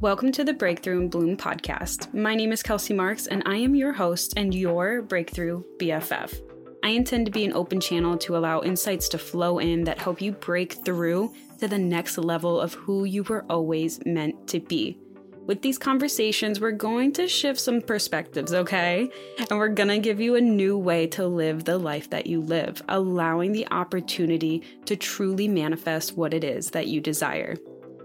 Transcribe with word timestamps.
Welcome 0.00 0.32
to 0.32 0.44
the 0.44 0.54
Breakthrough 0.54 0.98
and 0.98 1.10
Bloom 1.10 1.36
podcast. 1.36 2.14
My 2.14 2.34
name 2.34 2.52
is 2.52 2.62
Kelsey 2.62 2.94
Marks, 2.94 3.26
and 3.26 3.42
I 3.44 3.56
am 3.56 3.74
your 3.74 3.92
host 3.92 4.32
and 4.34 4.54
your 4.54 5.02
Breakthrough 5.02 5.62
BFF. 5.76 6.40
I 6.82 6.88
intend 6.88 7.26
to 7.26 7.32
be 7.32 7.44
an 7.44 7.52
open 7.52 7.82
channel 7.82 8.16
to 8.16 8.34
allow 8.34 8.62
insights 8.62 9.10
to 9.10 9.18
flow 9.18 9.58
in 9.58 9.84
that 9.84 9.98
help 9.98 10.22
you 10.22 10.32
break 10.32 10.72
through 10.86 11.34
to 11.58 11.68
the 11.68 11.76
next 11.76 12.16
level 12.16 12.58
of 12.58 12.72
who 12.72 13.04
you 13.04 13.24
were 13.24 13.44
always 13.50 14.00
meant 14.06 14.48
to 14.48 14.60
be. 14.60 14.98
With 15.44 15.60
these 15.60 15.76
conversations, 15.76 16.60
we're 16.60 16.70
going 16.70 17.12
to 17.12 17.28
shift 17.28 17.60
some 17.60 17.82
perspectives, 17.82 18.54
okay? 18.54 19.10
And 19.38 19.50
we're 19.50 19.68
gonna 19.68 19.98
give 19.98 20.18
you 20.18 20.34
a 20.34 20.40
new 20.40 20.78
way 20.78 21.08
to 21.08 21.26
live 21.26 21.64
the 21.64 21.76
life 21.76 22.08
that 22.08 22.26
you 22.26 22.40
live, 22.40 22.80
allowing 22.88 23.52
the 23.52 23.68
opportunity 23.70 24.62
to 24.86 24.96
truly 24.96 25.46
manifest 25.46 26.16
what 26.16 26.32
it 26.32 26.42
is 26.42 26.70
that 26.70 26.86
you 26.86 27.02
desire. 27.02 27.56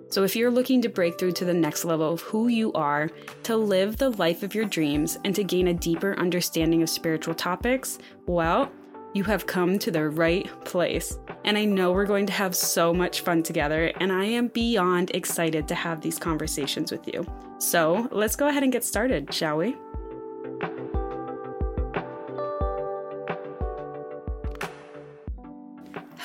So, 0.08 0.24
if 0.24 0.36
you're 0.36 0.52
looking 0.52 0.82
to 0.82 0.90
break 0.90 1.20
through 1.20 1.34
to 1.34 1.46
the 1.46 1.54
next 1.54 1.84
level 1.84 2.14
of 2.14 2.22
who 2.22 2.48
you 2.48 2.72
are, 2.74 3.10
to 3.44 3.58
live 3.58 3.98
the 3.98 4.12
life 4.12 4.44
of 4.44 4.54
your 4.54 4.66
dreams, 4.66 5.18
and 5.24 5.36
to 5.36 5.44
gain 5.44 5.68
a 5.68 5.74
deeper 5.74 6.18
understanding 6.18 6.84
of 6.84 6.90
spiritual 6.90 7.34
topics, 7.34 7.98
well, 8.28 8.72
you 9.14 9.24
have 9.24 9.48
come 9.48 9.80
to 9.80 9.92
the 9.92 10.10
right 10.10 10.48
place. 10.66 11.18
And 11.44 11.58
I 11.58 11.66
know 11.66 11.92
we're 11.92 12.06
going 12.06 12.26
to 12.28 12.34
have 12.34 12.56
so 12.56 12.94
much 12.94 13.22
fun 13.22 13.44
together, 13.44 13.92
and 14.00 14.12
I 14.12 14.26
am 14.26 14.48
beyond 14.48 15.12
excited 15.12 15.68
to 15.70 15.76
have 15.76 16.02
these 16.02 16.20
conversations 16.20 16.92
with 16.92 17.08
you. 17.08 17.26
So, 17.58 18.08
let's 18.12 18.36
go 18.36 18.48
ahead 18.48 18.64
and 18.64 18.72
get 18.72 18.84
started, 18.84 19.34
shall 19.34 19.58
we? 19.58 19.76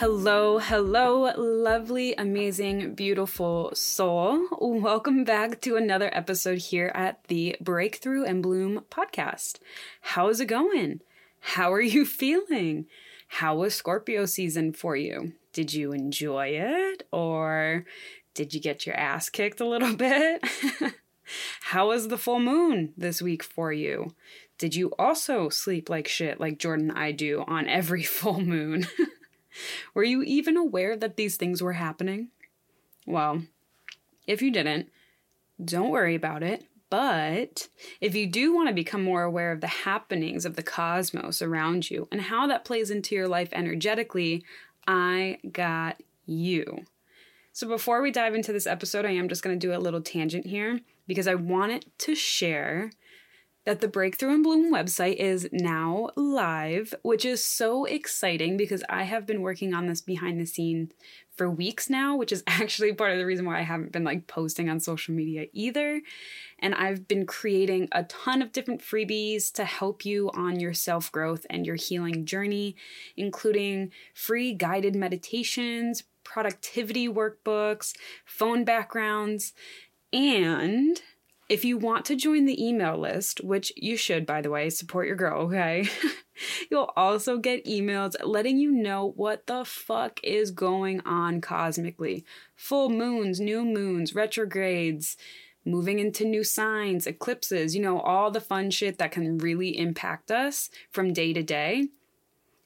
Hello, 0.00 0.56
hello, 0.56 1.30
lovely, 1.36 2.14
amazing, 2.14 2.94
beautiful 2.94 3.70
soul. 3.74 4.48
Welcome 4.58 5.24
back 5.24 5.60
to 5.60 5.76
another 5.76 6.08
episode 6.14 6.56
here 6.56 6.90
at 6.94 7.22
the 7.24 7.54
Breakthrough 7.60 8.24
and 8.24 8.42
Bloom 8.42 8.86
podcast. 8.90 9.58
How's 10.00 10.40
it 10.40 10.46
going? 10.46 11.02
How 11.40 11.70
are 11.70 11.82
you 11.82 12.06
feeling? 12.22 12.86
How 13.28 13.56
was 13.56 13.74
Scorpio 13.74 14.24
season 14.24 14.72
for 14.72 14.96
you? 14.96 15.34
Did 15.52 15.74
you 15.74 15.92
enjoy 15.92 16.52
it 16.54 17.06
or 17.12 17.84
did 18.32 18.54
you 18.54 18.60
get 18.60 18.86
your 18.86 18.96
ass 18.96 19.28
kicked 19.28 19.60
a 19.60 19.68
little 19.68 19.96
bit? 19.96 20.42
How 21.60 21.88
was 21.88 22.08
the 22.08 22.16
full 22.16 22.40
moon 22.40 22.94
this 22.96 23.20
week 23.20 23.42
for 23.42 23.70
you? 23.70 24.14
Did 24.56 24.74
you 24.74 24.94
also 24.98 25.50
sleep 25.50 25.90
like 25.90 26.08
shit 26.08 26.40
like 26.40 26.58
Jordan 26.58 26.88
and 26.88 26.98
I 26.98 27.12
do 27.12 27.44
on 27.46 27.68
every 27.68 28.02
full 28.18 28.40
moon? 28.40 28.86
Were 29.94 30.04
you 30.04 30.22
even 30.22 30.56
aware 30.56 30.96
that 30.96 31.16
these 31.16 31.36
things 31.36 31.62
were 31.62 31.74
happening? 31.74 32.28
Well, 33.06 33.42
if 34.26 34.42
you 34.42 34.50
didn't, 34.50 34.88
don't 35.62 35.90
worry 35.90 36.14
about 36.14 36.42
it. 36.42 36.64
But 36.90 37.68
if 38.00 38.16
you 38.16 38.26
do 38.26 38.52
want 38.52 38.68
to 38.68 38.74
become 38.74 39.04
more 39.04 39.22
aware 39.22 39.52
of 39.52 39.60
the 39.60 39.68
happenings 39.68 40.44
of 40.44 40.56
the 40.56 40.62
cosmos 40.62 41.40
around 41.40 41.88
you 41.88 42.08
and 42.10 42.20
how 42.20 42.48
that 42.48 42.64
plays 42.64 42.90
into 42.90 43.14
your 43.14 43.28
life 43.28 43.50
energetically, 43.52 44.44
I 44.88 45.38
got 45.52 46.02
you. 46.26 46.84
So 47.52 47.68
before 47.68 48.02
we 48.02 48.10
dive 48.10 48.34
into 48.34 48.52
this 48.52 48.66
episode, 48.66 49.04
I 49.04 49.12
am 49.12 49.28
just 49.28 49.42
going 49.42 49.58
to 49.58 49.66
do 49.66 49.74
a 49.74 49.78
little 49.78 50.00
tangent 50.00 50.46
here 50.46 50.80
because 51.06 51.28
I 51.28 51.36
wanted 51.36 51.86
to 51.98 52.14
share 52.16 52.90
that 53.70 53.80
the 53.80 53.86
Breakthrough 53.86 54.34
and 54.34 54.42
Bloom 54.42 54.72
website 54.72 55.14
is 55.14 55.48
now 55.52 56.10
live, 56.16 56.92
which 57.02 57.24
is 57.24 57.44
so 57.44 57.84
exciting 57.84 58.56
because 58.56 58.82
I 58.88 59.04
have 59.04 59.27
been 59.27 59.42
working 59.42 59.74
on 59.74 59.86
this 59.86 60.00
behind 60.00 60.40
the 60.40 60.44
scene 60.44 60.90
for 61.36 61.48
weeks 61.48 61.88
now, 61.88 62.16
which 62.16 62.32
is 62.32 62.42
actually 62.48 62.92
part 62.92 63.12
of 63.12 63.18
the 63.18 63.27
reason 63.27 63.46
why 63.46 63.61
I 63.61 63.62
haven't 63.62 63.92
been 63.92 64.02
like 64.02 64.27
posting 64.27 64.68
on 64.68 64.80
social 64.80 65.14
media 65.14 65.46
either. 65.52 66.02
And 66.58 66.74
I've 66.74 67.06
been 67.06 67.27
creating 67.27 67.89
a 67.92 68.02
ton 68.02 68.42
of 68.42 68.50
different 68.50 68.80
freebies 68.80 69.52
to 69.52 69.64
help 69.64 70.05
you 70.05 70.33
on 70.34 70.58
your 70.58 70.74
self 70.74 71.12
growth 71.12 71.46
and 71.48 71.64
your 71.64 71.77
healing 71.77 72.27
journey, 72.27 72.74
including 73.16 73.92
free 74.14 74.52
guided 74.52 74.96
meditations, 74.96 76.02
productivity 76.24 77.08
workbooks, 77.08 77.95
phone 78.24 78.64
backgrounds, 78.64 79.52
and 80.12 81.00
if 81.50 81.64
you 81.64 81.77
want 81.77 82.05
to 82.05 82.14
join 82.14 82.44
the 82.44 82.64
email 82.64 82.96
list, 82.96 83.42
which 83.42 83.72
you 83.77 83.96
should, 83.96 84.24
by 84.24 84.40
the 84.40 84.50
way, 84.50 84.70
support 84.70 85.08
your 85.08 85.16
girl, 85.16 85.42
okay? 85.42 85.88
You'll 86.70 86.92
also 86.96 87.38
get 87.38 87.66
emails 87.66 88.14
letting 88.22 88.56
you 88.56 88.70
know 88.70 89.12
what 89.16 89.48
the 89.48 89.64
fuck 89.64 90.20
is 90.22 90.52
going 90.52 91.00
on 91.00 91.40
cosmically. 91.40 92.24
Full 92.55 92.89
moons, 92.89 93.40
new 93.40 93.64
moons, 93.64 94.14
retrogrades, 94.14 95.16
moving 95.64 95.98
into 95.98 96.24
new 96.24 96.44
signs, 96.44 97.08
eclipses, 97.08 97.74
you 97.74 97.83
know, 97.83 97.98
all 97.98 98.30
the 98.30 98.40
fun 98.40 98.70
shit 98.70 98.98
that 98.98 99.10
can 99.10 99.36
really 99.39 99.77
impact 99.77 100.30
us 100.30 100.70
from 100.92 101.12
day 101.12 101.33
to 101.33 101.42
day, 101.42 101.89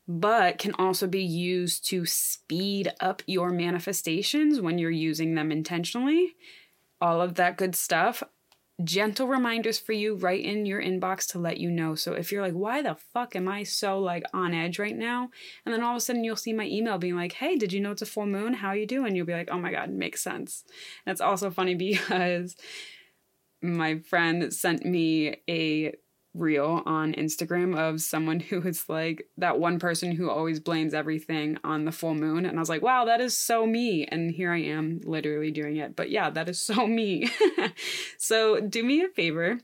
but 0.06 0.58
can 0.58 0.74
also 0.74 1.06
be 1.06 1.24
used 1.24 1.86
to 1.86 2.04
speed 2.04 2.92
up 3.00 3.22
your 3.26 3.48
manifestations 3.48 4.60
when 4.60 4.76
you're 4.76 4.90
using 4.90 5.34
them 5.34 5.50
intentionally 5.50 6.34
all 7.00 7.20
of 7.20 7.34
that 7.34 7.58
good 7.58 7.74
stuff 7.74 8.22
gentle 8.82 9.28
reminders 9.28 9.78
for 9.78 9.92
you 9.92 10.16
right 10.16 10.44
in 10.44 10.66
your 10.66 10.82
inbox 10.82 11.28
to 11.28 11.38
let 11.38 11.58
you 11.58 11.70
know. 11.70 11.94
So 11.94 12.12
if 12.14 12.32
you're 12.32 12.42
like, 12.42 12.54
why 12.54 12.82
the 12.82 12.96
fuck 13.12 13.36
am 13.36 13.46
I 13.46 13.62
so 13.62 14.00
like 14.00 14.24
on 14.32 14.52
edge 14.52 14.78
right 14.80 14.96
now? 14.96 15.30
And 15.64 15.72
then 15.72 15.82
all 15.82 15.92
of 15.92 15.98
a 15.98 16.00
sudden 16.00 16.24
you'll 16.24 16.34
see 16.34 16.52
my 16.52 16.66
email 16.66 16.98
being 16.98 17.14
like, 17.14 17.34
hey, 17.34 17.56
did 17.56 17.72
you 17.72 17.80
know 17.80 17.92
it's 17.92 18.02
a 18.02 18.06
full 18.06 18.26
moon? 18.26 18.54
How 18.54 18.72
you 18.72 18.86
doing? 18.86 19.14
You'll 19.14 19.26
be 19.26 19.32
like, 19.32 19.48
oh 19.50 19.58
my 19.58 19.70
God, 19.70 19.90
makes 19.90 20.22
sense. 20.22 20.64
It's 21.06 21.20
also 21.20 21.50
funny 21.50 21.74
because 21.76 22.56
my 23.62 24.00
friend 24.00 24.52
sent 24.52 24.84
me 24.84 25.36
a 25.48 25.94
reel 26.34 26.82
on 26.84 27.14
Instagram 27.14 27.78
of 27.78 28.00
someone 28.00 28.40
who 28.40 28.60
is 28.62 28.88
like 28.88 29.28
that 29.38 29.58
one 29.58 29.78
person 29.78 30.12
who 30.12 30.28
always 30.28 30.60
blames 30.60 30.92
everything 30.92 31.58
on 31.64 31.84
the 31.84 31.92
full 31.92 32.14
moon. 32.14 32.44
And 32.44 32.58
I 32.58 32.60
was 32.60 32.68
like, 32.68 32.82
wow, 32.82 33.04
that 33.04 33.20
is 33.20 33.36
so 33.36 33.66
me. 33.66 34.04
And 34.06 34.30
here 34.30 34.52
I 34.52 34.62
am 34.62 35.00
literally 35.04 35.50
doing 35.50 35.76
it. 35.76 35.94
But 35.96 36.10
yeah, 36.10 36.30
that 36.30 36.48
is 36.48 36.60
so 36.60 36.86
me. 36.88 37.30
so 38.18 38.60
do 38.60 38.82
me 38.82 39.02
a 39.02 39.08
favor. 39.08 39.60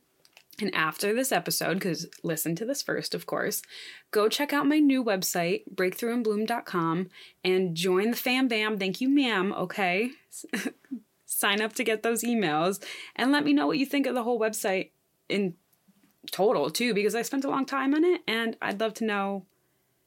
And 0.60 0.74
after 0.74 1.14
this 1.14 1.32
episode, 1.32 1.74
because 1.74 2.06
listen 2.22 2.54
to 2.56 2.66
this 2.66 2.82
first, 2.82 3.14
of 3.14 3.26
course, 3.26 3.62
go 4.10 4.28
check 4.28 4.52
out 4.52 4.66
my 4.66 4.78
new 4.78 5.02
website, 5.02 5.62
breakthroughandbloom.com, 5.74 7.08
and 7.42 7.74
join 7.74 8.10
the 8.10 8.16
fam 8.16 8.46
bam. 8.46 8.78
Thank 8.78 9.00
you, 9.00 9.08
ma'am. 9.08 9.52
Okay. 9.54 10.10
Sign 11.26 11.62
up 11.62 11.72
to 11.74 11.84
get 11.84 12.02
those 12.02 12.22
emails 12.22 12.84
and 13.16 13.32
let 13.32 13.44
me 13.44 13.54
know 13.54 13.66
what 13.66 13.78
you 13.78 13.86
think 13.86 14.06
of 14.06 14.14
the 14.14 14.22
whole 14.22 14.38
website 14.38 14.90
in 15.30 15.54
total 16.30 16.70
too 16.70 16.94
because 16.94 17.14
I 17.14 17.22
spent 17.22 17.44
a 17.44 17.50
long 17.50 17.66
time 17.66 17.94
on 17.94 18.04
it 18.04 18.22
and 18.26 18.56
I'd 18.60 18.80
love 18.80 18.94
to 18.94 19.04
know 19.04 19.46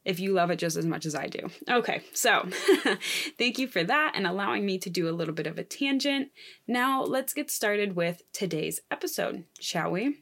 if 0.05 0.19
you 0.19 0.33
love 0.33 0.51
it 0.51 0.57
just 0.57 0.75
as 0.75 0.85
much 0.85 1.05
as 1.05 1.15
I 1.15 1.27
do. 1.27 1.49
Okay, 1.69 2.03
so 2.13 2.47
thank 3.37 3.57
you 3.57 3.67
for 3.67 3.83
that 3.83 4.13
and 4.15 4.27
allowing 4.27 4.65
me 4.65 4.77
to 4.79 4.89
do 4.89 5.07
a 5.07 5.11
little 5.11 5.33
bit 5.33 5.47
of 5.47 5.57
a 5.57 5.63
tangent. 5.63 6.29
Now 6.67 7.03
let's 7.03 7.33
get 7.33 7.49
started 7.49 7.95
with 7.95 8.21
today's 8.33 8.81
episode, 8.91 9.45
shall 9.59 9.91
we? 9.91 10.19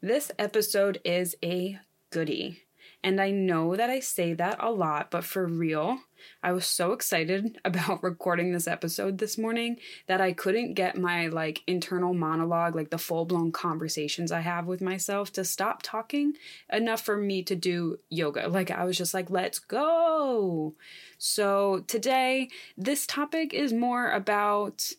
This 0.00 0.32
episode 0.38 1.00
is 1.04 1.36
a 1.44 1.78
goodie. 2.10 2.62
And 3.02 3.18
I 3.18 3.30
know 3.30 3.76
that 3.76 3.88
I 3.88 4.00
say 4.00 4.34
that 4.34 4.56
a 4.60 4.70
lot, 4.70 5.10
but 5.10 5.24
for 5.24 5.46
real, 5.46 6.00
I 6.42 6.52
was 6.52 6.66
so 6.66 6.92
excited 6.92 7.58
about 7.64 8.02
recording 8.02 8.52
this 8.52 8.68
episode 8.68 9.18
this 9.18 9.38
morning 9.38 9.76
that 10.06 10.20
I 10.20 10.32
couldn't 10.32 10.74
get 10.74 10.98
my 10.98 11.28
like 11.28 11.62
internal 11.66 12.12
monologue, 12.12 12.74
like 12.74 12.90
the 12.90 12.98
full-blown 12.98 13.52
conversations 13.52 14.30
I 14.30 14.40
have 14.40 14.66
with 14.66 14.82
myself 14.82 15.32
to 15.32 15.44
stop 15.44 15.80
talking 15.82 16.34
enough 16.70 17.00
for 17.00 17.16
me 17.16 17.42
to 17.44 17.56
do 17.56 17.98
yoga. 18.10 18.48
Like 18.48 18.70
I 18.70 18.84
was 18.84 18.98
just 18.98 19.14
like, 19.14 19.30
"Let's 19.30 19.58
go." 19.58 20.74
So, 21.16 21.84
today 21.86 22.50
this 22.76 23.06
topic 23.06 23.54
is 23.54 23.72
more 23.72 24.10
about 24.10 24.92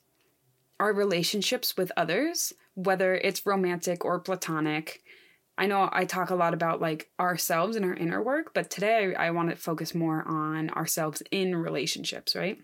our 0.80 0.94
relationships 0.94 1.78
with 1.78 1.92
others, 1.96 2.54
whether 2.74 3.14
it's 3.14 3.46
romantic 3.46 4.04
or 4.04 4.20
platonic 4.20 5.04
I 5.58 5.68
know 5.68 5.90
I 5.92 6.06
talk 6.06 6.30
a 6.30 6.36
lot 6.36 6.54
about 6.54 6.82
like 6.82 7.10
ourselves 7.20 7.76
and 7.76 7.86
our 7.86 7.94
inner 7.94 8.22
work, 8.22 8.54
but 8.54 8.70
today 8.70 9.14
I, 9.14 9.32
want 9.32 9.50
to 9.50 9.56
focus 9.56 9.94
more 9.94 10.24
on 10.28 10.70
ourselves 10.72 11.22
in 11.32 11.56
relationships, 11.56 12.36
right? 12.36 12.58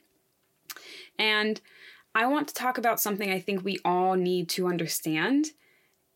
And 1.19 1.61
I 2.15 2.25
want 2.27 2.47
to 2.47 2.53
talk 2.53 2.77
about 2.77 2.99
something 2.99 3.29
I 3.29 3.39
think 3.39 3.63
we 3.63 3.79
all 3.85 4.15
need 4.15 4.49
to 4.49 4.67
understand 4.67 5.47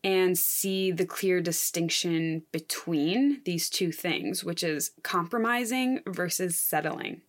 and 0.04 0.36
see 0.36 0.90
the 0.90 1.06
clear 1.06 1.40
distinction 1.40 2.42
between 2.50 3.40
these 3.44 3.70
two 3.70 3.92
things, 3.92 4.42
which 4.42 4.64
is 4.64 4.90
compromising 5.02 6.00
versus 6.06 6.58
settling. 6.58 7.22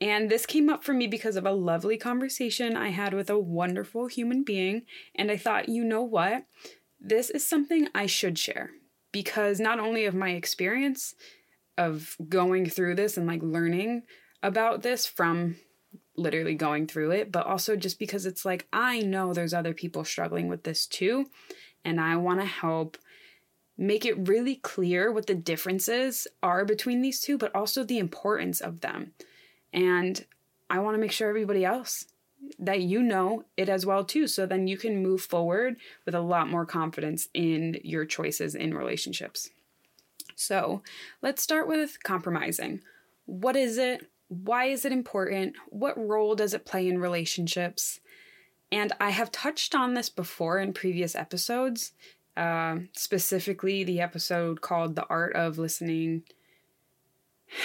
And 0.00 0.28
this 0.28 0.46
came 0.46 0.68
up 0.68 0.84
for 0.84 0.92
me 0.92 1.06
because 1.06 1.36
of 1.36 1.46
a 1.46 1.52
lovely 1.52 1.96
conversation 1.96 2.76
I 2.76 2.88
had 2.88 3.14
with 3.14 3.30
a 3.30 3.38
wonderful 3.38 4.08
human 4.08 4.42
being. 4.42 4.82
And 5.14 5.30
I 5.30 5.36
thought, 5.36 5.68
you 5.68 5.84
know 5.84 6.02
what? 6.02 6.44
This 7.04 7.30
is 7.30 7.44
something 7.44 7.88
I 7.94 8.06
should 8.06 8.38
share 8.38 8.70
because 9.10 9.58
not 9.58 9.80
only 9.80 10.04
of 10.04 10.14
my 10.14 10.30
experience 10.30 11.16
of 11.76 12.16
going 12.28 12.68
through 12.68 12.94
this 12.94 13.16
and 13.16 13.26
like 13.26 13.42
learning 13.42 14.02
about 14.40 14.82
this 14.82 15.04
from 15.04 15.56
literally 16.16 16.54
going 16.54 16.86
through 16.86 17.10
it, 17.10 17.32
but 17.32 17.44
also 17.44 17.74
just 17.74 17.98
because 17.98 18.24
it's 18.24 18.44
like, 18.44 18.68
I 18.72 19.00
know 19.00 19.32
there's 19.32 19.54
other 19.54 19.74
people 19.74 20.04
struggling 20.04 20.46
with 20.48 20.62
this 20.62 20.86
too. 20.86 21.26
And 21.84 22.00
I 22.00 22.16
want 22.16 22.40
to 22.40 22.46
help 22.46 22.96
make 23.76 24.06
it 24.06 24.28
really 24.28 24.56
clear 24.56 25.10
what 25.10 25.26
the 25.26 25.34
differences 25.34 26.28
are 26.40 26.64
between 26.64 27.02
these 27.02 27.20
two, 27.20 27.36
but 27.36 27.52
also 27.54 27.82
the 27.82 27.98
importance 27.98 28.60
of 28.60 28.80
them. 28.80 29.12
And 29.72 30.24
I 30.70 30.78
want 30.78 30.94
to 30.94 31.00
make 31.00 31.10
sure 31.12 31.28
everybody 31.28 31.64
else 31.64 32.06
that 32.58 32.80
you 32.80 33.02
know 33.02 33.44
it 33.56 33.68
as 33.68 33.86
well 33.86 34.04
too 34.04 34.26
so 34.26 34.46
then 34.46 34.66
you 34.66 34.76
can 34.76 35.02
move 35.02 35.22
forward 35.22 35.76
with 36.04 36.14
a 36.14 36.20
lot 36.20 36.48
more 36.48 36.66
confidence 36.66 37.28
in 37.34 37.78
your 37.82 38.04
choices 38.04 38.54
in 38.54 38.74
relationships. 38.74 39.50
So, 40.34 40.82
let's 41.20 41.42
start 41.42 41.68
with 41.68 42.02
compromising. 42.02 42.80
What 43.26 43.54
is 43.54 43.78
it? 43.78 44.10
Why 44.28 44.66
is 44.66 44.84
it 44.84 44.92
important? 44.92 45.54
What 45.68 45.98
role 45.98 46.34
does 46.34 46.54
it 46.54 46.64
play 46.64 46.88
in 46.88 46.98
relationships? 46.98 48.00
And 48.72 48.92
I 48.98 49.10
have 49.10 49.30
touched 49.30 49.74
on 49.74 49.92
this 49.94 50.08
before 50.08 50.58
in 50.58 50.72
previous 50.72 51.14
episodes, 51.14 51.92
uh, 52.36 52.76
specifically 52.92 53.84
the 53.84 54.00
episode 54.00 54.62
called 54.62 54.96
The 54.96 55.06
Art 55.08 55.36
of 55.36 55.58
Listening 55.58 56.22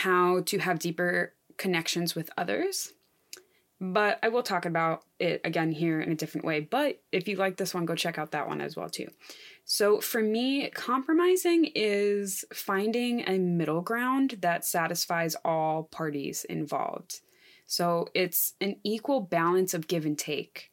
How 0.03 0.41
to 0.41 0.57
Have 0.57 0.79
Deeper 0.79 1.33
Connections 1.55 2.13
with 2.13 2.29
Others. 2.37 2.93
But 3.79 4.19
I 4.23 4.29
will 4.29 4.41
talk 4.41 4.65
about 4.65 5.03
it 5.19 5.41
again 5.43 5.71
here 5.71 6.01
in 6.01 6.11
a 6.11 6.15
different 6.15 6.45
way. 6.45 6.61
But 6.61 6.99
if 7.11 7.27
you 7.27 7.35
like 7.35 7.57
this 7.57 7.73
one, 7.73 7.85
go 7.85 7.93
check 7.93 8.17
out 8.17 8.31
that 8.31 8.47
one 8.47 8.59
as 8.59 8.75
well 8.75 8.89
too. 8.89 9.07
So 9.65 10.01
for 10.01 10.21
me, 10.21 10.69
compromising 10.71 11.71
is 11.75 12.43
finding 12.53 13.21
a 13.27 13.37
middle 13.37 13.81
ground 13.81 14.37
that 14.41 14.65
satisfies 14.65 15.35
all 15.45 15.83
parties 15.83 16.43
involved. 16.45 17.19
So 17.67 18.07
it's 18.15 18.53
an 18.61 18.77
equal 18.83 19.21
balance 19.21 19.73
of 19.73 19.87
give 19.87 20.05
and 20.05 20.17
take. 20.17 20.71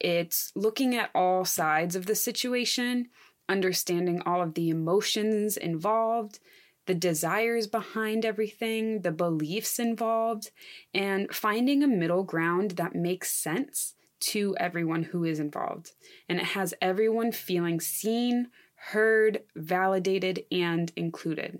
It's 0.00 0.52
looking 0.54 0.94
at 0.94 1.10
all 1.14 1.44
sides 1.44 1.96
of 1.96 2.06
the 2.06 2.14
situation, 2.14 3.08
understanding 3.48 4.22
all 4.24 4.42
of 4.42 4.54
the 4.54 4.70
emotions 4.70 5.56
involved, 5.56 6.38
the 6.86 6.94
desires 6.94 7.66
behind 7.66 8.24
everything, 8.24 9.02
the 9.02 9.12
beliefs 9.12 9.78
involved, 9.78 10.50
and 10.94 11.32
finding 11.34 11.82
a 11.82 11.88
middle 11.88 12.22
ground 12.22 12.72
that 12.72 12.94
makes 12.94 13.32
sense 13.32 13.94
to 14.18 14.56
everyone 14.58 15.04
who 15.04 15.24
is 15.24 15.38
involved. 15.38 15.92
And 16.28 16.38
it 16.38 16.46
has 16.46 16.74
everyone 16.80 17.32
feeling 17.32 17.80
seen, 17.80 18.48
heard, 18.76 19.42
validated, 19.54 20.44
and 20.50 20.92
included. 20.96 21.58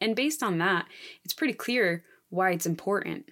And 0.00 0.16
based 0.16 0.42
on 0.42 0.58
that, 0.58 0.86
it's 1.24 1.34
pretty 1.34 1.54
clear 1.54 2.04
why 2.30 2.52
it's 2.52 2.66
important 2.66 3.30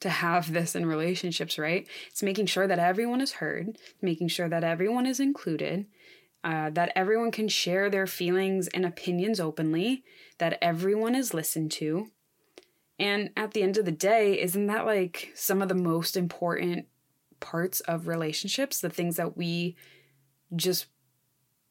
to 0.00 0.10
have 0.10 0.52
this 0.52 0.74
in 0.74 0.86
relationships, 0.86 1.58
right? 1.58 1.86
It's 2.08 2.22
making 2.22 2.46
sure 2.46 2.66
that 2.66 2.78
everyone 2.78 3.20
is 3.20 3.32
heard, 3.32 3.78
making 4.02 4.28
sure 4.28 4.48
that 4.48 4.64
everyone 4.64 5.06
is 5.06 5.20
included, 5.20 5.86
uh, 6.42 6.70
that 6.70 6.92
everyone 6.94 7.30
can 7.30 7.48
share 7.48 7.90
their 7.90 8.06
feelings 8.06 8.68
and 8.68 8.84
opinions 8.86 9.40
openly, 9.40 10.02
that 10.38 10.58
everyone 10.62 11.14
is 11.14 11.34
listened 11.34 11.70
to. 11.72 12.08
And 12.98 13.30
at 13.36 13.52
the 13.52 13.62
end 13.62 13.78
of 13.78 13.84
the 13.84 13.92
day, 13.92 14.40
isn't 14.40 14.66
that 14.66 14.86
like 14.86 15.32
some 15.34 15.62
of 15.62 15.68
the 15.68 15.74
most 15.74 16.16
important 16.16 16.86
parts 17.40 17.80
of 17.80 18.08
relationships? 18.08 18.80
The 18.80 18.90
things 18.90 19.16
that 19.16 19.36
we 19.36 19.76
just 20.54 20.86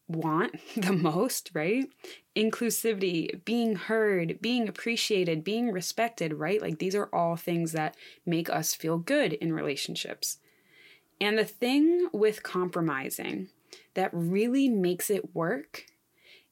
want 0.07 0.60
the 0.75 0.92
most, 0.92 1.51
right? 1.54 1.88
Inclusivity, 2.36 3.44
being 3.45 3.75
heard, 3.75 4.39
being 4.42 4.68
appreciated, 4.68 5.44
being 5.44 5.72
respected, 5.72 6.33
right? 6.33 6.62
Like 6.62 6.80
these 6.80 6.95
are 6.95 7.10
all 7.13 7.36
things 7.36 7.72
that 7.72 7.95
make 8.25 8.50
us 8.50 8.74
feel 8.74 8.98
good 8.98 9.33
in 9.33 9.54
relationships. 9.54 10.39
And 11.22 11.38
the 11.38 11.45
thing 11.45 12.10
with 12.13 12.44
compromising 12.44 13.50
that 13.94 14.10
really 14.13 14.69
makes 14.69 15.10
it 15.10 15.36
work 15.36 15.86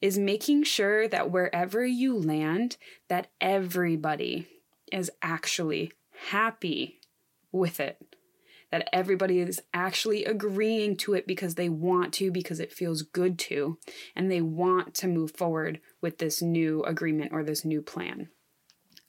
is 0.01 0.17
making 0.17 0.63
sure 0.63 1.07
that 1.07 1.31
wherever 1.31 1.85
you 1.85 2.17
land 2.17 2.77
that 3.07 3.27
everybody 3.41 4.47
is 4.91 5.09
actually 5.21 5.91
happy 6.29 6.99
with 7.51 7.79
it 7.79 7.97
that 8.71 8.89
everybody 8.91 9.39
is 9.39 9.61
actually 9.73 10.25
agreeing 10.25 10.95
to 10.97 11.13
it 11.13 11.25
because 11.25 11.55
they 11.55 11.69
want 11.69 12.13
to, 12.13 12.31
because 12.31 12.59
it 12.59 12.73
feels 12.73 13.01
good 13.01 13.39
to, 13.39 13.77
and 14.15 14.29
they 14.29 14.41
want 14.41 14.93
to 14.95 15.07
move 15.07 15.31
forward 15.31 15.79
with 16.01 16.17
this 16.17 16.41
new 16.41 16.83
agreement 16.83 17.31
or 17.31 17.43
this 17.43 17.63
new 17.63 17.81
plan. 17.81 18.27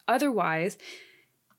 Otherwise, 0.06 0.78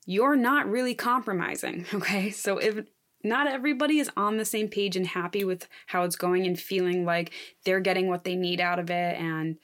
you're 0.06 0.38
not 0.38 0.70
really 0.70 0.96
compromising, 0.96 1.86
okay? 1.94 2.32
So 2.32 2.58
if 2.58 2.86
not 3.24 3.48
everybody 3.48 4.00
is 4.00 4.10
on 4.16 4.38
the 4.38 4.46
same 4.46 4.68
page 4.70 4.96
and 4.96 5.08
happy 5.08 5.44
with 5.44 5.68
how 5.88 6.04
it's 6.04 6.16
going 6.16 6.46
and 6.46 6.60
feeling 6.60 7.06
like 7.06 7.32
they're 7.66 7.80
getting 7.80 8.08
what 8.08 8.24
they 8.24 8.36
need 8.36 8.60
out 8.62 8.80
of 8.80 8.90
it 8.90 9.20
and 9.20 9.58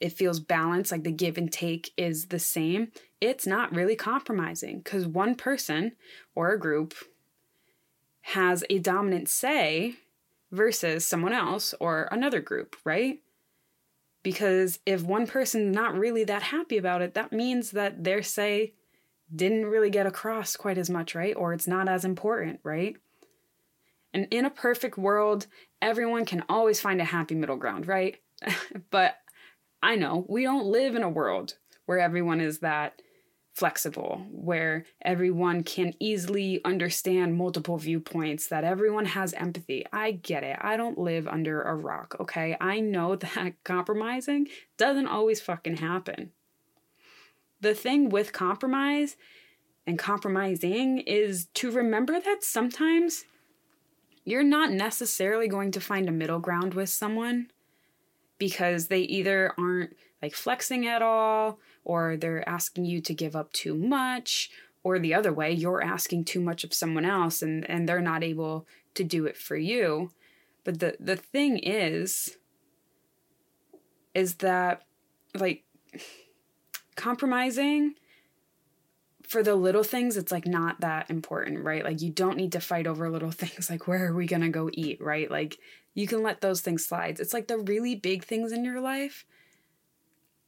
it 0.00 0.12
feels 0.12 0.38
balanced, 0.40 0.92
like 0.92 1.04
the 1.04 1.10
give 1.10 1.38
and 1.38 1.50
take 1.50 1.90
is 1.96 2.26
the 2.26 2.38
same, 2.38 2.92
it's 3.20 3.46
not 3.46 3.74
really 3.74 3.96
compromising 3.96 4.78
because 4.78 5.06
one 5.06 5.34
person 5.34 5.92
or 6.34 6.52
a 6.52 6.58
group 6.58 6.94
has 8.22 8.62
a 8.70 8.78
dominant 8.78 9.28
say 9.28 9.96
versus 10.52 11.06
someone 11.06 11.32
else 11.32 11.74
or 11.80 12.08
another 12.12 12.40
group, 12.40 12.76
right? 12.84 13.20
Because 14.22 14.78
if 14.86 15.02
one 15.02 15.26
person's 15.26 15.74
not 15.74 15.98
really 15.98 16.24
that 16.24 16.42
happy 16.42 16.76
about 16.76 17.02
it, 17.02 17.14
that 17.14 17.32
means 17.32 17.72
that 17.72 18.04
their 18.04 18.22
say 18.22 18.74
didn't 19.34 19.66
really 19.66 19.90
get 19.90 20.06
across 20.06 20.56
quite 20.56 20.78
as 20.78 20.90
much, 20.90 21.14
right? 21.14 21.36
Or 21.36 21.52
it's 21.52 21.66
not 21.66 21.88
as 21.88 22.04
important, 22.04 22.60
right? 22.62 22.96
And 24.14 24.26
in 24.30 24.44
a 24.44 24.50
perfect 24.50 24.96
world, 24.96 25.46
everyone 25.82 26.24
can 26.24 26.44
always 26.48 26.80
find 26.80 27.00
a 27.00 27.04
happy 27.04 27.34
middle 27.34 27.56
ground, 27.56 27.86
right? 27.86 28.16
but 28.90 29.16
I 29.82 29.96
know 29.96 30.24
we 30.28 30.42
don't 30.42 30.66
live 30.66 30.94
in 30.94 31.02
a 31.02 31.10
world 31.10 31.54
where 31.86 31.98
everyone 31.98 32.40
is 32.40 32.60
that 32.60 33.00
flexible, 33.54 34.24
where 34.30 34.84
everyone 35.02 35.64
can 35.64 35.92
easily 35.98 36.60
understand 36.64 37.36
multiple 37.36 37.76
viewpoints, 37.76 38.46
that 38.48 38.62
everyone 38.62 39.04
has 39.04 39.34
empathy. 39.34 39.84
I 39.92 40.12
get 40.12 40.44
it. 40.44 40.56
I 40.60 40.76
don't 40.76 40.96
live 40.96 41.26
under 41.26 41.62
a 41.62 41.74
rock, 41.74 42.16
okay? 42.20 42.56
I 42.60 42.78
know 42.80 43.16
that 43.16 43.54
compromising 43.64 44.46
doesn't 44.76 45.08
always 45.08 45.40
fucking 45.40 45.78
happen. 45.78 46.30
The 47.60 47.74
thing 47.74 48.08
with 48.08 48.32
compromise 48.32 49.16
and 49.86 49.98
compromising 49.98 50.98
is 50.98 51.46
to 51.54 51.70
remember 51.70 52.20
that 52.20 52.44
sometimes 52.44 53.24
you're 54.24 54.42
not 54.42 54.70
necessarily 54.70 55.48
going 55.48 55.70
to 55.72 55.80
find 55.80 56.08
a 56.08 56.12
middle 56.12 56.38
ground 56.38 56.74
with 56.74 56.90
someone 56.90 57.50
because 58.38 58.88
they 58.88 59.00
either 59.00 59.52
aren't 59.58 59.96
like 60.22 60.34
flexing 60.34 60.86
at 60.86 61.02
all 61.02 61.58
or 61.84 62.16
they're 62.16 62.48
asking 62.48 62.84
you 62.84 63.00
to 63.00 63.14
give 63.14 63.34
up 63.34 63.52
too 63.52 63.74
much 63.74 64.50
or 64.82 64.98
the 64.98 65.14
other 65.14 65.32
way 65.32 65.50
you're 65.52 65.82
asking 65.82 66.24
too 66.24 66.40
much 66.40 66.64
of 66.64 66.74
someone 66.74 67.04
else 67.04 67.42
and 67.42 67.68
and 67.68 67.88
they're 67.88 68.00
not 68.00 68.22
able 68.22 68.66
to 68.94 69.04
do 69.04 69.26
it 69.26 69.36
for 69.36 69.56
you. 69.56 70.10
But 70.64 70.80
the 70.80 70.96
the 71.00 71.16
thing 71.16 71.58
is 71.58 72.36
is 74.14 74.36
that 74.36 74.82
like 75.34 75.64
compromising 76.98 77.94
for 79.26 79.42
the 79.42 79.54
little 79.54 79.82
things 79.82 80.16
it's 80.16 80.32
like 80.32 80.46
not 80.46 80.80
that 80.80 81.10
important 81.10 81.64
right 81.64 81.84
like 81.84 82.00
you 82.00 82.10
don't 82.10 82.36
need 82.36 82.52
to 82.52 82.60
fight 82.60 82.86
over 82.86 83.10
little 83.10 83.30
things 83.42 83.70
like 83.70 83.86
where 83.86 84.06
are 84.06 84.14
we 84.14 84.26
going 84.26 84.42
to 84.42 84.48
go 84.48 84.70
eat 84.72 85.00
right 85.00 85.30
like 85.30 85.58
you 85.94 86.06
can 86.06 86.22
let 86.22 86.40
those 86.40 86.60
things 86.60 86.86
slide 86.86 87.18
it's 87.20 87.34
like 87.34 87.48
the 87.48 87.58
really 87.58 87.94
big 87.94 88.24
things 88.24 88.52
in 88.52 88.64
your 88.64 88.80
life 88.80 89.24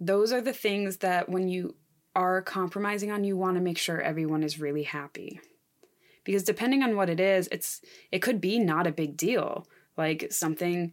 those 0.01 0.33
are 0.33 0.41
the 0.41 0.53
things 0.53 0.99
that 0.99 1.29
when 1.29 1.49
you 1.49 1.75
are 2.17 2.43
compromising 2.43 3.11
on, 3.11 3.25
you 3.25 3.37
want 3.37 3.57
to 3.57 3.63
make 3.63 3.79
sure 3.79 4.01
everyone 4.01 4.43
is 4.43 4.59
really 4.59 4.83
happy. 4.83 5.41
Because 6.25 6.43
depending 6.43 6.83
on 6.83 6.97
what 6.97 7.11
it 7.11 7.21
is, 7.21 7.49
it's 7.53 7.81
it 8.11 8.21
could 8.21 8.41
be 8.41 8.59
not 8.59 8.87
a 8.87 8.93
big 8.93 9.17
deal. 9.17 9.67
Like 9.97 10.29
something 10.31 10.93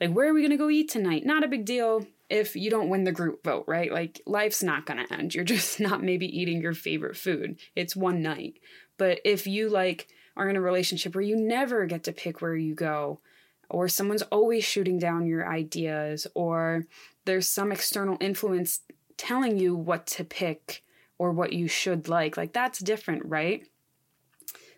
like 0.00 0.10
where 0.10 0.28
are 0.28 0.34
we 0.34 0.40
going 0.40 0.50
to 0.50 0.56
go 0.56 0.70
eat 0.70 0.90
tonight? 0.90 1.24
Not 1.26 1.44
a 1.44 1.48
big 1.48 1.64
deal 1.64 2.06
if 2.28 2.56
you 2.56 2.70
don't 2.70 2.88
win 2.88 3.04
the 3.04 3.12
group 3.12 3.44
vote, 3.44 3.64
right? 3.66 3.92
Like 3.92 4.20
life's 4.26 4.62
not 4.62 4.86
going 4.86 5.04
to 5.04 5.12
end. 5.12 5.34
You're 5.34 5.44
just 5.56 5.80
not 5.80 6.02
maybe 6.02 6.26
eating 6.26 6.60
your 6.60 6.74
favorite 6.74 7.16
food. 7.16 7.58
It's 7.74 7.96
one 7.96 8.22
night. 8.22 8.54
But 8.98 9.20
if 9.24 9.46
you 9.46 9.68
like 9.68 10.08
are 10.36 10.48
in 10.48 10.56
a 10.56 10.60
relationship 10.60 11.14
where 11.14 11.22
you 11.22 11.36
never 11.36 11.86
get 11.86 12.04
to 12.04 12.12
pick 12.12 12.40
where 12.40 12.56
you 12.56 12.74
go, 12.74 13.20
or 13.68 13.88
someone's 13.88 14.22
always 14.22 14.64
shooting 14.64 14.98
down 14.98 15.26
your 15.26 15.48
ideas, 15.48 16.26
or 16.34 16.86
there's 17.24 17.48
some 17.48 17.72
external 17.72 18.16
influence 18.20 18.80
telling 19.16 19.58
you 19.58 19.74
what 19.74 20.06
to 20.06 20.24
pick 20.24 20.84
or 21.18 21.32
what 21.32 21.52
you 21.52 21.66
should 21.66 22.08
like. 22.08 22.36
Like 22.36 22.52
that's 22.52 22.78
different, 22.78 23.24
right? 23.24 23.66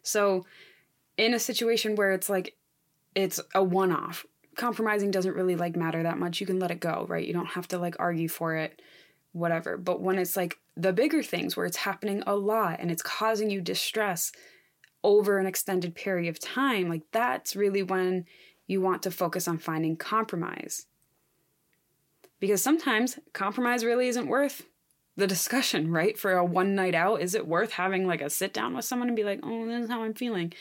So, 0.02 0.46
in 1.16 1.34
a 1.34 1.38
situation 1.38 1.96
where 1.96 2.12
it's 2.12 2.30
like 2.30 2.56
it's 3.14 3.40
a 3.54 3.62
one 3.62 3.92
off, 3.92 4.24
compromising 4.58 5.10
doesn't 5.10 5.34
really 5.34 5.56
like 5.56 5.76
matter 5.76 6.02
that 6.02 6.18
much. 6.18 6.40
You 6.40 6.46
can 6.46 6.58
let 6.58 6.70
it 6.70 6.80
go, 6.80 7.06
right? 7.08 7.26
You 7.26 7.32
don't 7.32 7.46
have 7.46 7.68
to 7.68 7.78
like 7.78 7.96
argue 7.98 8.28
for 8.28 8.56
it, 8.56 8.82
whatever. 9.32 9.78
But 9.78 10.02
when 10.02 10.18
it's 10.18 10.36
like 10.36 10.58
the 10.76 10.92
bigger 10.92 11.22
things 11.22 11.56
where 11.56 11.64
it's 11.64 11.78
happening 11.78 12.22
a 12.26 12.36
lot 12.36 12.80
and 12.80 12.90
it's 12.90 13.02
causing 13.02 13.48
you 13.48 13.62
distress, 13.62 14.32
over 15.04 15.38
an 15.38 15.46
extended 15.46 15.94
period 15.94 16.28
of 16.28 16.40
time, 16.40 16.88
like 16.88 17.02
that's 17.12 17.56
really 17.56 17.82
when 17.82 18.26
you 18.66 18.80
want 18.80 19.02
to 19.02 19.10
focus 19.10 19.48
on 19.48 19.58
finding 19.58 19.96
compromise. 19.96 20.86
Because 22.40 22.62
sometimes 22.62 23.18
compromise 23.32 23.84
really 23.84 24.08
isn't 24.08 24.28
worth 24.28 24.66
the 25.16 25.26
discussion, 25.26 25.90
right? 25.92 26.18
For 26.18 26.32
a 26.32 26.44
one 26.44 26.74
night 26.74 26.94
out, 26.94 27.20
is 27.20 27.34
it 27.34 27.46
worth 27.46 27.72
having 27.72 28.06
like 28.06 28.20
a 28.20 28.30
sit 28.30 28.52
down 28.52 28.74
with 28.74 28.84
someone 28.84 29.08
and 29.08 29.16
be 29.16 29.24
like, 29.24 29.40
oh, 29.42 29.66
this 29.66 29.84
is 29.84 29.90
how 29.90 30.02
I'm 30.02 30.14
feeling? 30.14 30.52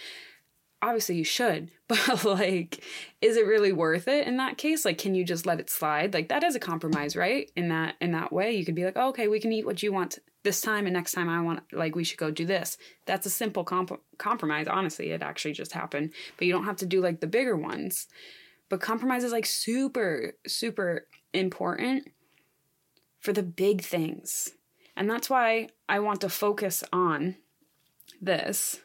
Obviously, 0.82 1.16
you 1.16 1.24
should, 1.24 1.72
but 1.88 2.24
like, 2.24 2.84
is 3.22 3.36
it 3.36 3.48
really 3.48 3.72
worth 3.72 4.08
it 4.08 4.28
in 4.28 4.38
that 4.38 4.58
case? 4.58 4.86
Like, 4.86 4.98
can 4.98 5.16
you 5.16 5.24
just 5.24 5.46
let 5.46 5.60
it 5.60 5.70
slide? 5.70 6.14
Like, 6.14 6.30
that 6.30 6.44
is 6.44 6.56
a 6.56 6.60
compromise, 6.60 7.16
right? 7.16 7.50
In 7.56 7.70
that 7.70 7.96
in 8.00 8.12
that 8.12 8.32
way, 8.32 8.54
you 8.54 8.66
could 8.66 8.76
be 8.76 8.86
like, 8.86 8.98
oh, 8.98 9.10
okay, 9.10 9.28
we 9.28 9.40
can 9.40 9.52
eat 9.52 9.66
what 9.66 9.82
you 9.82 9.92
want 9.92 10.20
this 10.44 10.62
time, 10.62 10.86
and 10.86 10.94
next 10.94 11.12
time 11.12 11.30
I 11.30 11.42
want 11.42 11.62
like 11.74 11.96
we 11.96 12.04
should 12.04 12.20
go 12.20 12.32
do 12.32 12.46
this. 12.46 12.78
That's 13.06 13.26
a 13.26 13.30
simple 13.30 13.64
comp- 13.64 14.02
compromise. 14.18 14.68
Honestly, 14.68 15.12
it 15.12 15.22
actually 15.22 15.54
just 15.54 15.74
happened, 15.74 16.12
but 16.38 16.48
you 16.48 16.54
don't 16.54 16.66
have 16.66 16.78
to 16.78 16.86
do 16.86 17.02
like 17.02 17.20
the 17.20 17.28
bigger 17.28 17.58
ones. 17.58 18.08
But 18.70 18.82
compromise 18.82 19.24
is 19.24 19.32
like 19.32 19.46
super 19.46 20.34
super 20.46 21.08
important 21.34 22.10
for 23.20 23.34
the 23.34 23.44
big 23.44 23.82
things. 23.82 24.52
And 24.96 25.10
that's 25.10 25.30
why 25.30 25.70
I 25.90 26.00
want 26.00 26.22
to 26.22 26.30
focus 26.30 26.84
on 26.94 27.36
this 28.22 28.80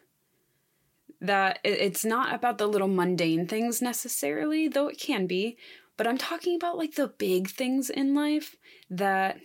that 1.23 1.61
it's 1.63 2.05
not 2.05 2.35
about 2.35 2.59
the 2.59 2.67
little 2.67 2.89
mundane 2.89 3.47
things 3.47 3.81
necessarily, 3.81 4.69
though 4.69 4.89
it 4.89 4.99
can 4.99 5.27
be, 5.27 5.57
but 5.97 6.07
I'm 6.07 6.19
talking 6.19 6.57
about 6.57 6.77
like 6.77 6.97
the 6.97 7.09
big 7.09 7.49
things 7.49 7.89
in 7.89 8.15
life 8.15 8.57
that 8.91 9.39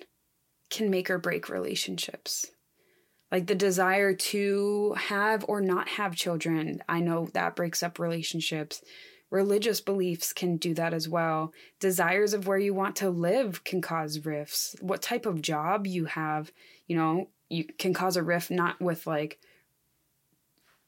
can 0.71 0.89
make 0.89 1.09
or 1.09 1.19
break 1.19 1.49
relationships. 1.49 2.47
Like 3.31 3.45
the 3.45 3.55
desire 3.55 4.13
to 4.13 4.95
have 4.97 5.45
or 5.47 5.61
not 5.61 5.89
have 5.89 6.15
children. 6.15 6.81
I 6.89 6.99
know 6.99 7.29
that 7.33 7.55
breaks 7.55 7.83
up 7.83 7.99
relationships. 7.99 8.81
Religious 9.29 9.79
beliefs 9.81 10.33
can 10.33 10.57
do 10.57 10.73
that 10.73 10.93
as 10.93 11.07
well. 11.07 11.51
Desires 11.79 12.33
of 12.33 12.47
where 12.47 12.57
you 12.57 12.73
want 12.73 12.95
to 12.97 13.09
live 13.09 13.63
can 13.63 13.81
cause 13.81 14.25
rifts. 14.25 14.75
What 14.79 15.01
type 15.01 15.25
of 15.25 15.41
job 15.41 15.85
you 15.85 16.05
have, 16.05 16.51
you 16.87 16.95
know, 16.95 17.29
you 17.49 17.65
can 17.77 17.93
cause 17.93 18.17
a 18.17 18.23
rift 18.23 18.49
not 18.49 18.81
with 18.81 19.05
like 19.05 19.39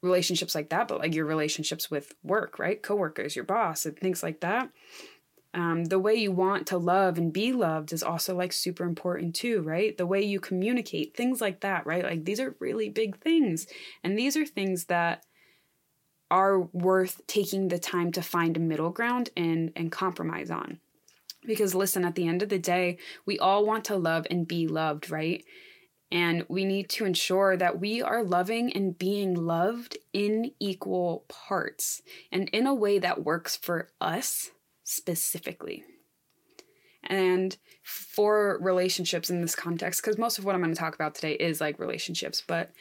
relationships 0.01 0.55
like 0.55 0.69
that, 0.69 0.87
but 0.87 0.99
like 0.99 1.13
your 1.13 1.25
relationships 1.25 1.91
with 1.91 2.13
work, 2.23 2.59
right? 2.59 2.81
Coworkers, 2.81 3.35
your 3.35 3.45
boss, 3.45 3.85
and 3.85 3.97
things 3.97 4.23
like 4.23 4.39
that. 4.41 4.69
Um, 5.53 5.85
the 5.85 5.99
way 5.99 6.13
you 6.13 6.31
want 6.31 6.67
to 6.67 6.77
love 6.77 7.17
and 7.17 7.33
be 7.33 7.51
loved 7.51 7.91
is 7.91 8.03
also 8.03 8.35
like 8.35 8.53
super 8.53 8.83
important 8.83 9.35
too, 9.35 9.61
right? 9.61 9.97
The 9.97 10.05
way 10.05 10.21
you 10.21 10.39
communicate, 10.39 11.17
things 11.17 11.41
like 11.41 11.61
that, 11.61 11.87
right? 11.87 12.03
Like 12.03 12.25
these 12.25 12.39
are 12.39 12.55
really 12.59 12.89
big 12.89 13.19
things. 13.19 13.65
And 14.03 14.17
these 14.17 14.37
are 14.37 14.45
things 14.45 14.85
that 14.85 15.25
are 16.31 16.59
worth 16.59 17.25
taking 17.25 17.67
the 17.67 17.79
time 17.79 18.11
to 18.11 18.21
find 18.21 18.55
a 18.55 18.59
middle 18.59 18.91
ground 18.91 19.31
and 19.35 19.71
and 19.75 19.91
compromise 19.91 20.51
on. 20.51 20.79
Because 21.45 21.73
listen, 21.73 22.05
at 22.05 22.13
the 22.13 22.27
end 22.27 22.43
of 22.43 22.49
the 22.49 22.59
day, 22.59 22.99
we 23.25 23.39
all 23.39 23.65
want 23.65 23.85
to 23.85 23.95
love 23.95 24.27
and 24.29 24.47
be 24.47 24.67
loved, 24.67 25.09
right? 25.09 25.43
And 26.11 26.43
we 26.47 26.65
need 26.65 26.89
to 26.89 27.05
ensure 27.05 27.55
that 27.55 27.79
we 27.79 28.01
are 28.01 28.23
loving 28.23 28.73
and 28.73 28.97
being 28.97 29.35
loved 29.35 29.97
in 30.11 30.51
equal 30.59 31.25
parts 31.27 32.01
and 32.31 32.49
in 32.49 32.65
a 32.65 32.73
way 32.73 32.97
that 32.97 33.23
works 33.23 33.55
for 33.55 33.89
us 34.01 34.49
specifically. 34.83 35.83
And 37.03 37.55
for 37.83 38.57
relationships 38.61 39.29
in 39.29 39.41
this 39.41 39.55
context, 39.55 40.01
because 40.01 40.17
most 40.17 40.39
of 40.39 40.45
what 40.45 40.55
I'm 40.55 40.61
going 40.61 40.73
to 40.73 40.79
talk 40.79 40.95
about 40.95 41.15
today 41.15 41.33
is 41.33 41.61
like 41.61 41.79
relationships, 41.79 42.43
but 42.45 42.71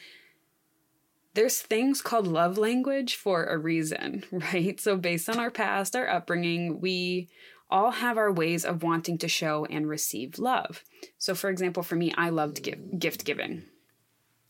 there's 1.34 1.60
things 1.60 2.02
called 2.02 2.26
love 2.26 2.58
language 2.58 3.14
for 3.14 3.44
a 3.44 3.56
reason, 3.56 4.24
right? 4.32 4.80
So, 4.80 4.96
based 4.96 5.28
on 5.28 5.38
our 5.38 5.50
past, 5.50 5.94
our 5.94 6.08
upbringing, 6.08 6.80
we 6.80 7.28
all 7.70 7.90
have 7.90 8.16
our 8.16 8.32
ways 8.32 8.64
of 8.64 8.82
wanting 8.82 9.18
to 9.18 9.28
show 9.28 9.66
and 9.66 9.88
receive 9.88 10.38
love. 10.38 10.84
So, 11.18 11.34
for 11.34 11.50
example, 11.50 11.82
for 11.82 11.96
me, 11.96 12.12
I 12.16 12.30
loved 12.30 12.62
gift 12.98 13.24
giving. 13.24 13.64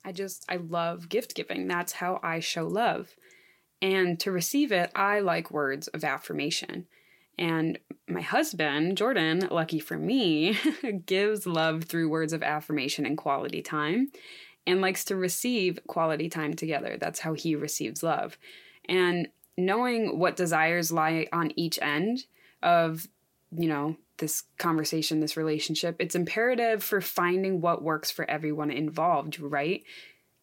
I 0.04 0.12
just, 0.12 0.44
I 0.48 0.56
love 0.56 1.08
gift 1.08 1.34
giving. 1.34 1.66
That's 1.66 1.92
how 1.92 2.20
I 2.22 2.40
show 2.40 2.66
love. 2.66 3.14
And 3.82 4.18
to 4.20 4.32
receive 4.32 4.72
it, 4.72 4.90
I 4.94 5.20
like 5.20 5.50
words 5.50 5.88
of 5.88 6.04
affirmation. 6.04 6.87
And 7.38 7.78
my 8.08 8.20
husband, 8.20 8.96
Jordan, 8.96 9.48
lucky 9.50 9.78
for 9.78 9.96
me, 9.96 10.58
gives 11.06 11.46
love 11.46 11.84
through 11.84 12.08
words 12.08 12.32
of 12.32 12.42
affirmation 12.42 13.06
and 13.06 13.16
quality 13.16 13.62
time 13.62 14.10
and 14.66 14.80
likes 14.80 15.04
to 15.06 15.16
receive 15.16 15.78
quality 15.87 16.28
time 16.28 16.54
together. 16.54 16.96
That's 17.00 17.20
how 17.20 17.34
he 17.34 17.54
receives 17.54 18.02
love. 18.02 18.37
And 18.88 19.28
knowing 19.56 20.18
what 20.18 20.37
desires 20.37 20.92
lie 20.92 21.26
on 21.32 21.52
each 21.56 21.78
end 21.80 22.25
of, 22.62 23.06
you 23.50 23.68
know, 23.68 23.96
this 24.18 24.44
conversation, 24.58 25.20
this 25.20 25.36
relationship, 25.36 25.96
it's 25.98 26.14
imperative 26.14 26.82
for 26.82 27.00
finding 27.00 27.60
what 27.60 27.82
works 27.82 28.10
for 28.10 28.28
everyone 28.28 28.70
involved, 28.70 29.38
right? 29.40 29.82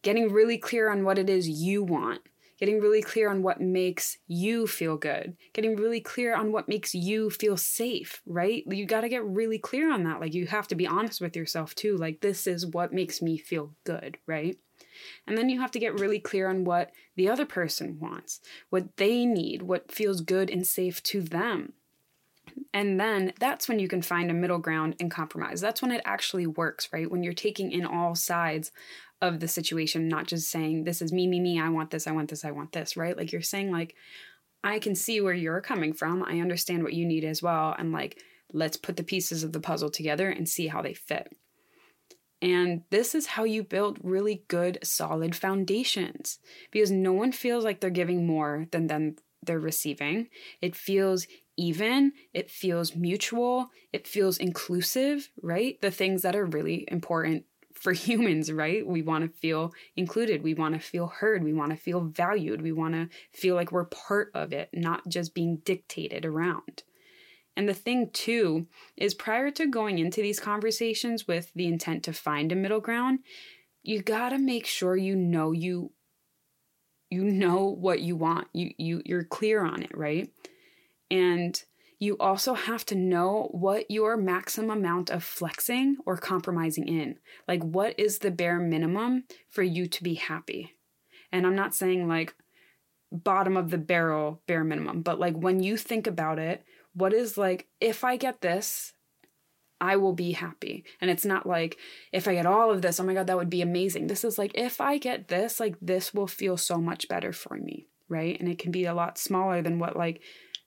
Getting 0.02 0.32
really 0.32 0.58
clear 0.58 0.90
on 0.90 1.04
what 1.04 1.18
it 1.18 1.28
is 1.28 1.48
you 1.48 1.82
want 1.82 2.22
getting 2.58 2.80
really 2.80 3.02
clear 3.02 3.30
on 3.30 3.42
what 3.42 3.60
makes 3.60 4.18
you 4.26 4.66
feel 4.66 4.96
good, 4.96 5.36
getting 5.52 5.76
really 5.76 6.00
clear 6.00 6.34
on 6.34 6.52
what 6.52 6.68
makes 6.68 6.94
you 6.94 7.30
feel 7.30 7.56
safe, 7.56 8.22
right? 8.26 8.64
You 8.66 8.86
got 8.86 9.02
to 9.02 9.08
get 9.08 9.24
really 9.24 9.58
clear 9.58 9.92
on 9.92 10.04
that. 10.04 10.20
Like, 10.20 10.34
you 10.34 10.46
have 10.46 10.68
to 10.68 10.74
be 10.74 10.86
honest 10.86 11.20
with 11.20 11.36
yourself 11.36 11.74
too. 11.74 11.96
Like, 11.96 12.20
this 12.20 12.46
is 12.46 12.66
what 12.66 12.92
makes 12.92 13.20
me 13.20 13.36
feel 13.36 13.74
good, 13.84 14.18
right? 14.26 14.56
And 15.26 15.36
then 15.36 15.50
you 15.50 15.60
have 15.60 15.70
to 15.72 15.78
get 15.78 16.00
really 16.00 16.18
clear 16.18 16.48
on 16.48 16.64
what 16.64 16.92
the 17.16 17.28
other 17.28 17.44
person 17.44 17.98
wants, 18.00 18.40
what 18.70 18.96
they 18.96 19.26
need, 19.26 19.62
what 19.62 19.92
feels 19.92 20.22
good 20.22 20.48
and 20.50 20.66
safe 20.66 21.02
to 21.04 21.20
them. 21.20 21.74
And 22.72 23.00
then 23.00 23.32
that's 23.38 23.68
when 23.68 23.78
you 23.78 23.88
can 23.88 24.02
find 24.02 24.30
a 24.30 24.34
middle 24.34 24.58
ground 24.58 24.96
and 25.00 25.10
compromise. 25.10 25.60
That's 25.60 25.82
when 25.82 25.92
it 25.92 26.02
actually 26.04 26.46
works, 26.46 26.88
right? 26.92 27.10
When 27.10 27.22
you're 27.22 27.32
taking 27.32 27.72
in 27.72 27.86
all 27.86 28.14
sides 28.14 28.72
of 29.22 29.40
the 29.40 29.48
situation, 29.48 30.08
not 30.08 30.26
just 30.26 30.50
saying, 30.50 30.84
this 30.84 31.00
is 31.00 31.12
me, 31.12 31.26
me, 31.26 31.40
me, 31.40 31.60
I 31.60 31.70
want 31.70 31.90
this, 31.90 32.06
I 32.06 32.12
want 32.12 32.30
this, 32.30 32.44
I 32.44 32.50
want 32.50 32.72
this, 32.72 32.96
right? 32.96 33.16
Like 33.16 33.32
you're 33.32 33.42
saying, 33.42 33.72
like, 33.72 33.94
I 34.62 34.78
can 34.78 34.94
see 34.94 35.20
where 35.20 35.34
you're 35.34 35.60
coming 35.60 35.92
from. 35.92 36.22
I 36.22 36.40
understand 36.40 36.82
what 36.82 36.92
you 36.92 37.06
need 37.06 37.24
as 37.24 37.42
well. 37.42 37.74
And 37.78 37.92
like, 37.92 38.20
let's 38.52 38.76
put 38.76 38.96
the 38.96 39.02
pieces 39.02 39.44
of 39.44 39.52
the 39.52 39.60
puzzle 39.60 39.90
together 39.90 40.28
and 40.28 40.48
see 40.48 40.66
how 40.66 40.82
they 40.82 40.94
fit. 40.94 41.32
And 42.42 42.82
this 42.90 43.14
is 43.14 43.26
how 43.26 43.44
you 43.44 43.62
build 43.62 43.98
really 44.02 44.44
good, 44.48 44.78
solid 44.82 45.34
foundations 45.34 46.38
because 46.70 46.90
no 46.90 47.12
one 47.12 47.32
feels 47.32 47.64
like 47.64 47.80
they're 47.80 47.90
giving 47.90 48.26
more 48.26 48.66
than 48.72 48.88
them 48.88 49.16
they're 49.46 49.58
receiving. 49.58 50.28
It 50.60 50.76
feels 50.76 51.26
even, 51.56 52.12
it 52.34 52.50
feels 52.50 52.94
mutual, 52.94 53.70
it 53.92 54.06
feels 54.06 54.38
inclusive, 54.38 55.30
right? 55.42 55.80
The 55.80 55.90
things 55.90 56.22
that 56.22 56.36
are 56.36 56.44
really 56.44 56.86
important 56.88 57.44
for 57.72 57.92
humans, 57.94 58.50
right? 58.52 58.86
We 58.86 59.02
want 59.02 59.24
to 59.24 59.38
feel 59.38 59.72
included. 59.96 60.42
We 60.42 60.54
want 60.54 60.74
to 60.74 60.80
feel 60.80 61.06
heard. 61.06 61.44
We 61.44 61.52
want 61.52 61.70
to 61.70 61.76
feel 61.76 62.00
valued. 62.00 62.62
We 62.62 62.72
want 62.72 62.94
to 62.94 63.08
feel 63.32 63.54
like 63.54 63.72
we're 63.72 63.84
part 63.84 64.30
of 64.34 64.52
it, 64.52 64.70
not 64.72 65.08
just 65.08 65.34
being 65.34 65.58
dictated 65.64 66.24
around. 66.24 66.82
And 67.56 67.68
the 67.68 67.74
thing, 67.74 68.10
too, 68.12 68.66
is 68.98 69.14
prior 69.14 69.50
to 69.52 69.66
going 69.66 69.98
into 69.98 70.20
these 70.20 70.38
conversations 70.38 71.26
with 71.26 71.50
the 71.54 71.66
intent 71.66 72.02
to 72.04 72.12
find 72.12 72.52
a 72.52 72.56
middle 72.56 72.80
ground, 72.80 73.20
you 73.82 74.02
got 74.02 74.30
to 74.30 74.38
make 74.38 74.66
sure 74.66 74.96
you 74.96 75.16
know 75.16 75.52
you 75.52 75.92
you 77.16 77.24
know 77.24 77.64
what 77.64 78.00
you 78.00 78.14
want. 78.14 78.48
You 78.52 78.72
you 78.76 79.02
you're 79.06 79.24
clear 79.24 79.64
on 79.64 79.82
it, 79.82 79.96
right? 79.96 80.30
And 81.10 81.60
you 81.98 82.18
also 82.18 82.52
have 82.52 82.84
to 82.86 82.94
know 82.94 83.48
what 83.52 83.90
your 83.90 84.18
maximum 84.18 84.70
amount 84.78 85.08
of 85.08 85.24
flexing 85.24 85.96
or 86.04 86.18
compromising 86.18 86.86
in. 86.86 87.18
Like, 87.48 87.62
what 87.62 87.98
is 87.98 88.18
the 88.18 88.30
bare 88.30 88.58
minimum 88.58 89.24
for 89.48 89.62
you 89.62 89.86
to 89.86 90.02
be 90.02 90.14
happy? 90.14 90.74
And 91.32 91.46
I'm 91.46 91.56
not 91.56 91.74
saying 91.74 92.06
like 92.06 92.34
bottom 93.10 93.56
of 93.56 93.70
the 93.70 93.78
barrel 93.78 94.42
bare 94.46 94.64
minimum, 94.64 95.00
but 95.00 95.18
like 95.18 95.34
when 95.34 95.62
you 95.62 95.78
think 95.78 96.06
about 96.06 96.38
it, 96.38 96.64
what 96.92 97.14
is 97.14 97.38
like, 97.38 97.66
if 97.80 98.04
I 98.04 98.18
get 98.18 98.42
this, 98.42 98.92
I 99.80 99.96
will 99.96 100.14
be 100.14 100.32
happy. 100.32 100.84
And 101.00 101.10
it's 101.10 101.24
not 101.24 101.46
like, 101.46 101.76
if 102.12 102.26
I 102.26 102.34
get 102.34 102.46
all 102.46 102.70
of 102.70 102.82
this, 102.82 102.98
oh 102.98 103.04
my 103.04 103.14
God, 103.14 103.26
that 103.26 103.36
would 103.36 103.50
be 103.50 103.62
amazing. 103.62 104.06
This 104.06 104.24
is 104.24 104.38
like, 104.38 104.52
if 104.54 104.80
I 104.80 104.98
get 104.98 105.28
this, 105.28 105.60
like, 105.60 105.76
this 105.80 106.14
will 106.14 106.26
feel 106.26 106.56
so 106.56 106.78
much 106.78 107.08
better 107.08 107.32
for 107.32 107.56
me, 107.56 107.86
right? 108.08 108.38
And 108.40 108.48
it 108.48 108.58
can 108.58 108.72
be 108.72 108.86
a 108.86 108.94
lot 108.94 109.18
smaller 109.18 109.62
than 109.62 109.78
what, 109.78 109.96
like, 109.96 110.22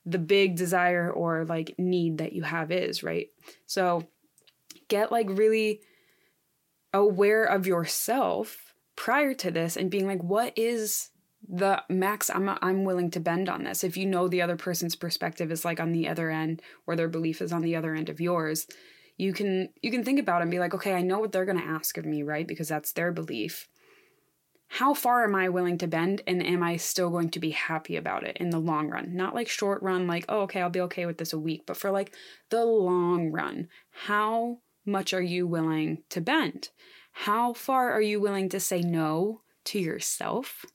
the 0.06 0.20
big 0.20 0.56
desire 0.56 1.12
or 1.12 1.46
like 1.46 1.76
need 1.78 2.18
that 2.18 2.34
you 2.34 2.44
have 2.44 2.72
is, 2.72 3.04
right? 3.04 3.28
So 3.66 4.08
get 4.88 5.12
like 5.12 5.28
really 5.30 5.82
aware 6.94 7.44
of 7.44 7.68
yourself 7.68 8.74
prior 8.96 9.34
to 9.36 9.52
this 9.52 9.78
and 9.78 9.92
being 9.92 10.08
like 10.08 10.24
what 10.24 10.58
is 10.58 11.10
the 11.48 11.82
max 11.90 12.30
I'm 12.30 12.50
I'm 12.62 12.84
willing 12.84 13.12
to 13.12 13.20
bend 13.20 13.50
on 13.50 13.64
this. 13.64 13.84
If 13.84 13.98
you 13.98 14.06
know 14.06 14.28
the 14.28 14.42
other 14.42 14.58
person's 14.58 14.96
perspective 14.96 15.52
is 15.52 15.64
like 15.64 15.80
on 15.80 15.92
the 15.92 16.08
other 16.08 16.30
end 16.30 16.62
or 16.88 16.96
their 16.96 17.08
belief 17.08 17.42
is 17.42 17.54
on 17.54 17.62
the 17.62 17.76
other 17.76 17.94
end 17.96 18.10
of 18.10 18.20
yours, 18.20 18.68
you 19.20 19.34
can 19.34 19.70
you 19.84 19.92
can 19.92 20.04
think 20.04 20.20
about 20.20 20.40
it 20.40 20.44
and 20.44 20.52
be 20.52 20.60
like, 20.60 20.74
okay, 20.74 20.94
I 20.94 21.02
know 21.02 21.20
what 21.20 21.32
they're 21.32 21.46
going 21.46 21.60
to 21.60 21.74
ask 21.78 21.98
of 21.98 22.06
me, 22.06 22.24
right? 22.24 22.48
Because 22.48 22.70
that's 22.70 22.94
their 22.94 23.12
belief. 23.12 23.68
how 24.72 24.94
far 24.94 25.24
am 25.24 25.34
I 25.34 25.50
willing 25.50 25.80
to 25.80 25.88
bend 25.88 26.22
and 26.28 26.46
am 26.46 26.62
I 26.62 26.78
still 26.78 27.10
going 27.10 27.32
to 27.32 27.40
be 27.40 27.50
happy 27.50 27.96
about 27.96 28.24
it 28.24 28.38
in 28.38 28.52
the 28.52 28.60
long 28.60 28.88
run? 28.88 29.16
Not 29.16 29.34
like 29.34 29.50
short 29.50 29.82
run, 29.82 30.06
like, 30.06 30.26
oh, 30.30 30.42
okay, 30.42 30.62
I'll 30.62 30.70
be 30.70 30.82
okay 30.82 31.08
with 31.08 31.18
this 31.18 31.34
a 31.34 31.40
week, 31.40 31.64
but 31.66 31.76
for 31.76 31.90
like 31.90 32.14
the 32.50 32.64
long 32.64 33.32
run, 33.32 33.68
how 33.90 34.60
much 34.86 35.12
are 35.12 35.24
you 35.24 35.48
willing 35.48 36.04
to 36.10 36.22
bend? 36.22 36.70
How 37.12 37.54
far 37.54 37.92
are 37.92 38.02
you 38.02 38.22
willing 38.22 38.48
to 38.50 38.60
say 38.60 38.82
no 38.82 39.42
to 39.66 39.80
yourself 39.80 40.66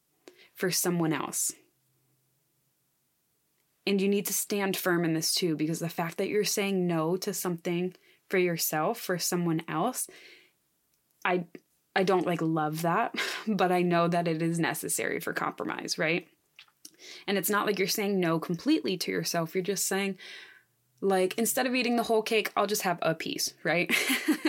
for 0.55 0.73
someone 0.73 1.13
else? 1.13 1.53
And 3.87 4.01
you 4.01 4.09
need 4.09 4.27
to 4.27 4.33
stand 4.33 4.77
firm 4.77 5.05
in 5.05 5.15
this 5.15 5.33
too, 5.33 5.55
because 5.57 5.79
the 5.79 5.89
fact 5.89 6.19
that 6.19 6.29
you're 6.29 6.43
saying 6.43 6.89
no 6.89 7.17
to 7.19 7.33
something 7.33 7.95
for 8.29 8.39
yourself, 8.39 9.01
for 9.01 9.19
someone 9.19 9.63
else, 9.69 10.09
I 11.25 11.45
I 11.97 12.03
don't 12.03 12.27
like 12.27 12.43
love 12.43 12.83
that, 12.83 13.15
but 13.47 13.71
I 13.73 13.83
know 13.83 14.09
that 14.09 14.29
it 14.29 14.43
is 14.43 14.59
necessary 14.59 15.21
for 15.21 15.33
compromise, 15.33 15.99
right? 15.99 16.27
And 17.27 17.39
it's 17.39 17.51
not 17.51 17.67
like 17.67 17.79
you're 17.79 17.89
saying 17.89 18.19
no 18.19 18.39
completely 18.39 18.97
to 18.99 19.11
yourself. 19.11 19.55
You're 19.55 19.63
just 19.63 19.87
saying, 19.87 20.19
like, 21.01 21.37
instead 21.37 21.67
of 21.67 21.75
eating 21.75 21.97
the 21.97 22.03
whole 22.03 22.23
cake, 22.23 22.51
I'll 22.57 22.67
just 22.67 22.83
have 22.83 22.99
a 23.03 23.15
piece, 23.15 23.53
right? 23.63 23.95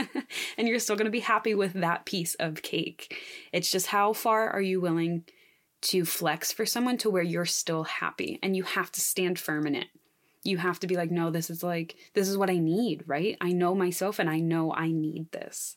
and 0.58 0.68
you're 0.68 0.80
still 0.80 0.96
going 0.96 1.06
to 1.06 1.12
be 1.12 1.20
happy 1.20 1.54
with 1.54 1.74
that 1.74 2.06
piece 2.06 2.36
of 2.36 2.62
cake. 2.62 3.18
It's 3.52 3.70
just 3.70 3.88
how 3.88 4.14
far 4.14 4.50
are 4.50 4.62
you 4.62 4.80
willing 4.80 5.26
to 5.82 6.06
flex 6.06 6.52
for 6.52 6.66
someone 6.66 6.98
to 6.98 7.10
where 7.10 7.24
you're 7.24 7.46
still 7.46 7.84
happy 7.84 8.40
and 8.42 8.56
you 8.56 8.64
have 8.64 8.92
to 8.94 9.02
stand 9.02 9.38
firm 9.38 9.68
in 9.68 9.76
it. 9.76 9.88
You 10.46 10.58
have 10.58 10.80
to 10.80 10.88
be 10.88 10.96
like, 10.96 11.12
no, 11.12 11.32
this 11.32 11.50
is 11.50 11.64
like, 11.64 11.96
this 12.14 12.30
is 12.30 12.38
what 12.38 12.50
I 12.50 12.58
need, 12.58 13.04
right? 13.06 13.36
I 13.42 13.52
know 13.52 13.76
myself 13.76 14.20
and 14.20 14.30
I 14.30 14.40
know 14.40 14.74
I 14.74 14.92
need 14.92 15.32
this. 15.32 15.76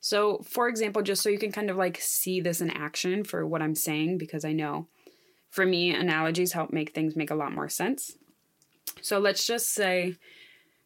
So, 0.00 0.42
for 0.44 0.68
example, 0.68 1.02
just 1.02 1.22
so 1.22 1.30
you 1.30 1.38
can 1.38 1.50
kind 1.50 1.70
of 1.70 1.76
like 1.76 1.98
see 2.00 2.40
this 2.40 2.60
in 2.60 2.70
action 2.70 3.24
for 3.24 3.46
what 3.46 3.62
I'm 3.62 3.74
saying, 3.74 4.18
because 4.18 4.44
I 4.44 4.52
know 4.52 4.86
for 5.50 5.66
me, 5.66 5.90
analogies 5.94 6.52
help 6.52 6.72
make 6.72 6.94
things 6.94 7.16
make 7.16 7.30
a 7.30 7.34
lot 7.34 7.52
more 7.52 7.68
sense. 7.68 8.16
So, 9.00 9.18
let's 9.18 9.46
just 9.46 9.72
say, 9.72 10.16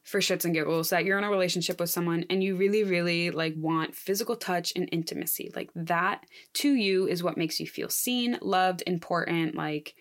for 0.09 0.21
shits 0.21 0.47
and 0.47 0.55
giggles, 0.55 0.89
that 0.89 1.05
you're 1.05 1.19
in 1.19 1.25
a 1.25 1.31
relationship 1.31 1.79
with 1.79 1.91
someone 1.91 2.25
and 2.31 2.43
you 2.43 2.57
really, 2.57 2.83
really 2.83 3.31
like 3.31 3.53
want 3.59 3.95
physical 3.95 4.37
touch 4.37 4.73
and 4.75 4.89
intimacy. 4.91 5.53
Like 5.55 5.71
that 5.75 6.25
to 6.55 6.73
you 6.73 7.07
is 7.07 7.23
what 7.23 7.37
makes 7.37 7.61
you 7.61 7.67
feel 7.67 7.91
seen, 7.91 8.39
loved, 8.41 8.83
important, 8.87 9.55
like 9.55 9.95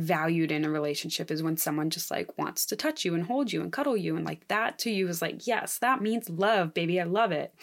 valued 0.00 0.50
in 0.50 0.64
a 0.64 0.70
relationship 0.70 1.30
is 1.30 1.42
when 1.42 1.56
someone 1.56 1.90
just 1.90 2.10
like 2.10 2.36
wants 2.38 2.66
to 2.66 2.76
touch 2.76 3.04
you 3.04 3.14
and 3.14 3.24
hold 3.24 3.52
you 3.52 3.60
and 3.60 3.72
cuddle 3.72 3.96
you 3.96 4.16
and 4.16 4.24
like 4.24 4.46
that 4.48 4.78
to 4.78 4.90
you 4.90 5.08
is 5.08 5.22
like 5.22 5.46
yes 5.46 5.78
that 5.78 6.00
means 6.00 6.28
love 6.28 6.74
baby 6.74 7.00
i 7.00 7.04
love 7.04 7.32
it 7.32 7.54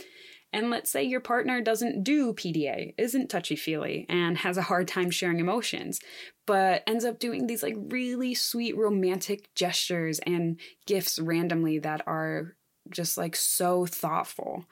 and 0.54 0.70
let's 0.70 0.90
say 0.90 1.04
your 1.04 1.20
partner 1.20 1.62
doesn't 1.62 2.04
do 2.04 2.34
PDA, 2.34 2.94
isn't 2.98 3.30
touchy 3.30 3.56
feely, 3.56 4.06
and 4.08 4.38
has 4.38 4.58
a 4.58 4.62
hard 4.62 4.88
time 4.88 5.12
sharing 5.12 5.40
emotions, 5.40 6.00
but 6.46 6.84
ends 6.88 7.04
up 7.04 7.20
doing 7.20 7.48
these 7.48 7.64
like 7.64 7.76
really 7.78 8.34
sweet 8.34 8.78
romantic 8.78 9.54
gestures 9.56 10.20
and 10.20 10.60
gifts 10.86 11.20
randomly 11.20 11.80
that 11.80 12.02
are 12.08 12.56
just 12.90 13.18
like 13.18 13.36
so 13.36 13.86
thoughtful 13.86 14.66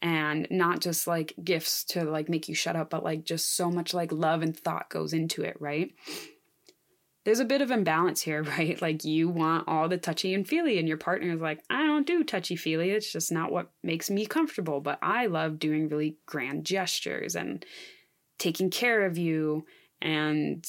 and 0.00 0.46
not 0.50 0.80
just 0.80 1.06
like 1.06 1.34
gifts 1.42 1.84
to 1.84 2.04
like 2.04 2.28
make 2.28 2.48
you 2.48 2.54
shut 2.54 2.76
up, 2.76 2.88
but 2.88 3.04
like 3.04 3.24
just 3.24 3.54
so 3.54 3.70
much 3.70 3.92
like 3.92 4.12
love 4.12 4.42
and 4.42 4.56
thought 4.56 4.88
goes 4.88 5.12
into 5.12 5.42
it, 5.42 5.56
right? 5.60 5.92
There's 7.28 7.40
a 7.40 7.44
bit 7.44 7.60
of 7.60 7.70
imbalance 7.70 8.22
here, 8.22 8.42
right? 8.58 8.80
Like 8.80 9.04
you 9.04 9.28
want 9.28 9.68
all 9.68 9.86
the 9.86 9.98
touchy 9.98 10.32
and 10.32 10.48
feely, 10.48 10.78
and 10.78 10.88
your 10.88 10.96
partner 10.96 11.34
is 11.34 11.42
like, 11.42 11.62
I 11.68 11.84
don't 11.84 12.06
do 12.06 12.24
touchy 12.24 12.56
feely. 12.56 12.90
It's 12.90 13.12
just 13.12 13.30
not 13.30 13.52
what 13.52 13.70
makes 13.82 14.08
me 14.08 14.24
comfortable. 14.24 14.80
But 14.80 14.98
I 15.02 15.26
love 15.26 15.58
doing 15.58 15.90
really 15.90 16.16
grand 16.24 16.64
gestures 16.64 17.36
and 17.36 17.66
taking 18.38 18.70
care 18.70 19.04
of 19.04 19.18
you 19.18 19.66
and, 20.00 20.66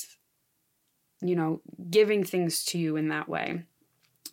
you 1.22 1.38
know, 1.38 1.62
giving 1.90 2.26
things 2.26 2.66
to 2.66 2.78
you 2.78 2.98
in 2.98 3.08
that 3.08 3.30
way 3.30 3.64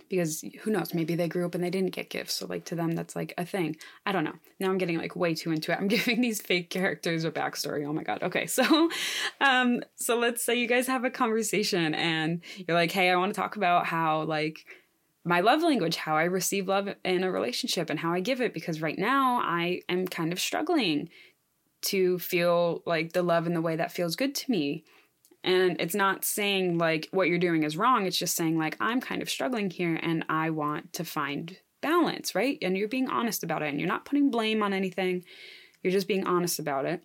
because 0.09 0.45
who 0.63 0.71
knows 0.71 0.95
maybe 0.95 1.15
they 1.15 1.29
grew 1.29 1.47
up 1.47 1.55
and 1.55 1.63
they 1.63 1.71
didn't 1.71 1.91
get 1.91 2.11
gifts 2.11 2.35
so 2.35 2.47
like 2.47 2.65
to 2.67 2.75
them 2.75 2.93
that's 2.93 3.17
like 3.17 3.35
a 3.39 3.45
thing. 3.45 3.77
I 4.05 4.13
don't 4.13 4.25
know. 4.25 4.35
Now 4.61 4.71
i'm 4.71 4.79
getting 4.79 4.99
like 4.99 5.17
way 5.17 5.35
too 5.35 5.51
into 5.51 5.73
it. 5.73 5.79
I'm 5.79 5.89
giving 5.97 6.21
these 6.21 6.41
fake 6.41 6.71
characters 6.71 7.25
a 7.25 7.31
backstory. 7.31 7.87
Oh 7.87 7.93
my 7.93 8.03
god. 8.03 8.23
Okay 8.23 8.47
so 8.47 8.91
um 9.41 9.83
so 9.97 10.19
let's 10.19 10.45
say 10.45 10.55
you 10.55 10.67
guys 10.67 10.87
have 10.87 11.05
a 11.05 11.11
conversation 11.11 11.95
and 11.95 12.43
you're 12.57 12.77
like 12.77 12.93
hey 12.93 13.11
i 13.11 13.17
want 13.17 13.35
to 13.35 13.41
talk 13.41 13.57
about 13.57 13.87
how 13.87 14.23
like 14.23 14.65
my 15.25 15.41
love 15.41 15.63
language 15.63 15.97
how 15.97 16.17
i 16.17 16.25
receive 16.25 16.69
love 16.69 16.89
in 17.05 17.25
a 17.25 17.31
relationship 17.31 17.91
and 17.91 17.99
how 17.99 18.13
i 18.13 18.21
give 18.21 18.41
it 18.41 18.55
because 18.55 18.81
right 18.81 18.99
now 18.99 19.41
i 19.43 19.81
am 19.89 20.07
kind 20.07 20.33
of 20.33 20.41
struggling 20.41 21.09
to 21.83 22.19
feel 22.19 22.83
like 22.87 23.13
the 23.13 23.23
love 23.23 23.47
in 23.47 23.55
the 23.55 23.61
way 23.61 23.77
that 23.77 23.93
feels 23.93 24.17
good 24.17 24.35
to 24.35 24.51
me 24.51 24.85
and 25.47 25.81
it's 25.81 25.95
not 25.95 26.25
saying 26.25 26.77
like 26.77 27.09
what 27.13 27.29
you're 27.29 27.39
doing 27.39 27.63
is 27.63 27.77
wrong. 27.77 28.05
It's 28.05 28.19
just 28.19 28.35
saying 28.35 28.59
like, 28.59 28.77
I'm 28.81 29.01
kind 29.01 29.23
of 29.23 29.31
struggling 29.31 29.71
here 29.71 29.95
and 30.03 30.25
I 30.29 30.51
want 30.51 30.93
to 30.95 31.05
find 31.05 31.57
balance, 31.81 32.35
right? 32.35 32.59
And 32.61 32.77
you're 32.77 32.89
being 32.89 33.09
honest 33.09 33.45
about 33.45 33.63
it 33.63 33.69
and 33.69 33.79
you're 33.79 33.89
not 33.89 34.05
putting 34.05 34.29
blame 34.29 34.61
on 34.61 34.73
anything. 34.73 35.23
You're 35.83 35.93
just 35.93 36.09
being 36.09 36.27
honest 36.27 36.59
about 36.59 36.85
it. 36.85 37.05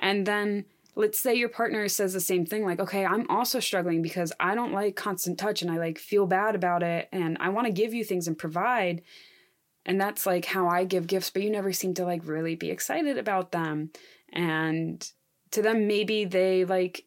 And 0.00 0.24
then 0.24 0.64
let's 0.96 1.20
say 1.20 1.34
your 1.34 1.50
partner 1.50 1.86
says 1.88 2.14
the 2.14 2.20
same 2.20 2.46
thing 2.46 2.64
like, 2.64 2.80
okay, 2.80 3.04
I'm 3.04 3.28
also 3.28 3.60
struggling 3.60 4.00
because 4.00 4.32
I 4.40 4.54
don't 4.54 4.72
like 4.72 4.96
constant 4.96 5.38
touch 5.38 5.60
and 5.60 5.70
I 5.70 5.76
like 5.76 5.98
feel 5.98 6.26
bad 6.26 6.54
about 6.54 6.82
it 6.82 7.10
and 7.12 7.36
I 7.38 7.50
want 7.50 7.66
to 7.66 7.72
give 7.72 7.92
you 7.92 8.02
things 8.02 8.26
and 8.26 8.38
provide. 8.38 9.02
And 9.84 10.00
that's 10.00 10.24
like 10.24 10.46
how 10.46 10.68
I 10.68 10.84
give 10.84 11.06
gifts, 11.06 11.28
but 11.28 11.42
you 11.42 11.50
never 11.50 11.74
seem 11.74 11.92
to 11.94 12.06
like 12.06 12.22
really 12.24 12.54
be 12.54 12.70
excited 12.70 13.18
about 13.18 13.52
them. 13.52 13.90
And 14.32 15.06
to 15.50 15.60
them, 15.60 15.86
maybe 15.86 16.24
they 16.24 16.64
like 16.64 17.04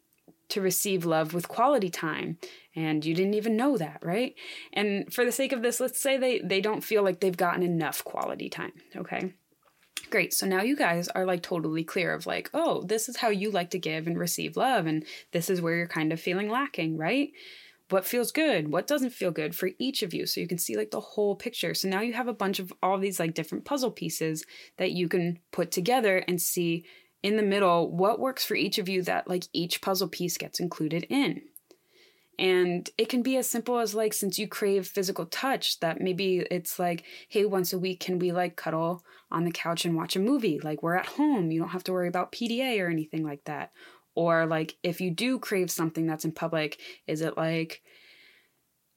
to 0.49 0.61
receive 0.61 1.05
love 1.05 1.33
with 1.33 1.47
quality 1.47 1.89
time. 1.89 2.37
And 2.75 3.03
you 3.05 3.13
didn't 3.13 3.33
even 3.33 3.57
know 3.57 3.77
that 3.77 3.99
right? 4.03 4.35
And 4.73 5.11
for 5.13 5.25
the 5.25 5.31
sake 5.31 5.51
of 5.51 5.61
this 5.61 5.79
let's 5.79 5.99
say 5.99 6.17
they 6.17 6.39
they 6.39 6.61
don't 6.61 6.83
feel 6.83 7.03
like 7.03 7.19
they've 7.19 7.35
gotten 7.35 7.63
enough 7.63 8.03
quality 8.03 8.49
time 8.49 8.73
okay? 8.95 9.33
Great 10.09 10.33
so 10.33 10.45
now 10.45 10.61
you 10.61 10.75
guys 10.75 11.07
are 11.09 11.25
like 11.25 11.41
totally 11.41 11.83
clear 11.83 12.13
of 12.13 12.25
like 12.25 12.49
oh 12.53 12.83
this 12.83 13.09
is 13.09 13.17
how 13.17 13.29
you 13.29 13.51
like 13.51 13.71
to 13.71 13.79
give 13.79 14.07
and 14.07 14.17
receive 14.17 14.55
love 14.57 14.85
and 14.85 15.05
this 15.31 15.49
is 15.49 15.61
where 15.61 15.75
you're 15.75 15.87
kind 15.87 16.13
of 16.13 16.21
feeling 16.21 16.49
lacking 16.49 16.97
right? 16.97 17.29
What 17.89 18.05
feels 18.05 18.31
good 18.31 18.71
what 18.71 18.87
doesn't 18.87 19.11
feel 19.11 19.31
good 19.31 19.55
for 19.55 19.69
each 19.79 20.03
of 20.03 20.13
you 20.13 20.25
so 20.25 20.39
you 20.39 20.47
can 20.47 20.57
see 20.57 20.77
like 20.77 20.91
the 20.91 20.99
whole 20.99 21.35
picture. 21.35 21.73
So 21.73 21.89
now 21.89 22.01
you 22.01 22.13
have 22.13 22.27
a 22.27 22.33
bunch 22.33 22.59
of 22.59 22.71
all 22.81 22.97
these 22.97 23.19
like 23.19 23.33
different 23.33 23.65
puzzle 23.65 23.91
pieces 23.91 24.45
that 24.77 24.91
you 24.91 25.09
can 25.09 25.39
put 25.51 25.71
together 25.71 26.23
and 26.27 26.41
see 26.41 26.85
in 27.23 27.37
the 27.37 27.43
middle 27.43 27.91
what 27.91 28.19
works 28.19 28.45
for 28.45 28.55
each 28.55 28.77
of 28.77 28.87
you 28.87 29.01
that 29.03 29.27
like 29.27 29.45
each 29.53 29.81
puzzle 29.81 30.07
piece 30.07 30.37
gets 30.37 30.59
included 30.59 31.05
in. 31.09 31.41
And 32.39 32.87
it 32.99 33.09
can 33.09 33.23
be 33.23 33.35
as 33.37 33.49
simple 33.49 33.79
as 33.79 33.95
like, 33.95 34.13
since 34.13 34.37
you 34.37 34.47
crave 34.47 34.87
physical 34.87 35.25
touch, 35.25 35.79
that 35.79 35.99
maybe 35.99 36.45
it's 36.51 36.77
like, 36.77 37.03
hey, 37.29 37.45
once 37.45 37.73
a 37.73 37.79
week, 37.79 37.99
can 37.99 38.19
we 38.19 38.31
like 38.31 38.55
cuddle 38.55 39.03
on 39.31 39.43
the 39.43 39.51
couch 39.51 39.85
and 39.85 39.95
watch 39.95 40.15
a 40.15 40.19
movie? 40.19 40.59
Like, 40.59 40.83
we're 40.83 40.95
at 40.95 41.07
home. 41.07 41.49
You 41.49 41.59
don't 41.59 41.69
have 41.69 41.83
to 41.85 41.93
worry 41.93 42.07
about 42.07 42.31
PDA 42.31 42.79
or 42.79 42.89
anything 42.89 43.23
like 43.23 43.43
that. 43.45 43.71
Or 44.13 44.45
like, 44.45 44.77
if 44.83 45.01
you 45.01 45.09
do 45.09 45.39
crave 45.39 45.71
something 45.71 46.05
that's 46.05 46.25
in 46.25 46.31
public, 46.31 46.79
is 47.07 47.21
it 47.21 47.37
like, 47.37 47.81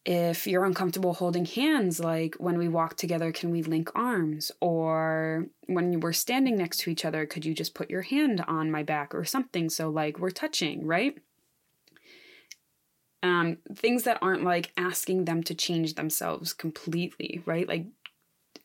if 0.05 0.47
you're 0.47 0.65
uncomfortable 0.65 1.15
holding 1.15 1.45
hands, 1.45 2.01
like 2.01 2.35
when 2.37 2.57
we 2.57 2.69
walk 2.69 2.97
together, 2.97 3.33
can 3.33 3.51
we 3.51 3.63
link 3.63 3.91
arms? 3.95 4.51
Or 4.61 5.47
when 5.67 6.01
we're 6.01 6.13
standing 6.13 6.57
next 6.57 6.79
to 6.81 6.91
each 6.91 7.05
other, 7.05 7.27
could 7.27 7.45
you 7.45 7.55
just 7.55 7.75
put 7.75 7.91
your 7.91 8.03
hand 8.03 8.43
on 8.47 8.71
my 8.71 8.83
back 8.83 9.15
or 9.15 9.25
something? 9.25 9.69
So, 9.69 9.91
like, 9.91 10.19
we're 10.19 10.31
touching, 10.31 10.87
right? 10.87 11.19
Um, 13.23 13.59
things 13.75 14.05
that 14.05 14.19
aren't 14.23 14.45
like 14.45 14.73
asking 14.79 15.27
them 15.27 15.43
to 15.43 15.55
change 15.55 15.95
themselves 15.95 16.55
completely, 16.55 17.43
right? 17.45 17.69
Like 17.69 17.85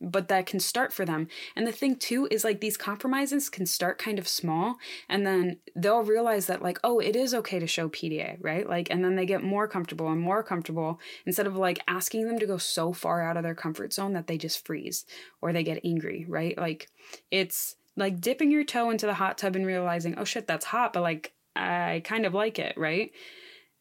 but 0.01 0.27
that 0.27 0.45
can 0.45 0.59
start 0.59 0.93
for 0.93 1.05
them. 1.05 1.27
And 1.55 1.65
the 1.65 1.71
thing 1.71 1.95
too 1.95 2.27
is 2.31 2.43
like 2.43 2.61
these 2.61 2.77
compromises 2.77 3.49
can 3.49 3.65
start 3.65 3.97
kind 3.97 4.19
of 4.19 4.27
small 4.27 4.75
and 5.09 5.25
then 5.25 5.57
they'll 5.75 6.03
realize 6.03 6.47
that 6.47 6.61
like, 6.61 6.79
oh, 6.83 6.99
it 6.99 7.15
is 7.15 7.33
okay 7.33 7.59
to 7.59 7.67
show 7.67 7.89
PDA, 7.89 8.37
right? 8.41 8.67
Like, 8.67 8.89
and 8.89 9.03
then 9.03 9.15
they 9.15 9.25
get 9.25 9.43
more 9.43 9.67
comfortable 9.67 10.09
and 10.09 10.21
more 10.21 10.43
comfortable 10.43 10.99
instead 11.25 11.47
of 11.47 11.55
like 11.55 11.79
asking 11.87 12.27
them 12.27 12.39
to 12.39 12.45
go 12.45 12.57
so 12.57 12.93
far 12.93 13.21
out 13.21 13.37
of 13.37 13.43
their 13.43 13.55
comfort 13.55 13.93
zone 13.93 14.13
that 14.13 14.27
they 14.27 14.37
just 14.37 14.65
freeze 14.65 15.05
or 15.41 15.53
they 15.53 15.63
get 15.63 15.81
angry, 15.83 16.25
right? 16.27 16.57
Like, 16.57 16.89
it's 17.31 17.75
like 17.95 18.19
dipping 18.19 18.51
your 18.51 18.63
toe 18.63 18.89
into 18.89 19.05
the 19.05 19.13
hot 19.13 19.37
tub 19.37 19.55
and 19.55 19.65
realizing, 19.65 20.17
oh 20.17 20.25
shit, 20.25 20.47
that's 20.47 20.65
hot, 20.65 20.93
but 20.93 21.01
like, 21.01 21.33
I 21.55 22.01
kind 22.03 22.25
of 22.25 22.33
like 22.33 22.59
it, 22.59 22.77
right? 22.77 23.11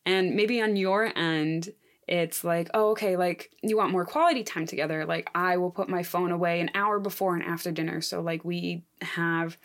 And 0.06 0.34
maybe 0.36 0.60
on 0.60 0.76
your 0.76 1.16
end, 1.16 1.70
it's 2.06 2.44
like, 2.44 2.68
oh, 2.74 2.90
okay, 2.90 3.16
like 3.16 3.50
you 3.62 3.76
want 3.76 3.92
more 3.92 4.04
quality 4.04 4.42
time 4.42 4.66
together. 4.66 5.04
Like, 5.06 5.30
I 5.34 5.56
will 5.56 5.70
put 5.70 5.88
my 5.88 6.02
phone 6.02 6.30
away 6.30 6.60
an 6.60 6.70
hour 6.74 6.98
before 6.98 7.34
and 7.34 7.44
after 7.44 7.70
dinner. 7.70 8.00
So, 8.00 8.20
like, 8.20 8.44
we 8.44 8.84
have 9.00 9.56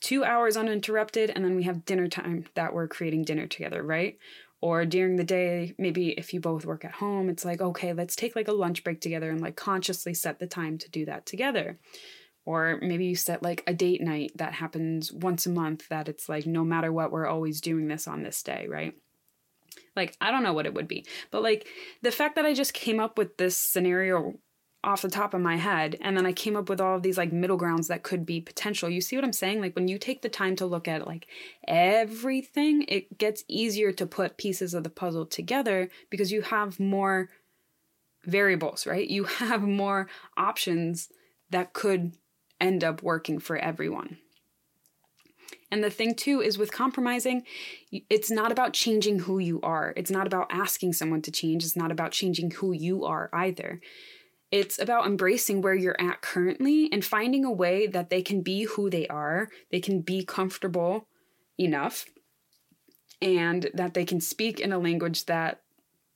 two 0.00 0.24
hours 0.24 0.56
uninterrupted, 0.56 1.30
and 1.30 1.44
then 1.44 1.56
we 1.56 1.64
have 1.64 1.84
dinner 1.84 2.08
time 2.08 2.46
that 2.54 2.72
we're 2.72 2.88
creating 2.88 3.24
dinner 3.24 3.46
together, 3.46 3.82
right? 3.82 4.18
Or 4.62 4.84
during 4.84 5.16
the 5.16 5.24
day, 5.24 5.74
maybe 5.78 6.10
if 6.10 6.34
you 6.34 6.40
both 6.40 6.66
work 6.66 6.84
at 6.84 6.92
home, 6.92 7.28
it's 7.28 7.44
like, 7.44 7.60
okay, 7.60 7.92
let's 7.92 8.16
take 8.16 8.36
like 8.36 8.48
a 8.48 8.52
lunch 8.52 8.84
break 8.84 9.00
together 9.00 9.30
and 9.30 9.40
like 9.40 9.56
consciously 9.56 10.12
set 10.12 10.38
the 10.38 10.46
time 10.46 10.76
to 10.78 10.90
do 10.90 11.06
that 11.06 11.24
together. 11.24 11.78
Or 12.44 12.78
maybe 12.82 13.06
you 13.06 13.16
set 13.16 13.42
like 13.42 13.62
a 13.66 13.74
date 13.74 14.02
night 14.02 14.32
that 14.36 14.54
happens 14.54 15.12
once 15.12 15.46
a 15.46 15.50
month 15.50 15.88
that 15.88 16.08
it's 16.08 16.28
like 16.28 16.46
no 16.46 16.64
matter 16.64 16.92
what, 16.92 17.10
we're 17.10 17.26
always 17.26 17.60
doing 17.60 17.88
this 17.88 18.06
on 18.06 18.22
this 18.22 18.42
day, 18.42 18.66
right? 18.68 18.94
Like, 19.96 20.16
I 20.20 20.30
don't 20.30 20.42
know 20.42 20.52
what 20.52 20.66
it 20.66 20.74
would 20.74 20.88
be. 20.88 21.04
But 21.30 21.42
like 21.42 21.66
the 22.02 22.10
fact 22.10 22.36
that 22.36 22.46
I 22.46 22.54
just 22.54 22.74
came 22.74 23.00
up 23.00 23.18
with 23.18 23.36
this 23.36 23.56
scenario 23.56 24.34
off 24.82 25.02
the 25.02 25.10
top 25.10 25.34
of 25.34 25.40
my 25.40 25.56
head 25.56 25.96
and 26.00 26.16
then 26.16 26.24
i 26.24 26.32
came 26.32 26.56
up 26.56 26.70
with 26.70 26.80
all 26.80 26.96
of 26.96 27.02
these 27.02 27.18
like 27.18 27.32
middle 27.32 27.58
grounds 27.58 27.88
that 27.88 28.02
could 28.02 28.24
be 28.24 28.40
potential. 28.40 28.88
You 28.88 29.00
see 29.00 29.16
what 29.16 29.24
i'm 29.24 29.32
saying? 29.32 29.60
Like 29.60 29.74
when 29.74 29.88
you 29.88 29.98
take 29.98 30.22
the 30.22 30.28
time 30.28 30.56
to 30.56 30.66
look 30.66 30.88
at 30.88 31.06
like 31.06 31.26
everything 31.68 32.84
it 32.88 33.18
gets 33.18 33.44
easier 33.46 33.92
to 33.92 34.06
put 34.06 34.38
pieces 34.38 34.72
of 34.72 34.82
the 34.82 34.90
puzzle 34.90 35.26
together 35.26 35.90
because 36.08 36.32
you 36.32 36.42
have 36.42 36.80
more 36.80 37.28
variables 38.24 38.86
right? 38.86 39.08
You 39.08 39.24
have 39.24 39.62
more 39.62 40.08
options 40.36 41.10
that 41.50 41.72
could 41.72 42.12
end 42.58 42.82
up 42.82 43.02
working 43.02 43.38
for 43.38 43.56
everyone 43.58 44.16
and 45.70 45.84
the 45.84 45.90
thing 45.90 46.14
too 46.14 46.40
is 46.40 46.58
with 46.58 46.72
compromising, 46.72 47.44
it's 47.90 48.30
not 48.30 48.50
about 48.50 48.72
changing 48.72 49.20
who 49.20 49.38
you 49.38 49.60
are. 49.62 49.92
It's 49.96 50.10
not 50.10 50.26
about 50.26 50.48
asking 50.50 50.94
someone 50.94 51.22
to 51.22 51.30
change. 51.30 51.64
It's 51.64 51.76
not 51.76 51.92
about 51.92 52.12
changing 52.12 52.52
who 52.52 52.72
you 52.72 53.04
are 53.04 53.30
either. 53.32 53.80
It's 54.50 54.80
about 54.80 55.06
embracing 55.06 55.62
where 55.62 55.74
you're 55.74 56.00
at 56.00 56.22
currently 56.22 56.88
and 56.92 57.04
finding 57.04 57.44
a 57.44 57.52
way 57.52 57.86
that 57.86 58.10
they 58.10 58.20
can 58.20 58.42
be 58.42 58.64
who 58.64 58.90
they 58.90 59.06
are, 59.06 59.48
they 59.70 59.80
can 59.80 60.00
be 60.00 60.24
comfortable 60.24 61.06
enough, 61.56 62.06
and 63.22 63.70
that 63.74 63.94
they 63.94 64.04
can 64.04 64.20
speak 64.20 64.58
in 64.58 64.72
a 64.72 64.78
language 64.78 65.26
that 65.26 65.60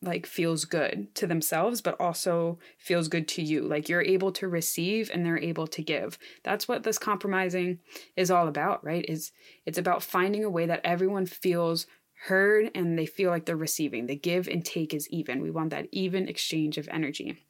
like 0.05 0.27
feels 0.27 0.65
good 0.65 1.15
to 1.15 1.27
themselves 1.27 1.81
but 1.81 2.01
also 2.01 2.59
feels 2.79 3.09
good 3.09 3.27
to 3.29 3.43
you. 3.43 3.63
Like 3.63 3.89
you're 3.89 4.03
able 4.03 4.33
to 4.33 4.49
receive 4.49 5.11
and 5.13 5.25
they're 5.25 5.39
able 5.39 5.67
to 5.69 5.83
give. 5.83 6.19
That's 6.43 6.69
what 6.69 6.83
this 6.83 6.99
compromising 6.99 7.79
is 8.17 8.31
all 8.31 8.49
about 8.49 8.85
right? 8.85 9.05
Is 9.09 9.33
it's 9.67 9.79
about 9.79 10.03
finding 10.03 10.45
a 10.45 10.51
way 10.51 10.67
that 10.67 10.81
everyone 10.85 11.27
feels 11.27 11.87
heard 12.27 12.71
and 12.75 12.99
they 12.99 13.07
feel 13.07 13.31
like 13.31 13.45
they're 13.45 13.57
receiving. 13.57 14.07
The 14.07 14.17
give 14.17 14.49
and 14.49 14.65
take 14.65 14.95
is 14.95 15.09
even. 15.11 15.43
We 15.43 15.51
want 15.51 15.71
that 15.71 15.89
even 15.93 16.29
exchange 16.29 16.79
of 16.79 16.89
energy. 16.91 17.45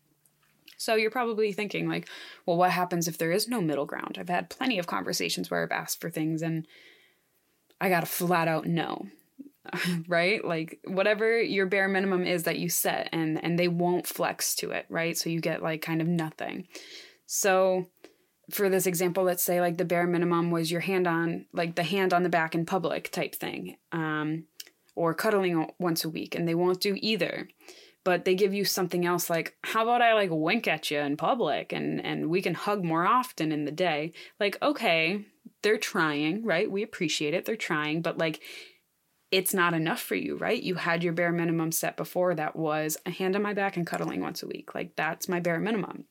So 0.77 0.97
you're 0.97 1.11
probably 1.11 1.53
thinking, 1.53 1.89
like, 1.89 2.09
well, 2.45 2.57
what 2.57 2.73
happens 2.73 3.07
if 3.07 3.17
there 3.17 3.31
is 3.31 3.49
no 3.49 3.61
middle 3.61 3.87
ground? 3.87 4.17
I've 4.19 4.29
had 4.29 4.51
plenty 4.51 4.79
of 4.79 4.87
conversations 4.87 5.51
where 5.51 5.63
I've 5.63 5.71
asked 5.71 6.01
for 6.01 6.11
things 6.11 6.43
and 6.43 6.67
I 7.81 7.89
got 7.89 8.03
a 8.03 8.07
flat 8.07 8.49
out 8.49 8.67
no. 8.67 9.07
right? 10.09 10.45
Like 10.45 10.81
whatever 10.85 11.41
your 11.41 11.67
bare 11.67 11.89
minimum 11.89 12.27
is 12.27 12.45
that 12.45 12.59
you 12.59 12.69
set 12.69 13.09
and 13.13 13.43
and 13.43 13.59
they 13.59 13.69
won't 13.69 14.07
flex 14.07 14.55
to 14.57 14.71
it, 14.71 14.87
right? 14.89 15.17
So 15.17 15.31
you 15.31 15.41
get 15.41 15.63
like 15.63 15.83
kind 15.83 16.01
of 16.01 16.09
nothing. 16.09 16.67
So 17.27 17.89
for 18.51 18.69
this 18.69 18.87
example, 18.87 19.25
let's 19.25 19.43
say 19.43 19.61
like 19.61 19.79
the 19.79 19.85
bare 19.85 20.07
minimum 20.07 20.51
was 20.51 20.71
your 20.71 20.83
hand 20.83 21.07
on 21.07 21.47
like 21.53 21.77
the 21.77 21.83
hand 21.83 22.13
on 22.13 22.23
the 22.23 22.29
back 22.29 22.55
in 22.55 22.67
public 22.67 23.11
type 23.11 23.35
thing. 23.35 23.77
Um 23.93 24.45
or 24.97 25.15
cuddling 25.15 25.71
once 25.79 26.05
a 26.05 26.09
week 26.09 26.35
and 26.35 26.47
they 26.47 26.55
won't 26.55 26.81
do 26.81 26.97
either 27.01 27.49
but 28.05 28.25
they 28.25 28.35
give 28.35 28.55
you 28.55 28.65
something 28.65 29.05
else 29.05 29.29
like 29.29 29.57
how 29.65 29.83
about 29.83 30.03
i 30.03 30.15
like 30.15 30.31
wink 30.31 30.69
at 30.69 30.91
you 30.91 30.99
in 30.99 31.17
public 31.17 31.73
and 31.73 32.05
and 32.05 32.29
we 32.29 32.41
can 32.41 32.55
hug 32.55 32.85
more 32.85 33.07
often 33.07 33.51
in 33.51 33.65
the 33.65 33.73
day 33.73 34.13
like 34.39 34.57
okay 34.63 35.25
they're 35.63 35.79
trying 35.79 36.45
right 36.45 36.71
we 36.71 36.83
appreciate 36.83 37.35
it 37.35 37.45
they're 37.45 37.57
trying 37.57 38.03
but 38.03 38.19
like 38.19 38.41
it's 39.35 39.53
not 39.53 39.75
enough 39.75 40.01
for 40.01 40.15
you 40.15 40.37
right 40.37 40.63
you 40.63 40.77
had 40.77 41.03
your 41.03 41.13
bare 41.13 41.33
minimum 41.33 41.73
set 41.73 41.97
before 41.97 42.35
that 42.35 42.55
was 42.55 42.97
a 43.07 43.11
hand 43.11 43.35
on 43.35 43.43
my 43.43 43.53
back 43.53 43.77
and 43.77 43.87
cuddling 43.87 44.21
once 44.21 44.43
a 44.43 44.47
week 44.47 44.75
like 44.75 44.95
that's 44.97 45.29
my 45.29 45.41
bare 45.41 45.59
minimum 45.59 46.05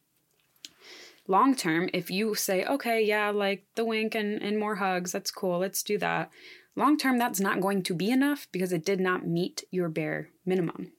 long 1.27 1.55
term 1.55 1.89
if 1.93 2.12
you 2.12 2.36
say 2.36 2.65
okay 2.65 3.01
yeah 3.01 3.29
like 3.29 3.65
the 3.75 3.86
wink 3.86 4.13
and, 4.13 4.41
and 4.41 4.59
more 4.59 4.75
hugs 4.75 5.12
that's 5.12 5.31
cool 5.31 5.59
let's 5.59 5.83
do 5.83 5.97
that 5.97 6.29
long 6.75 6.97
term 6.97 7.17
that's 7.17 7.39
not 7.39 7.62
going 7.62 7.81
to 7.81 7.93
be 7.93 8.12
enough 8.12 8.47
because 8.51 8.73
it 8.73 8.86
did 8.86 8.99
not 8.99 9.25
meet 9.25 9.63
your 9.71 9.89
bare 9.89 10.29
minimum 10.45 10.91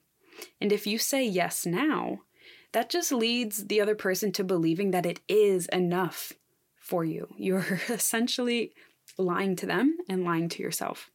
and 0.59 0.71
if 0.71 0.87
you 0.87 0.97
say 0.97 1.25
yes 1.25 1.65
now, 1.65 2.21
that 2.71 2.89
just 2.89 3.11
leads 3.11 3.67
the 3.67 3.81
other 3.81 3.95
person 3.95 4.31
to 4.33 4.43
believing 4.43 4.91
that 4.91 5.05
it 5.05 5.21
is 5.27 5.67
enough 5.67 6.33
for 6.79 7.03
you. 7.03 7.27
You're 7.37 7.79
essentially 7.89 8.73
lying 9.17 9.55
to 9.57 9.65
them 9.65 9.97
and 10.09 10.23
lying 10.23 10.49
to 10.49 10.63
yourself. 10.63 11.09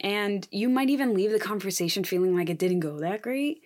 And 0.00 0.46
you 0.50 0.68
might 0.68 0.90
even 0.90 1.14
leave 1.14 1.32
the 1.32 1.40
conversation 1.40 2.04
feeling 2.04 2.36
like 2.36 2.50
it 2.50 2.58
didn't 2.58 2.80
go 2.80 2.98
that 2.98 3.22
great. 3.22 3.62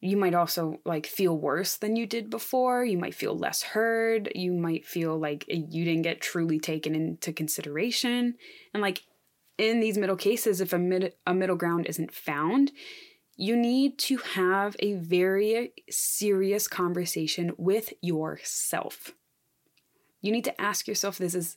You 0.00 0.16
might 0.16 0.34
also 0.34 0.80
like 0.86 1.06
feel 1.06 1.36
worse 1.36 1.76
than 1.76 1.96
you 1.96 2.06
did 2.06 2.30
before. 2.30 2.84
You 2.84 2.96
might 2.96 3.14
feel 3.14 3.36
less 3.36 3.62
heard. 3.62 4.32
You 4.34 4.52
might 4.52 4.86
feel 4.86 5.18
like 5.18 5.44
you 5.48 5.84
didn't 5.84 6.02
get 6.02 6.22
truly 6.22 6.58
taken 6.58 6.94
into 6.94 7.32
consideration. 7.34 8.36
And 8.72 8.82
like 8.82 9.02
in 9.58 9.80
these 9.80 9.98
middle 9.98 10.16
cases, 10.16 10.62
if 10.62 10.72
a, 10.72 10.78
mid, 10.78 11.12
a 11.26 11.34
middle 11.34 11.56
ground 11.56 11.84
isn't 11.86 12.14
found, 12.14 12.72
you 13.36 13.56
need 13.56 13.98
to 13.98 14.18
have 14.18 14.74
a 14.78 14.94
very 14.94 15.72
serious 15.90 16.66
conversation 16.66 17.52
with 17.58 17.92
yourself. 18.00 19.12
You 20.22 20.32
need 20.32 20.44
to 20.44 20.60
ask 20.60 20.88
yourself 20.88 21.18
this 21.18 21.34
is 21.34 21.56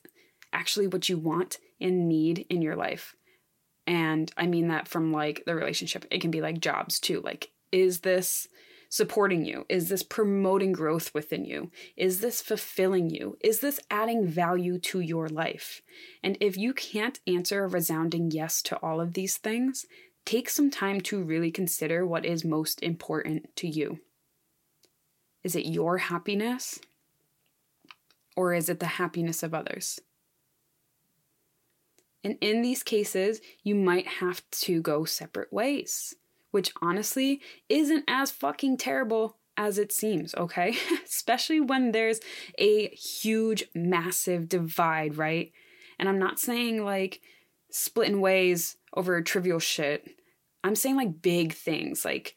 actually 0.52 0.88
what 0.88 1.08
you 1.08 1.18
want 1.18 1.60
and 1.80 2.08
need 2.08 2.46
in 2.50 2.62
your 2.62 2.76
life. 2.76 3.16
And 3.86 4.32
I 4.38 4.48
mean 4.48 4.70
that 4.70 4.88
from 4.88 5.12
like 5.12 5.44
the 5.46 5.56
relationship, 5.56 6.06
it 6.10 6.22
can 6.22 6.32
be 6.32 6.42
like 6.42 6.60
jobs 6.60 7.00
too. 7.00 7.22
Like, 7.22 7.52
is 7.72 8.02
this 8.02 8.48
supporting 8.90 9.44
you? 9.44 9.66
Is 9.70 9.90
this 9.90 10.04
promoting 10.04 10.72
growth 10.72 11.14
within 11.16 11.46
you? 11.46 11.72
Is 11.98 12.22
this 12.22 12.42
fulfilling 12.42 13.10
you? 13.10 13.38
Is 13.42 13.60
this 13.60 13.80
adding 13.90 14.28
value 14.28 14.78
to 14.82 15.00
your 15.00 15.28
life? 15.28 15.82
And 16.22 16.38
if 16.40 16.56
you 16.56 16.74
can't 16.74 17.20
answer 17.26 17.64
a 17.64 17.68
resounding 17.68 18.30
yes 18.30 18.62
to 18.64 18.78
all 18.78 19.02
of 19.02 19.14
these 19.14 19.38
things, 19.38 19.88
take 20.26 20.48
some 20.48 20.70
time 20.70 21.02
to 21.02 21.24
really 21.24 21.50
consider 21.50 22.06
what 22.06 22.24
is 22.24 22.46
most 22.46 22.84
important 22.84 23.56
to 23.56 23.68
you. 23.68 24.00
Is 25.44 25.56
it 25.56 25.66
your 25.66 25.98
happiness? 25.98 26.80
Or 28.36 28.54
is 28.54 28.70
it 28.70 28.80
the 28.80 28.86
happiness 28.86 29.44
of 29.44 29.54
others? 29.54 30.00
And 32.24 32.38
in 32.42 32.62
these 32.62 32.84
cases, 32.84 33.42
you 33.64 33.76
might 33.76 34.08
have 34.08 34.42
to 34.52 34.82
go 34.82 35.04
separate 35.06 35.52
ways 35.52 36.16
which 36.54 36.72
honestly 36.84 37.42
isn't 37.68 38.04
as 38.08 38.30
fucking 38.30 38.78
terrible 38.78 39.38
as 39.58 39.80
it 39.80 39.92
seems, 39.92 40.36
okay? 40.36 40.78
Especially 41.04 41.60
when 41.60 41.92
there's 41.92 42.20
a 42.60 42.90
huge, 42.90 43.64
massive 43.74 44.48
divide, 44.48 45.18
right? 45.18 45.52
And 45.98 46.08
I'm 46.08 46.20
not 46.20 46.40
saying 46.40 46.86
like 46.86 47.22
splitting 47.72 48.22
ways 48.22 48.78
over 48.96 49.20
trivial 49.24 49.58
shit. 49.58 50.08
I'm 50.64 50.76
saying 50.76 50.96
like 50.96 51.24
big 51.24 51.54
things, 51.54 52.06
like 52.06 52.36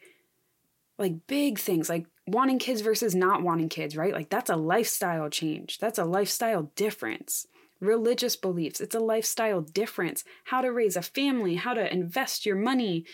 like 0.99 1.27
big 1.27 1.59
things, 1.59 1.90
like 1.90 2.07
wanting 2.27 2.59
kids 2.59 2.81
versus 2.81 3.14
not 3.14 3.42
wanting 3.42 3.68
kids, 3.68 3.99
right? 3.99 4.14
Like 4.14 4.31
that's 4.31 4.49
a 4.49 4.57
lifestyle 4.57 5.29
change. 5.29 5.79
That's 5.79 5.99
a 5.99 6.07
lifestyle 6.07 6.72
difference. 6.75 7.46
Religious 7.80 8.36
beliefs, 8.36 8.80
it's 8.80 8.94
a 8.94 9.00
lifestyle 9.00 9.60
difference. 9.60 10.24
How 10.44 10.60
to 10.60 10.72
raise 10.72 10.96
a 10.96 11.02
family, 11.02 11.56
how 11.56 11.74
to 11.74 11.92
invest 11.92 12.46
your 12.46 12.56
money, 12.56 13.04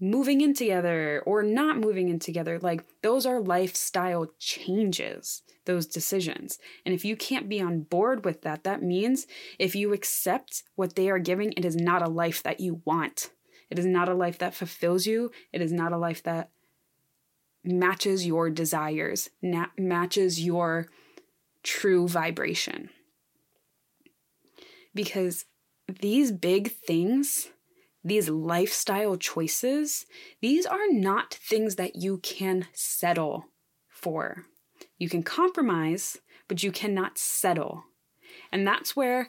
moving 0.00 0.40
in 0.40 0.54
together 0.54 1.22
or 1.26 1.42
not 1.42 1.78
moving 1.78 2.08
in 2.08 2.18
together. 2.18 2.58
Like, 2.58 2.84
those 3.02 3.26
are 3.26 3.40
lifestyle 3.40 4.28
changes, 4.38 5.42
those 5.64 5.86
decisions. 5.86 6.58
And 6.84 6.94
if 6.94 7.04
you 7.04 7.16
can't 7.16 7.48
be 7.48 7.60
on 7.60 7.80
board 7.80 8.24
with 8.24 8.42
that, 8.42 8.64
that 8.64 8.82
means 8.82 9.26
if 9.58 9.74
you 9.74 9.92
accept 9.92 10.62
what 10.76 10.94
they 10.94 11.08
are 11.08 11.18
giving, 11.18 11.52
it 11.52 11.64
is 11.64 11.76
not 11.76 12.02
a 12.02 12.08
life 12.08 12.42
that 12.42 12.60
you 12.60 12.82
want. 12.84 13.30
It 13.70 13.78
is 13.78 13.86
not 13.86 14.08
a 14.08 14.14
life 14.14 14.38
that 14.38 14.54
fulfills 14.54 15.06
you. 15.06 15.32
It 15.52 15.60
is 15.60 15.72
not 15.72 15.92
a 15.92 15.98
life 15.98 16.22
that 16.24 16.50
matches 17.64 18.26
your 18.26 18.50
desires, 18.50 19.30
na- 19.42 19.66
matches 19.76 20.40
your 20.44 20.86
true 21.64 22.06
vibration. 22.06 22.90
Because 24.96 25.44
these 26.00 26.32
big 26.32 26.72
things 26.72 27.50
these 28.06 28.28
lifestyle 28.28 29.16
choices, 29.16 30.06
these 30.40 30.64
are 30.64 30.88
not 30.92 31.34
things 31.34 31.74
that 31.74 31.96
you 31.96 32.18
can 32.18 32.68
settle 32.72 33.46
for. 33.88 34.44
You 34.96 35.08
can 35.08 35.24
compromise, 35.24 36.18
but 36.46 36.62
you 36.62 36.70
cannot 36.70 37.18
settle. 37.18 37.82
And 38.52 38.64
that's 38.64 38.94
where 38.94 39.28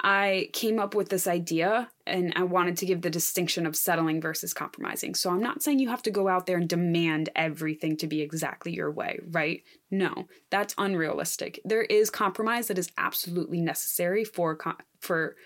I 0.00 0.50
came 0.52 0.78
up 0.78 0.94
with 0.94 1.08
this 1.08 1.26
idea 1.26 1.90
and 2.06 2.32
I 2.36 2.42
wanted 2.42 2.76
to 2.78 2.86
give 2.86 3.00
the 3.00 3.10
distinction 3.10 3.66
of 3.66 3.74
settling 3.74 4.20
versus 4.20 4.52
compromising. 4.52 5.14
So 5.14 5.30
I'm 5.30 5.40
not 5.40 5.62
saying 5.62 5.78
you 5.78 5.88
have 5.88 6.02
to 6.02 6.10
go 6.10 6.28
out 6.28 6.46
there 6.46 6.58
and 6.58 6.68
demand 6.68 7.30
everything 7.34 7.96
to 7.98 8.06
be 8.06 8.20
exactly 8.20 8.74
your 8.74 8.90
way, 8.90 9.18
right? 9.30 9.62
No, 9.90 10.26
that's 10.50 10.74
unrealistic. 10.76 11.60
There 11.64 11.82
is 11.82 12.10
compromise 12.10 12.68
that 12.68 12.78
is 12.78 12.90
absolutely 12.98 13.60
necessary 13.60 14.24
for 14.24 14.58
for 15.00 15.36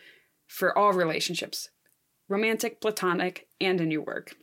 for 0.49 0.77
all 0.77 0.93
relationships 0.93 1.69
romantic, 2.29 2.81
platonic, 2.81 3.49
and 3.61 3.81
in 3.81 3.91
your 3.91 4.03
work. 4.03 4.37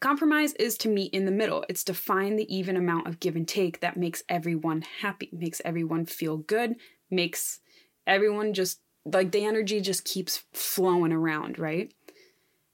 Compromise 0.00 0.52
is 0.54 0.76
to 0.78 0.88
meet 0.88 1.12
in 1.12 1.24
the 1.24 1.32
middle. 1.32 1.64
It's 1.68 1.84
to 1.84 1.94
find 1.94 2.38
the 2.38 2.54
even 2.54 2.76
amount 2.76 3.08
of 3.08 3.20
give 3.20 3.36
and 3.36 3.46
take 3.46 3.80
that 3.80 3.96
makes 3.96 4.22
everyone 4.28 4.82
happy, 5.00 5.30
makes 5.32 5.60
everyone 5.64 6.06
feel 6.06 6.36
good, 6.36 6.76
makes 7.10 7.60
everyone 8.08 8.54
just 8.54 8.80
like 9.04 9.30
the 9.30 9.44
energy 9.44 9.80
just 9.80 10.04
keeps 10.04 10.42
flowing 10.52 11.12
around, 11.12 11.58
right? 11.58 11.92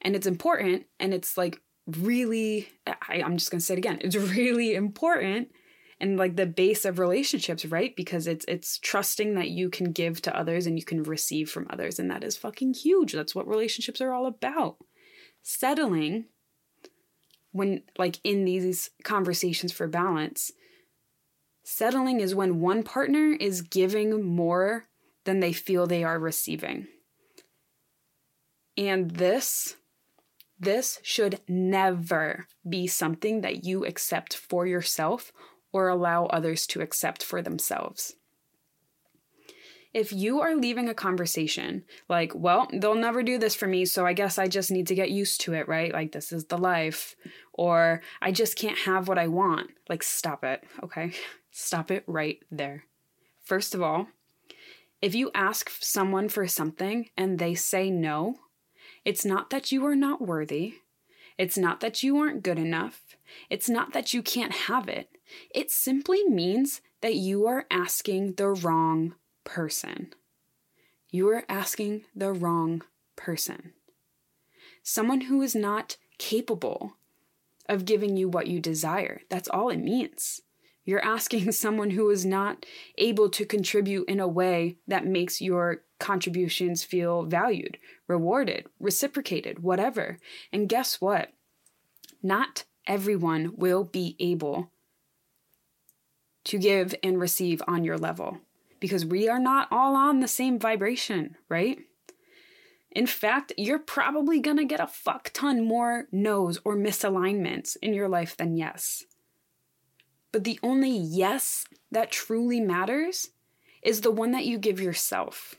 And 0.00 0.16
it's 0.16 0.26
important 0.26 0.86
and 0.98 1.12
it's 1.12 1.36
like 1.36 1.60
really, 1.86 2.68
I, 2.86 3.22
I'm 3.22 3.36
just 3.36 3.50
gonna 3.50 3.60
say 3.60 3.74
it 3.74 3.78
again, 3.78 3.98
it's 4.00 4.16
really 4.16 4.74
important 4.74 5.48
and 6.00 6.16
like 6.16 6.36
the 6.36 6.46
base 6.46 6.84
of 6.84 6.98
relationships, 6.98 7.64
right? 7.64 7.94
Because 7.96 8.26
it's 8.26 8.44
it's 8.48 8.78
trusting 8.78 9.34
that 9.34 9.50
you 9.50 9.68
can 9.68 9.92
give 9.92 10.22
to 10.22 10.36
others 10.36 10.66
and 10.66 10.78
you 10.78 10.84
can 10.84 11.02
receive 11.02 11.50
from 11.50 11.66
others 11.70 11.98
and 11.98 12.10
that 12.10 12.24
is 12.24 12.36
fucking 12.36 12.74
huge. 12.74 13.12
That's 13.12 13.34
what 13.34 13.48
relationships 13.48 14.00
are 14.00 14.12
all 14.12 14.26
about. 14.26 14.76
Settling 15.42 16.26
when 17.52 17.82
like 17.98 18.18
in 18.24 18.44
these 18.44 18.90
conversations 19.04 19.72
for 19.72 19.86
balance, 19.86 20.50
settling 21.62 22.20
is 22.20 22.34
when 22.34 22.60
one 22.60 22.82
partner 22.82 23.36
is 23.38 23.62
giving 23.62 24.24
more 24.24 24.86
than 25.24 25.40
they 25.40 25.52
feel 25.52 25.86
they 25.86 26.04
are 26.04 26.18
receiving. 26.18 26.86
And 28.76 29.12
this 29.12 29.76
this 30.58 31.00
should 31.02 31.40
never 31.48 32.46
be 32.66 32.86
something 32.86 33.40
that 33.40 33.64
you 33.64 33.84
accept 33.84 34.36
for 34.36 34.66
yourself 34.66 35.32
or 35.72 35.88
allow 35.88 36.26
others 36.26 36.66
to 36.68 36.80
accept 36.80 37.22
for 37.22 37.42
themselves. 37.42 38.14
If 39.92 40.12
you 40.12 40.40
are 40.40 40.56
leaving 40.56 40.88
a 40.88 40.94
conversation 40.94 41.84
like, 42.08 42.32
well, 42.34 42.68
they'll 42.72 42.94
never 42.94 43.22
do 43.22 43.38
this 43.38 43.54
for 43.54 43.66
me, 43.66 43.84
so 43.84 44.06
I 44.06 44.12
guess 44.12 44.38
I 44.38 44.48
just 44.48 44.70
need 44.70 44.88
to 44.88 44.94
get 44.94 45.10
used 45.10 45.40
to 45.42 45.54
it, 45.54 45.68
right? 45.68 45.92
Like, 45.92 46.12
this 46.12 46.32
is 46.32 46.46
the 46.46 46.58
life. 46.58 47.14
Or 47.52 48.02
I 48.20 48.32
just 48.32 48.56
can't 48.56 48.78
have 48.78 49.06
what 49.06 49.18
I 49.18 49.28
want. 49.28 49.70
Like, 49.88 50.02
stop 50.02 50.42
it, 50.44 50.64
okay? 50.82 51.12
Stop 51.56 51.92
it 51.92 52.02
right 52.08 52.40
there. 52.50 52.82
First 53.44 53.76
of 53.76 53.82
all, 53.82 54.08
if 55.04 55.14
you 55.14 55.30
ask 55.34 55.70
someone 55.80 56.30
for 56.30 56.46
something 56.46 57.10
and 57.14 57.38
they 57.38 57.54
say 57.54 57.90
no, 57.90 58.36
it's 59.04 59.22
not 59.22 59.50
that 59.50 59.70
you 59.70 59.84
are 59.84 59.94
not 59.94 60.26
worthy. 60.26 60.76
It's 61.36 61.58
not 61.58 61.80
that 61.80 62.02
you 62.02 62.16
aren't 62.16 62.42
good 62.42 62.58
enough. 62.58 63.02
It's 63.50 63.68
not 63.68 63.92
that 63.92 64.14
you 64.14 64.22
can't 64.22 64.54
have 64.54 64.88
it. 64.88 65.10
It 65.54 65.70
simply 65.70 66.24
means 66.26 66.80
that 67.02 67.16
you 67.16 67.46
are 67.46 67.66
asking 67.70 68.36
the 68.36 68.48
wrong 68.48 69.14
person. 69.44 70.14
You 71.10 71.28
are 71.28 71.44
asking 71.50 72.06
the 72.16 72.32
wrong 72.32 72.80
person. 73.14 73.74
Someone 74.82 75.22
who 75.22 75.42
is 75.42 75.54
not 75.54 75.98
capable 76.16 76.94
of 77.68 77.84
giving 77.84 78.16
you 78.16 78.30
what 78.30 78.46
you 78.46 78.58
desire. 78.58 79.20
That's 79.28 79.50
all 79.50 79.68
it 79.68 79.80
means. 79.80 80.40
You're 80.84 81.04
asking 81.04 81.52
someone 81.52 81.90
who 81.90 82.10
is 82.10 82.24
not 82.24 82.66
able 82.98 83.28
to 83.30 83.44
contribute 83.44 84.08
in 84.08 84.20
a 84.20 84.28
way 84.28 84.76
that 84.86 85.06
makes 85.06 85.40
your 85.40 85.82
contributions 85.98 86.84
feel 86.84 87.24
valued, 87.24 87.78
rewarded, 88.06 88.66
reciprocated, 88.78 89.62
whatever. 89.62 90.18
And 90.52 90.68
guess 90.68 91.00
what? 91.00 91.32
Not 92.22 92.64
everyone 92.86 93.54
will 93.56 93.84
be 93.84 94.16
able 94.18 94.70
to 96.44 96.58
give 96.58 96.94
and 97.02 97.18
receive 97.18 97.62
on 97.66 97.84
your 97.84 97.96
level 97.96 98.38
because 98.80 99.04
we 99.06 99.28
are 99.28 99.38
not 99.38 99.68
all 99.70 99.96
on 99.96 100.20
the 100.20 100.28
same 100.28 100.58
vibration, 100.58 101.36
right? 101.48 101.78
In 102.90 103.06
fact, 103.06 103.52
you're 103.56 103.78
probably 103.78 104.40
gonna 104.40 104.64
get 104.64 104.80
a 104.80 104.86
fuck 104.86 105.30
ton 105.32 105.66
more 105.66 106.06
no's 106.12 106.60
or 106.64 106.76
misalignments 106.76 107.76
in 107.82 107.94
your 107.94 108.08
life 108.08 108.36
than 108.36 108.56
yes. 108.56 109.04
But 110.34 110.42
the 110.42 110.58
only 110.64 110.90
yes 110.90 111.64
that 111.92 112.10
truly 112.10 112.58
matters 112.58 113.30
is 113.82 114.00
the 114.00 114.10
one 114.10 114.32
that 114.32 114.44
you 114.44 114.58
give 114.58 114.80
yourself. 114.80 115.54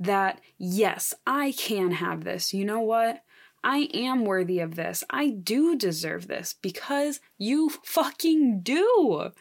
That, 0.00 0.40
yes, 0.56 1.12
I 1.26 1.52
can 1.52 1.90
have 1.90 2.24
this. 2.24 2.54
You 2.54 2.64
know 2.64 2.80
what? 2.80 3.22
I 3.62 3.90
am 3.92 4.24
worthy 4.24 4.58
of 4.60 4.76
this. 4.76 5.04
I 5.10 5.28
do 5.28 5.76
deserve 5.76 6.28
this 6.28 6.54
because 6.62 7.20
you 7.36 7.68
fucking 7.68 8.60
do. 8.62 9.32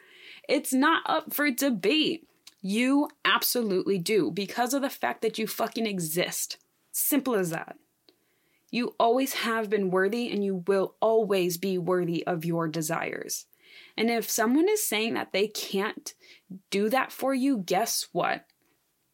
It's 0.49 0.73
not 0.73 1.03
up 1.05 1.33
for 1.33 1.49
debate. 1.49 2.27
You 2.61 3.07
absolutely 3.23 3.97
do 3.97 4.29
because 4.29 4.73
of 4.73 4.81
the 4.81 4.89
fact 4.89 5.21
that 5.21 5.37
you 5.37 5.47
fucking 5.47 5.87
exist. 5.87 6.57
Simple 6.91 7.35
as 7.35 7.51
that. 7.51 7.77
You 8.71 8.93
always 8.99 9.35
have 9.35 9.69
been 9.69 9.89
worthy 9.89 10.29
and 10.29 10.43
you 10.43 10.65
will 10.67 10.95
always 10.99 11.57
be 11.57 11.77
worthy 11.77 12.27
of 12.27 12.43
your 12.43 12.67
desires. 12.67 13.45
And 13.97 14.11
if 14.11 14.29
someone 14.29 14.69
is 14.69 14.85
saying 14.85 15.15
that 15.15 15.33
they 15.33 15.47
can't 15.47 16.13
do 16.69 16.89
that 16.89 17.11
for 17.11 17.33
you, 17.33 17.57
guess 17.57 18.07
what? 18.11 18.45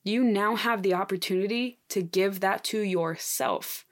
You 0.03 0.23
now 0.23 0.55
have 0.57 0.83
the 0.83 0.93
opportunity 0.93 1.79
to 1.89 2.01
give 2.01 2.41
that 2.41 2.63
to 2.65 2.81
yourself, 2.81 3.85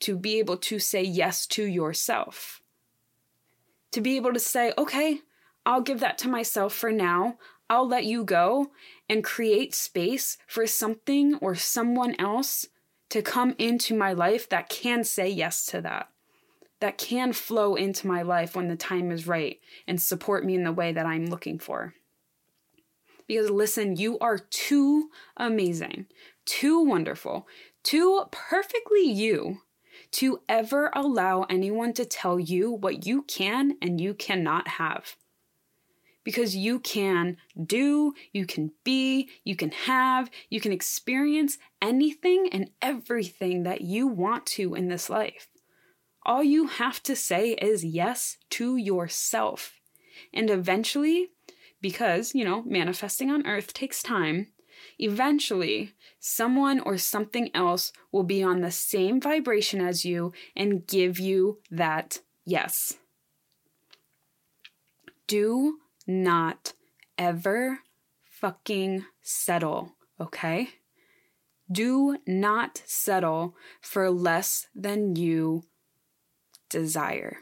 to 0.00 0.18
be 0.18 0.38
able 0.38 0.58
to 0.58 0.78
say 0.78 1.02
yes 1.02 1.46
to 1.48 1.64
yourself. 1.64 2.60
To 3.92 4.02
be 4.02 4.16
able 4.16 4.34
to 4.34 4.40
say, 4.40 4.74
okay, 4.76 5.20
I'll 5.64 5.80
give 5.80 6.00
that 6.00 6.18
to 6.18 6.28
myself 6.28 6.74
for 6.74 6.92
now. 6.92 7.38
I'll 7.70 7.88
let 7.88 8.04
you 8.04 8.24
go 8.24 8.72
and 9.08 9.24
create 9.24 9.74
space 9.74 10.36
for 10.46 10.66
something 10.66 11.36
or 11.36 11.54
someone 11.54 12.14
else 12.18 12.66
to 13.08 13.22
come 13.22 13.54
into 13.58 13.96
my 13.96 14.12
life 14.12 14.48
that 14.50 14.68
can 14.68 15.04
say 15.04 15.28
yes 15.28 15.64
to 15.66 15.80
that, 15.80 16.08
that 16.80 16.98
can 16.98 17.32
flow 17.32 17.74
into 17.74 18.06
my 18.06 18.22
life 18.22 18.54
when 18.54 18.68
the 18.68 18.76
time 18.76 19.10
is 19.10 19.26
right 19.26 19.60
and 19.86 20.00
support 20.00 20.44
me 20.44 20.54
in 20.54 20.64
the 20.64 20.72
way 20.72 20.92
that 20.92 21.06
I'm 21.06 21.26
looking 21.26 21.58
for. 21.58 21.94
Because 23.26 23.50
listen, 23.50 23.96
you 23.96 24.18
are 24.18 24.38
too 24.38 25.10
amazing, 25.36 26.06
too 26.44 26.80
wonderful, 26.80 27.48
too 27.82 28.24
perfectly 28.30 29.02
you 29.02 29.62
to 30.12 30.40
ever 30.48 30.90
allow 30.94 31.42
anyone 31.44 31.92
to 31.94 32.04
tell 32.04 32.38
you 32.38 32.70
what 32.70 33.06
you 33.06 33.22
can 33.22 33.76
and 33.80 34.00
you 34.00 34.12
cannot 34.12 34.68
have 34.68 35.16
because 36.24 36.56
you 36.56 36.80
can 36.80 37.36
do, 37.66 38.14
you 38.32 38.46
can 38.46 38.72
be, 38.82 39.28
you 39.44 39.54
can 39.54 39.70
have, 39.70 40.30
you 40.48 40.60
can 40.60 40.72
experience 40.72 41.58
anything 41.80 42.48
and 42.50 42.70
everything 42.82 43.62
that 43.62 43.82
you 43.82 44.06
want 44.06 44.46
to 44.46 44.74
in 44.74 44.88
this 44.88 45.08
life. 45.08 45.48
All 46.26 46.42
you 46.42 46.66
have 46.68 47.02
to 47.02 47.14
say 47.14 47.50
is 47.52 47.84
yes 47.84 48.38
to 48.50 48.76
yourself. 48.76 49.74
And 50.32 50.48
eventually, 50.48 51.30
because, 51.82 52.34
you 52.34 52.44
know, 52.44 52.62
manifesting 52.62 53.30
on 53.30 53.46
earth 53.46 53.74
takes 53.74 54.02
time, 54.02 54.48
eventually 54.98 55.92
someone 56.18 56.80
or 56.80 56.96
something 56.96 57.50
else 57.54 57.92
will 58.10 58.22
be 58.22 58.42
on 58.42 58.62
the 58.62 58.70
same 58.70 59.20
vibration 59.20 59.80
as 59.80 60.04
you 60.04 60.32
and 60.56 60.86
give 60.86 61.18
you 61.18 61.58
that 61.70 62.20
yes. 62.46 62.94
Do 65.26 65.78
not 66.06 66.72
ever 67.18 67.80
fucking 68.24 69.04
settle, 69.22 69.94
okay? 70.18 70.70
Do 71.70 72.18
not 72.26 72.82
settle 72.86 73.56
for 73.80 74.10
less 74.10 74.68
than 74.74 75.16
you 75.16 75.64
desire. 76.68 77.38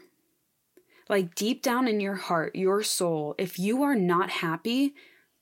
Like 1.09 1.35
deep 1.35 1.61
down 1.61 1.87
in 1.87 1.99
your 1.99 2.15
heart, 2.15 2.55
your 2.55 2.81
soul, 2.83 3.35
if 3.37 3.59
you 3.59 3.83
are 3.83 3.95
not 3.95 4.29
happy, 4.29 4.95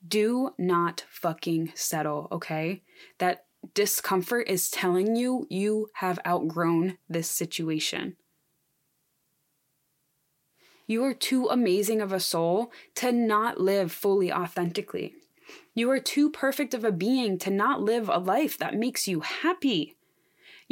do 0.06 0.50
not 0.58 1.04
fucking 1.08 1.72
settle, 1.74 2.28
okay? 2.32 2.82
That 3.18 3.44
discomfort 3.74 4.48
is 4.48 4.70
telling 4.70 5.14
you 5.14 5.46
you 5.48 5.88
have 5.94 6.18
outgrown 6.26 6.98
this 7.08 7.30
situation. 7.30 8.16
You 10.86 11.04
are 11.04 11.14
too 11.14 11.46
amazing 11.48 12.00
of 12.02 12.12
a 12.12 12.20
soul 12.20 12.72
to 12.96 13.12
not 13.12 13.60
live 13.60 13.92
fully 13.92 14.32
authentically. 14.32 15.14
You 15.74 15.90
are 15.90 16.00
too 16.00 16.30
perfect 16.30 16.74
of 16.74 16.84
a 16.84 16.92
being 16.92 17.38
to 17.38 17.50
not 17.50 17.80
live 17.80 18.08
a 18.08 18.18
life 18.18 18.58
that 18.58 18.74
makes 18.74 19.06
you 19.06 19.20
happy. 19.20 19.96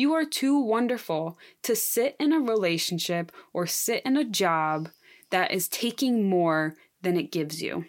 You 0.01 0.15
are 0.15 0.25
too 0.25 0.59
wonderful 0.59 1.39
to 1.63 1.77
sit 1.77 2.17
in 2.19 2.33
a 2.33 2.41
relationship 2.41 3.31
or 3.53 3.67
sit 3.67 4.03
in 4.07 4.17
a 4.17 4.25
job 4.25 4.89
that 5.29 5.53
is 5.53 5.69
taking 5.69 6.27
more 6.27 6.75
than 7.03 7.19
it 7.19 7.31
gives 7.31 7.61
you. 7.61 7.85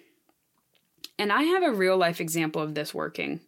And 1.18 1.32
I 1.32 1.44
have 1.44 1.64
a 1.64 1.72
real 1.72 1.96
life 1.96 2.20
example 2.20 2.62
of 2.62 2.76
this 2.76 2.94
working 2.94 3.40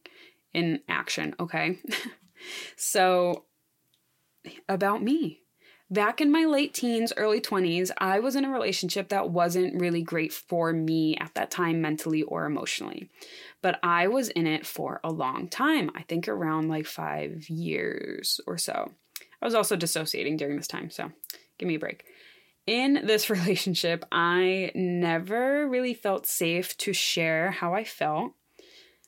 in 0.54 0.80
action, 0.88 1.36
okay? 1.42 1.80
so, 2.78 3.44
about 4.70 5.04
me 5.04 5.42
back 5.94 6.20
in 6.20 6.32
my 6.32 6.46
late 6.46 6.74
teens, 6.74 7.14
early 7.16 7.40
20s, 7.40 7.92
I 7.98 8.20
was 8.20 8.36
in 8.36 8.46
a 8.46 8.50
relationship 8.50 9.10
that 9.10 9.30
wasn't 9.30 9.80
really 9.80 10.02
great 10.02 10.34
for 10.34 10.74
me 10.74 11.16
at 11.18 11.36
that 11.36 11.52
time, 11.52 11.82
mentally 11.82 12.24
or 12.24 12.46
emotionally. 12.46 13.10
But 13.64 13.80
I 13.82 14.08
was 14.10 14.30
in 14.30 14.46
it 14.46 14.68
for 14.68 15.00
a 15.04 15.12
long 15.12 15.48
time, 15.48 15.90
I 15.96 16.04
think 16.04 16.28
around 16.28 16.68
like 16.68 16.86
five 16.86 17.50
years 17.50 18.40
or 18.46 18.60
so. 18.60 18.92
I 19.42 19.46
was 19.46 19.56
also 19.56 19.76
dissociating 19.76 20.38
during 20.38 20.58
this 20.58 20.68
time, 20.68 20.92
so 20.92 21.12
give 21.58 21.68
me 21.68 21.76
a 21.76 21.80
break. 21.80 22.06
in 22.68 23.06
this 23.06 23.30
relationship, 23.32 24.06
I 24.12 24.72
never 24.76 25.68
really 25.68 25.96
felt 25.96 26.28
safe 26.28 26.78
to 26.78 26.94
share 26.94 27.52
how 27.52 27.74
I 27.74 27.84
felt. 27.84 28.34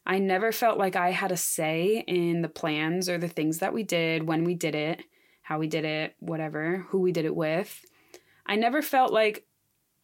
I 0.06 0.20
never 0.20 0.52
felt 0.52 0.78
like 0.78 0.96
I 0.96 1.12
had 1.12 1.32
a 1.32 1.38
say 1.38 2.04
in 2.08 2.42
the 2.42 2.50
plans 2.50 3.10
or 3.10 3.18
the 3.18 3.28
things 3.28 3.60
that 3.60 3.74
we 3.74 3.84
did, 3.84 4.28
when 4.28 4.44
we 4.44 4.56
did 4.56 4.76
it, 4.76 5.02
how 5.42 5.60
we 5.60 5.68
did 5.68 5.84
it, 5.86 6.16
whatever, 6.20 6.86
who 6.90 7.00
we 7.00 7.12
did 7.12 7.26
it 7.26 7.36
with. 7.36 7.84
I 8.46 8.56
never 8.56 8.82
felt 8.82 9.12
like 9.12 9.46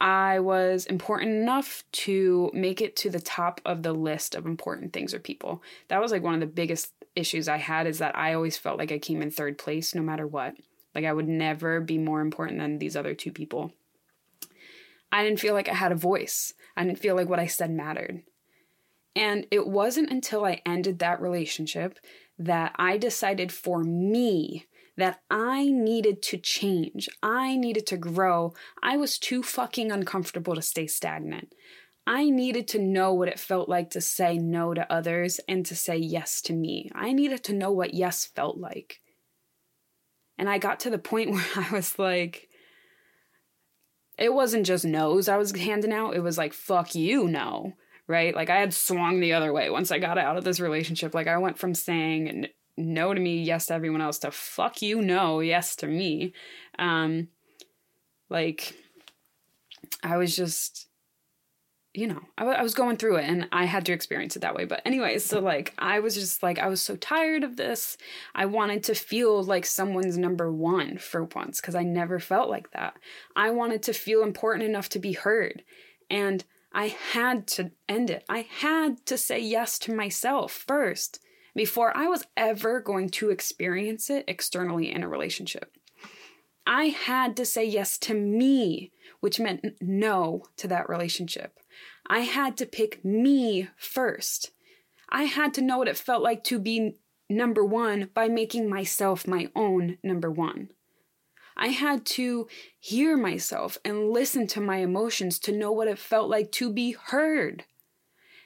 I 0.02 0.40
was 0.40 0.88
important 0.88 1.32
enough 1.32 1.84
to 1.92 2.50
make 2.56 2.82
it 2.82 2.96
to 2.98 3.12
the 3.12 3.20
top 3.20 3.62
of 3.64 3.84
the 3.84 3.94
list 3.94 4.34
of 4.34 4.48
important 4.48 4.94
things 4.94 5.14
or 5.14 5.20
people. 5.20 5.62
That 5.90 6.02
was 6.02 6.12
like 6.12 6.24
one 6.24 6.34
of 6.34 6.40
the 6.40 6.48
biggest 6.48 6.92
issues 7.16 7.48
I 7.48 7.58
had 7.58 7.86
is 7.86 8.00
that 8.00 8.18
I 8.18 8.34
always 8.34 8.58
felt 8.58 8.80
like 8.80 8.92
I 8.92 8.98
came 8.98 9.22
in 9.22 9.30
third 9.30 9.60
place 9.60 9.94
no 9.94 10.02
matter 10.02 10.26
what. 10.26 10.56
Like 10.96 11.06
I 11.06 11.14
would 11.14 11.28
never 11.28 11.80
be 11.80 12.00
more 12.00 12.22
important 12.22 12.58
than 12.58 12.80
these 12.80 12.96
other 12.96 13.14
two 13.14 13.32
people. 13.32 13.74
I 15.12 15.24
didn't 15.24 15.40
feel 15.40 15.54
like 15.54 15.70
I 15.70 15.76
had 15.76 15.92
a 15.92 15.96
voice. 15.96 16.56
I 16.76 16.84
didn't 16.84 16.98
feel 16.98 17.16
like 17.16 17.30
what 17.30 17.40
I 17.40 17.46
said 17.46 17.70
mattered. 17.70 18.24
And 19.16 19.46
it 19.52 19.68
wasn't 19.68 20.10
until 20.10 20.46
I 20.46 20.64
ended 20.66 20.98
that 20.98 21.22
relationship 21.22 22.00
that 22.40 22.74
I 22.76 22.98
decided 22.98 23.52
for 23.52 23.84
me 23.84 24.66
that 24.98 25.22
I 25.30 25.66
needed 25.66 26.22
to 26.24 26.38
change. 26.38 27.10
I 27.24 27.56
needed 27.56 27.88
to 27.88 27.98
grow. 27.98 28.54
I 28.84 28.98
was 28.98 29.18
too 29.18 29.44
fucking 29.44 29.92
uncomfortable 29.92 30.56
to 30.56 30.62
stay 30.62 30.88
stagnant. 30.88 31.54
I 32.06 32.30
needed 32.30 32.68
to 32.70 32.80
know 32.80 33.14
what 33.14 33.28
it 33.28 33.40
felt 33.40 33.70
like 33.70 33.92
to 33.92 34.02
say 34.02 34.38
no 34.38 34.74
to 34.74 34.92
others 34.92 35.40
and 35.48 35.66
to 35.68 35.76
say 35.76 35.98
yes 35.98 36.42
to 36.44 36.54
me. 36.54 36.90
I 36.94 37.14
needed 37.14 37.44
to 37.46 37.54
know 37.54 37.72
what 37.72 37.94
yes 37.94 38.26
felt 38.26 38.58
like. 38.58 39.00
And 40.38 40.50
I 40.50 40.58
got 40.58 40.80
to 40.82 40.90
the 40.90 40.98
point 40.98 41.32
where 41.32 41.46
I 41.56 41.72
was 41.72 41.98
like, 41.98 42.50
it 44.18 44.34
wasn't 44.34 44.66
just 44.66 44.86
no's 44.86 45.30
I 45.30 45.38
was 45.38 45.52
handing 45.52 45.94
out, 45.94 46.16
it 46.16 46.22
was 46.22 46.38
like, 46.38 46.54
fuck 46.54 46.96
you, 46.96 47.28
no 47.28 47.74
right? 48.12 48.36
Like 48.36 48.50
I 48.50 48.60
had 48.60 48.74
swung 48.74 49.20
the 49.20 49.34
other 49.34 49.54
way 49.54 49.70
once 49.70 49.90
I 49.90 49.98
got 49.98 50.18
out 50.18 50.38
of 50.38 50.44
this 50.44 50.60
relationship. 50.60 51.16
Like 51.16 51.28
I 51.28 51.38
went 51.38 51.58
from 51.58 51.74
saying 51.74 52.48
no 52.82 53.14
to 53.14 53.20
me, 53.20 53.44
yes 53.44 53.68
to 53.68 53.74
everyone 53.74 54.02
else, 54.02 54.20
to 54.20 54.32
fuck 54.32 54.82
you, 54.82 55.02
no, 55.02 55.40
yes 55.40 55.76
to 55.78 55.88
me. 55.88 56.34
Um, 56.78 57.30
like 58.30 58.76
I 60.04 60.18
was 60.18 60.36
just, 60.36 60.88
you 61.94 62.08
know, 62.08 62.22
I, 62.38 62.44
w- 62.44 62.58
I 62.58 62.64
was 62.64 62.74
going 62.74 62.98
through 62.98 63.18
it 63.18 63.26
and 63.26 63.48
I 63.52 63.66
had 63.66 63.86
to 63.86 63.94
experience 63.94 64.36
it 64.36 64.40
that 64.40 64.56
way. 64.56 64.66
But, 64.66 64.82
anyways, 64.86 65.26
so 65.26 65.40
like 65.40 65.74
I 65.78 66.00
was 66.00 66.16
just 66.16 66.42
like, 66.42 66.58
I 66.58 66.68
was 66.68 66.82
so 66.82 66.96
tired 66.96 67.44
of 67.44 67.58
this. 67.58 67.98
I 68.34 68.46
wanted 68.46 68.84
to 68.86 68.96
feel 68.96 69.44
like 69.44 69.66
someone's 69.66 70.18
number 70.18 70.52
one 70.52 70.98
for 70.98 71.26
once 71.26 71.60
because 71.60 71.76
I 71.76 71.84
never 71.84 72.20
felt 72.20 72.50
like 72.50 72.72
that. 72.72 72.96
I 73.36 73.52
wanted 73.52 73.84
to 73.84 73.94
feel 73.94 74.24
important 74.24 74.70
enough 74.70 74.90
to 74.90 75.00
be 75.00 75.14
heard. 75.14 75.64
And 76.10 76.44
I 76.74 76.88
had 76.88 77.48
to 77.48 77.72
end 77.90 78.10
it. 78.10 78.24
I 78.30 78.48
had 78.50 79.06
to 79.08 79.18
say 79.18 79.40
yes 79.40 79.78
to 79.80 79.94
myself 79.94 80.52
first 80.54 81.20
before 81.56 81.96
I 81.96 82.08
was 82.08 82.26
ever 82.38 82.80
going 82.80 83.10
to 83.10 83.30
experience 83.30 84.10
it 84.10 84.26
externally 84.28 84.92
in 84.92 85.04
a 85.04 85.10
relationship. 85.10 85.76
I 86.66 86.86
had 86.86 87.36
to 87.38 87.46
say 87.46 87.66
yes 87.66 87.98
to 88.00 88.14
me, 88.14 88.92
which 89.20 89.40
meant 89.40 89.66
no 89.82 90.44
to 90.58 90.68
that 90.68 90.90
relationship. 90.90 91.60
I 92.08 92.20
had 92.20 92.58
to 92.58 92.66
pick 92.66 93.04
me 93.04 93.70
first. 93.78 94.52
I 95.10 95.24
had 95.24 95.54
to 95.56 95.62
know 95.62 95.78
what 95.78 95.88
it 95.88 95.98
felt 95.98 96.24
like 96.24 96.44
to 96.46 96.60
be 96.60 96.98
number 97.30 97.66
one 97.66 98.10
by 98.14 98.28
making 98.28 98.70
myself 98.70 99.28
my 99.28 99.50
own 99.56 99.98
number 100.04 100.30
one. 100.30 100.70
I 101.58 101.68
had 101.68 102.06
to 102.08 102.48
hear 102.80 103.18
myself 103.18 103.78
and 103.84 104.10
listen 104.10 104.48
to 104.48 104.62
my 104.62 104.78
emotions 104.78 105.38
to 105.40 105.52
know 105.52 105.72
what 105.72 105.88
it 105.88 106.00
felt 106.00 106.30
like 106.30 106.52
to 106.54 106.72
be 106.72 106.92
heard. 106.92 107.66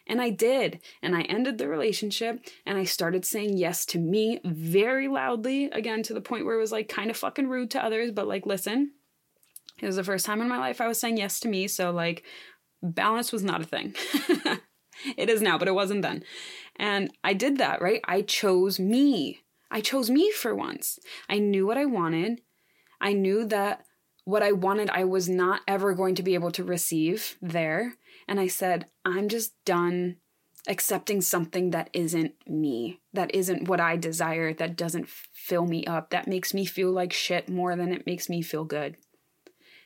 And 0.08 0.22
I 0.22 0.30
did. 0.30 0.80
And 1.02 1.16
I 1.16 1.22
ended 1.22 1.58
the 1.58 1.68
relationship 1.68 2.46
and 2.66 2.78
I 2.78 2.84
started 2.84 3.26
saying 3.26 3.58
yes 3.58 3.86
to 3.88 4.00
me 4.00 4.40
very 4.44 5.08
loudly, 5.08 5.66
again, 5.66 6.04
to 6.04 6.14
the 6.14 6.22
point 6.22 6.46
where 6.46 6.56
it 6.56 6.62
was 6.62 6.72
like 6.72 6.88
kind 6.88 7.10
of 7.10 7.18
fucking 7.18 7.48
rude 7.48 7.72
to 7.72 7.84
others, 7.84 8.12
but 8.12 8.28
like, 8.28 8.46
listen, 8.46 8.92
it 9.82 9.86
was 9.86 9.96
the 9.96 10.04
first 10.04 10.26
time 10.26 10.42
in 10.42 10.48
my 10.48 10.58
life 10.58 10.80
I 10.80 10.88
was 10.88 11.00
saying 11.00 11.18
yes 11.18 11.40
to 11.42 11.48
me. 11.48 11.68
So, 11.68 11.92
like, 11.92 12.24
balance 12.82 13.32
was 13.32 13.44
not 13.44 13.62
a 13.62 13.66
thing. 13.66 13.96
it 15.18 15.30
is 15.30 15.42
now, 15.42 15.58
but 15.58 15.68
it 15.68 15.74
wasn't 15.74 16.02
then. 16.02 16.24
And 16.78 17.12
I 17.24 17.34
did 17.34 17.58
that, 17.58 17.82
right? 17.82 18.02
I 18.06 18.22
chose 18.22 18.80
me. 18.80 19.42
I 19.72 19.82
chose 19.82 20.10
me 20.10 20.32
for 20.32 20.56
once. 20.56 21.00
I 21.28 21.40
knew 21.40 21.66
what 21.66 21.78
I 21.78 21.86
wanted. 21.86 22.42
I 23.02 23.14
knew 23.14 23.46
that 23.48 23.85
what 24.26 24.44
I 24.44 24.52
wanted, 24.52 24.90
I 24.90 25.06
was 25.06 25.30
not 25.30 25.62
ever 25.68 25.94
going 25.94 26.16
to 26.16 26.24
be 26.24 26.34
able 26.34 26.52
to 26.52 26.64
receive 26.64 27.38
there. 27.42 27.94
And 28.28 28.40
I 28.40 28.48
said, 28.48 28.88
I'm 29.06 29.30
just 29.30 29.54
done 29.66 30.18
accepting 30.68 31.22
something 31.22 31.70
that 31.70 31.92
isn't 31.94 32.34
me, 32.48 33.00
that 33.14 33.34
isn't 33.36 33.68
what 33.68 33.80
I 33.80 33.98
desire, 33.98 34.52
that 34.54 34.76
doesn't 34.76 35.08
fill 35.08 35.68
me 35.68 35.86
up, 35.86 36.10
that 36.10 36.28
makes 36.28 36.54
me 36.54 36.66
feel 36.66 36.92
like 36.92 37.14
shit 37.14 37.48
more 37.48 37.76
than 37.76 37.94
it 37.94 38.08
makes 38.08 38.28
me 38.28 38.42
feel 38.42 38.66
good. 38.66 38.98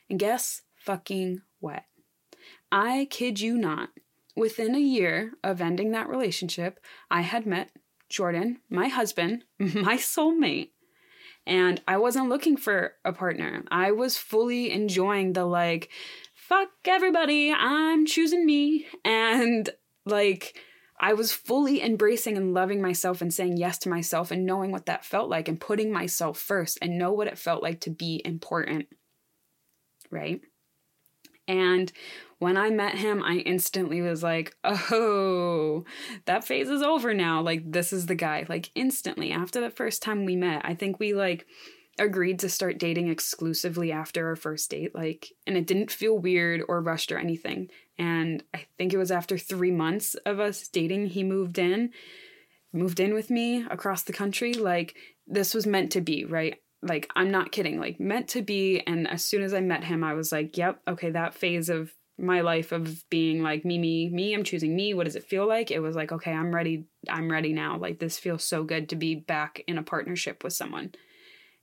And 0.08 0.18
guess 0.18 0.62
fucking 0.74 1.42
what? 1.60 1.84
I 2.72 3.08
kid 3.10 3.40
you 3.40 3.56
not. 3.56 3.90
Within 4.36 4.74
a 4.74 4.80
year 4.80 5.32
of 5.44 5.60
ending 5.60 5.90
that 5.92 6.08
relationship, 6.08 6.80
I 7.10 7.20
had 7.20 7.44
met 7.44 7.70
Jordan, 8.08 8.60
my 8.70 8.88
husband, 8.88 9.44
my 9.58 9.96
soulmate. 9.96 10.70
And 11.46 11.80
I 11.88 11.96
wasn't 11.96 12.28
looking 12.28 12.56
for 12.56 12.94
a 13.04 13.12
partner. 13.12 13.64
I 13.70 13.92
was 13.92 14.16
fully 14.16 14.70
enjoying 14.70 15.32
the 15.32 15.44
like, 15.44 15.90
fuck 16.34 16.68
everybody, 16.84 17.52
I'm 17.52 18.06
choosing 18.06 18.44
me. 18.44 18.86
And 19.04 19.70
like, 20.04 20.56
I 21.00 21.14
was 21.14 21.32
fully 21.32 21.82
embracing 21.82 22.36
and 22.36 22.52
loving 22.52 22.82
myself 22.82 23.22
and 23.22 23.32
saying 23.32 23.56
yes 23.56 23.78
to 23.78 23.88
myself 23.88 24.30
and 24.30 24.44
knowing 24.44 24.70
what 24.70 24.86
that 24.86 25.04
felt 25.04 25.30
like 25.30 25.48
and 25.48 25.58
putting 25.58 25.90
myself 25.90 26.38
first 26.38 26.78
and 26.82 26.98
know 26.98 27.12
what 27.12 27.26
it 27.26 27.38
felt 27.38 27.62
like 27.62 27.80
to 27.80 27.90
be 27.90 28.20
important. 28.24 28.86
Right? 30.10 30.42
And 31.50 31.90
when 32.38 32.56
I 32.56 32.70
met 32.70 32.94
him, 32.94 33.24
I 33.24 33.38
instantly 33.38 34.00
was 34.00 34.22
like, 34.22 34.54
oh, 34.62 35.84
that 36.26 36.44
phase 36.44 36.70
is 36.70 36.80
over 36.80 37.12
now. 37.12 37.42
Like, 37.42 37.72
this 37.72 37.92
is 37.92 38.06
the 38.06 38.14
guy. 38.14 38.46
Like, 38.48 38.70
instantly 38.76 39.32
after 39.32 39.60
the 39.60 39.68
first 39.68 40.00
time 40.00 40.24
we 40.24 40.36
met, 40.36 40.62
I 40.64 40.76
think 40.76 41.00
we 41.00 41.12
like 41.12 41.46
agreed 41.98 42.38
to 42.38 42.48
start 42.48 42.78
dating 42.78 43.08
exclusively 43.08 43.90
after 43.90 44.28
our 44.28 44.36
first 44.36 44.70
date. 44.70 44.94
Like, 44.94 45.32
and 45.44 45.56
it 45.56 45.66
didn't 45.66 45.90
feel 45.90 46.16
weird 46.16 46.62
or 46.68 46.80
rushed 46.80 47.10
or 47.10 47.18
anything. 47.18 47.68
And 47.98 48.44
I 48.54 48.66
think 48.78 48.94
it 48.94 48.98
was 48.98 49.10
after 49.10 49.36
three 49.36 49.72
months 49.72 50.14
of 50.24 50.38
us 50.38 50.68
dating, 50.68 51.08
he 51.08 51.24
moved 51.24 51.58
in, 51.58 51.90
moved 52.72 53.00
in 53.00 53.12
with 53.12 53.28
me 53.28 53.66
across 53.68 54.04
the 54.04 54.12
country. 54.12 54.54
Like, 54.54 54.94
this 55.26 55.52
was 55.52 55.66
meant 55.66 55.90
to 55.92 56.00
be, 56.00 56.24
right? 56.24 56.58
Like 56.82 57.10
I'm 57.14 57.30
not 57.30 57.52
kidding, 57.52 57.78
like 57.78 58.00
meant 58.00 58.28
to 58.28 58.42
be. 58.42 58.80
And 58.80 59.08
as 59.08 59.24
soon 59.24 59.42
as 59.42 59.54
I 59.54 59.60
met 59.60 59.84
him, 59.84 60.02
I 60.02 60.14
was 60.14 60.32
like, 60.32 60.56
yep, 60.56 60.80
okay, 60.88 61.10
that 61.10 61.34
phase 61.34 61.68
of 61.68 61.92
my 62.18 62.40
life 62.40 62.72
of 62.72 63.08
being 63.10 63.42
like 63.42 63.64
me, 63.64 63.78
me, 63.78 64.08
me, 64.10 64.34
I'm 64.34 64.44
choosing 64.44 64.74
me. 64.74 64.94
What 64.94 65.04
does 65.04 65.16
it 65.16 65.24
feel 65.24 65.46
like? 65.46 65.70
It 65.70 65.80
was 65.80 65.96
like, 65.96 66.12
okay, 66.12 66.32
I'm 66.32 66.54
ready. 66.54 66.84
I'm 67.08 67.30
ready 67.30 67.52
now. 67.52 67.78
Like 67.78 67.98
this 67.98 68.18
feels 68.18 68.44
so 68.44 68.62
good 68.62 68.88
to 68.90 68.96
be 68.96 69.14
back 69.14 69.62
in 69.66 69.78
a 69.78 69.82
partnership 69.82 70.44
with 70.44 70.52
someone. 70.52 70.92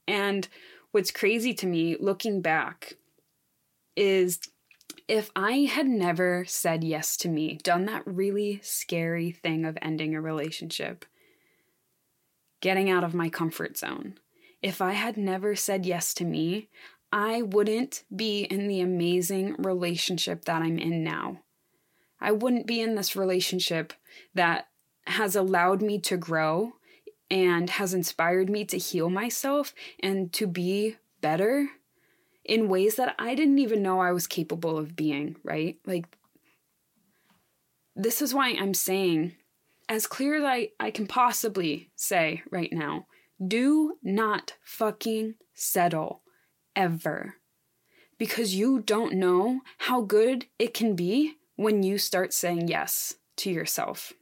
And 0.08 0.48
what's 0.92 1.12
crazy 1.12 1.54
to 1.56 1.68
me 1.68 1.96
looking 2.00 2.42
back 2.42 2.94
is 3.96 4.40
if 5.08 5.32
I 5.36 5.70
had 5.72 5.88
never 5.88 6.46
said 6.48 6.84
yes 6.84 7.18
to 7.18 7.30
me, 7.30 7.60
done 7.64 7.86
that 7.86 8.06
really 8.06 8.60
scary 8.64 9.32
thing 9.32 9.66
of 9.66 9.78
ending 9.82 10.16
a 10.16 10.22
relationship, 10.22 11.06
getting 12.62 12.90
out 12.90 13.04
of 13.04 13.14
my 13.14 13.30
comfort 13.30 13.78
zone, 13.78 14.16
if 14.62 14.82
I 14.82 14.94
had 14.94 15.18
never 15.18 15.56
said 15.56 15.86
yes 15.86 16.14
to 16.16 16.26
me, 16.26 16.70
I 17.12 17.42
wouldn't 17.42 18.04
be 18.14 18.42
in 18.42 18.68
the 18.68 18.82
amazing 18.82 19.56
relationship 19.58 20.46
that 20.46 20.62
I'm 20.62 20.78
in 20.78 21.04
now. 21.04 21.42
I 22.20 22.32
wouldn't 22.32 22.68
be 22.68 22.82
in 22.82 22.96
this 22.96 23.16
relationship 23.16 23.94
that 24.34 24.68
has 25.06 25.36
allowed 25.36 25.82
me 25.82 26.00
to 26.00 26.18
grow 26.18 26.74
and 27.30 27.70
has 27.70 27.94
inspired 27.94 28.50
me 28.50 28.66
to 28.66 28.78
heal 28.78 29.10
myself 29.10 29.74
and 30.00 30.34
to 30.34 30.48
be 30.48 30.98
better 31.22 31.70
in 32.44 32.70
ways 32.70 32.96
that 32.96 33.16
I 33.20 33.36
didn't 33.36 33.60
even 33.60 33.84
know 33.84 34.00
I 34.00 34.12
was 34.12 34.28
capable 34.28 34.78
of 34.78 34.96
being, 34.96 35.36
right? 35.44 35.78
Like, 35.86 36.18
this 37.96 38.22
is 38.22 38.34
why 38.34 38.50
I'm 38.50 38.74
saying, 38.74 39.34
as 39.90 40.08
clear 40.08 40.38
as 40.38 40.44
I, 40.44 40.70
I 40.80 40.92
can 40.92 41.08
possibly 41.08 41.90
say 41.96 42.44
right 42.50 42.72
now, 42.72 43.08
do 43.46 43.98
not 44.02 44.54
fucking 44.64 45.36
settle 45.54 46.22
ever. 46.76 47.36
Because 48.18 48.56
you 48.56 48.80
don't 48.80 49.14
know 49.14 49.62
how 49.80 50.02
good 50.02 50.46
it 50.58 50.74
can 50.74 50.96
be 50.96 51.36
when 51.56 51.84
you 51.84 51.98
start 51.98 52.34
saying 52.34 52.68
yes 52.68 53.16
to 53.38 53.52
yourself. 53.52 54.14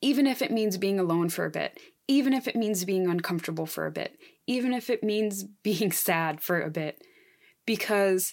Even 0.00 0.26
if 0.26 0.42
it 0.42 0.52
means 0.52 0.76
being 0.78 0.98
alone 0.98 1.28
for 1.28 1.44
a 1.44 1.50
bit, 1.50 1.78
even 2.08 2.32
if 2.32 2.46
it 2.46 2.56
means 2.56 2.84
being 2.84 3.08
uncomfortable 3.08 3.66
for 3.66 3.86
a 3.86 3.92
bit, 3.92 4.18
even 4.46 4.72
if 4.72 4.90
it 4.90 5.02
means 5.02 5.44
being 5.62 5.92
sad 5.92 6.40
for 6.40 6.60
a 6.60 6.70
bit, 6.70 7.02
Because 7.64 8.32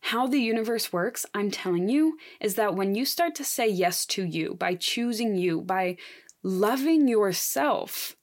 how 0.00 0.26
the 0.26 0.40
universe 0.40 0.92
works, 0.92 1.26
I'm 1.34 1.50
telling 1.50 1.88
you, 1.88 2.16
is 2.40 2.54
that 2.54 2.74
when 2.74 2.94
you 2.94 3.04
start 3.04 3.34
to 3.36 3.44
say 3.44 3.68
yes 3.68 4.06
to 4.06 4.24
you 4.24 4.54
by 4.54 4.74
choosing 4.74 5.36
you, 5.36 5.60
by 5.60 5.98
loving 6.42 7.06
yourself, 7.06 8.16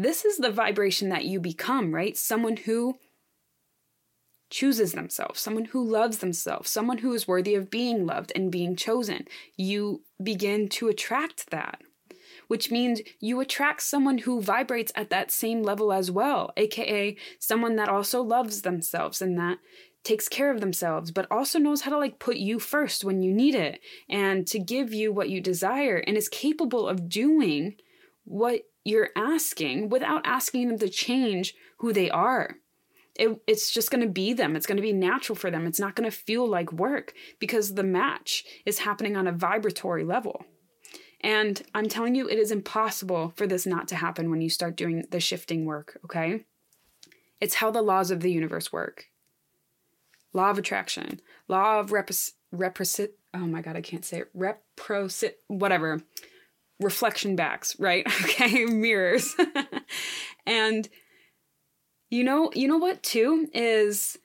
this 0.00 0.24
is 0.24 0.36
the 0.36 0.52
vibration 0.52 1.08
that 1.08 1.24
you 1.24 1.40
become, 1.40 1.92
right? 1.92 2.16
Someone 2.16 2.56
who 2.56 2.98
chooses 4.48 4.92
themselves, 4.92 5.40
someone 5.40 5.66
who 5.66 5.84
loves 5.84 6.18
themselves, 6.18 6.70
someone 6.70 6.98
who 6.98 7.12
is 7.12 7.26
worthy 7.26 7.56
of 7.56 7.68
being 7.68 8.06
loved 8.06 8.30
and 8.36 8.52
being 8.52 8.76
chosen. 8.76 9.26
You 9.56 10.02
begin 10.22 10.68
to 10.70 10.86
attract 10.86 11.50
that, 11.50 11.82
which 12.46 12.70
means 12.70 13.02
you 13.18 13.40
attract 13.40 13.82
someone 13.82 14.18
who 14.18 14.40
vibrates 14.40 14.92
at 14.94 15.10
that 15.10 15.32
same 15.32 15.64
level 15.64 15.92
as 15.92 16.12
well, 16.12 16.52
aka 16.56 17.16
someone 17.40 17.74
that 17.74 17.88
also 17.88 18.22
loves 18.22 18.62
themselves 18.62 19.20
and 19.20 19.36
that 19.36 19.58
takes 20.04 20.28
care 20.28 20.52
of 20.52 20.60
themselves, 20.60 21.10
but 21.10 21.26
also 21.28 21.58
knows 21.58 21.82
how 21.82 21.90
to 21.90 21.98
like 21.98 22.20
put 22.20 22.36
you 22.36 22.60
first 22.60 23.04
when 23.04 23.20
you 23.20 23.32
need 23.32 23.56
it 23.56 23.80
and 24.08 24.46
to 24.46 24.60
give 24.60 24.94
you 24.94 25.12
what 25.12 25.28
you 25.28 25.40
desire 25.40 25.96
and 25.96 26.16
is 26.16 26.28
capable 26.28 26.88
of 26.88 27.08
doing 27.08 27.74
what 28.24 28.62
you're 28.88 29.10
asking 29.16 29.88
without 29.88 30.22
asking 30.24 30.68
them 30.68 30.78
to 30.78 30.88
change 30.88 31.54
who 31.78 31.92
they 31.92 32.10
are 32.10 32.56
it, 33.18 33.40
it's 33.46 33.70
just 33.70 33.90
going 33.90 34.00
to 34.00 34.08
be 34.08 34.32
them. 34.32 34.56
It's 34.56 34.66
going 34.66 34.76
to 34.76 34.82
be 34.82 34.92
natural 34.92 35.36
for 35.36 35.50
them. 35.50 35.66
It's 35.66 35.80
not 35.80 35.96
going 35.96 36.08
to 36.08 36.16
feel 36.16 36.48
like 36.48 36.72
work 36.72 37.12
because 37.40 37.74
the 37.74 37.82
match 37.82 38.44
is 38.64 38.78
happening 38.78 39.16
on 39.16 39.26
a 39.26 39.32
vibratory 39.32 40.04
level. 40.04 40.44
And 41.20 41.60
I'm 41.74 41.88
telling 41.88 42.14
you, 42.14 42.28
it 42.28 42.38
is 42.38 42.52
impossible 42.52 43.32
for 43.36 43.46
this 43.46 43.66
not 43.66 43.88
to 43.88 43.96
happen 43.96 44.30
when 44.30 44.40
you 44.40 44.48
start 44.48 44.76
doing 44.76 45.04
the 45.10 45.18
shifting 45.18 45.64
work, 45.64 45.98
okay? 46.04 46.44
It's 47.40 47.56
how 47.56 47.72
the 47.72 47.82
laws 47.82 48.12
of 48.12 48.20
the 48.20 48.32
universe 48.32 48.72
work 48.72 49.06
law 50.34 50.50
of 50.50 50.58
attraction, 50.58 51.20
law 51.48 51.80
of 51.80 51.88
repres-. 51.90 52.32
Oh 53.34 53.38
my 53.38 53.62
God, 53.62 53.76
I 53.76 53.80
can't 53.80 54.04
say 54.04 54.20
it. 54.20 54.30
Reprosit, 54.36 55.32
whatever. 55.48 56.02
Reflection 56.80 57.36
backs, 57.36 57.78
right? 57.78 58.06
Okay, 58.24 58.64
mirrors. 58.64 59.34
and 60.46 60.88
you 62.10 62.24
know, 62.24 62.50
you 62.54 62.68
know 62.68 62.78
what 62.78 63.02
too 63.02 63.48
is 63.52 64.16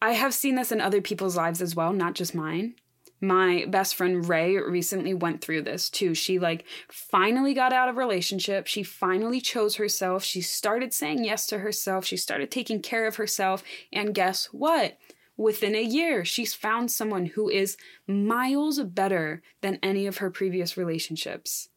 I 0.00 0.12
have 0.12 0.34
seen 0.34 0.54
this 0.54 0.70
in 0.70 0.80
other 0.80 1.00
people's 1.00 1.36
lives 1.36 1.62
as 1.62 1.74
well, 1.74 1.92
not 1.92 2.14
just 2.14 2.34
mine. 2.34 2.74
My 3.20 3.64
best 3.68 3.94
friend 3.94 4.28
Ray 4.28 4.58
recently 4.58 5.14
went 5.14 5.40
through 5.40 5.62
this 5.62 5.88
too. 5.88 6.14
She 6.14 6.38
like 6.38 6.66
finally 6.90 7.54
got 7.54 7.72
out 7.72 7.88
of 7.88 7.96
relationship. 7.96 8.66
She 8.66 8.82
finally 8.82 9.40
chose 9.40 9.76
herself. 9.76 10.22
She 10.22 10.42
started 10.42 10.92
saying 10.92 11.24
yes 11.24 11.46
to 11.46 11.58
herself. 11.58 12.04
She 12.04 12.18
started 12.18 12.50
taking 12.50 12.82
care 12.82 13.06
of 13.06 13.16
herself. 13.16 13.64
And 13.92 14.14
guess 14.14 14.46
what? 14.52 14.98
Within 15.36 15.74
a 15.74 15.82
year, 15.82 16.24
she's 16.24 16.54
found 16.54 16.90
someone 16.90 17.26
who 17.26 17.48
is 17.48 17.76
miles 18.06 18.80
better 18.80 19.42
than 19.62 19.80
any 19.82 20.06
of 20.06 20.18
her 20.18 20.30
previous 20.30 20.76
relationships. 20.76 21.68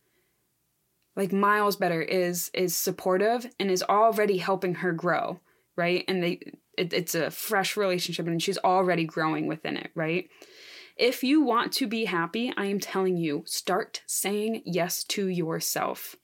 Like 1.15 1.33
miles 1.33 1.75
better 1.75 2.01
is 2.01 2.51
is 2.53 2.75
supportive 2.75 3.49
and 3.59 3.71
is 3.71 3.83
already 3.83 4.37
helping 4.37 4.75
her 4.75 4.91
grow 4.91 5.39
right? 5.77 6.03
And 6.07 6.21
they 6.21 6.39
it, 6.77 6.91
it's 6.91 7.15
a 7.15 7.31
fresh 7.31 7.77
relationship 7.77 8.27
and 8.27 8.43
she's 8.43 8.57
already 8.57 9.05
growing 9.05 9.47
within 9.47 9.77
it 9.77 9.91
right? 9.95 10.29
If 10.97 11.23
you 11.23 11.41
want 11.41 11.71
to 11.73 11.87
be 11.87 12.05
happy 12.05 12.51
i 12.57 12.65
am 12.65 12.79
telling 12.79 13.17
you 13.17 13.43
start 13.45 14.01
saying 14.05 14.63
yes 14.65 15.03
to 15.05 15.27
yourself. 15.27 16.17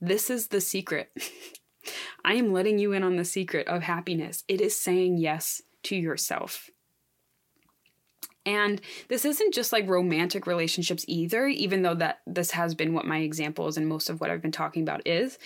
This 0.00 0.28
is 0.28 0.48
the 0.48 0.60
secret. 0.60 1.12
I 2.24 2.34
am 2.34 2.52
letting 2.52 2.78
you 2.78 2.92
in 2.92 3.02
on 3.02 3.16
the 3.16 3.24
secret 3.24 3.68
of 3.68 3.82
happiness. 3.82 4.42
It 4.48 4.60
is 4.60 4.76
saying 4.76 5.18
yes 5.18 5.62
to 5.84 5.96
yourself 5.96 6.70
and 8.46 8.80
this 9.08 9.24
isn't 9.24 9.54
just 9.54 9.72
like 9.72 9.88
romantic 9.88 10.46
relationships 10.46 11.04
either, 11.08 11.46
even 11.46 11.82
though 11.82 11.94
that 11.94 12.20
this 12.26 12.50
has 12.52 12.74
been 12.74 12.92
what 12.92 13.06
my 13.06 13.18
examples 13.18 13.76
and 13.76 13.88
most 13.88 14.10
of 14.10 14.20
what 14.20 14.30
I've 14.30 14.42
been 14.42 14.52
talking 14.52 14.82
about 14.82 15.06
is, 15.06 15.38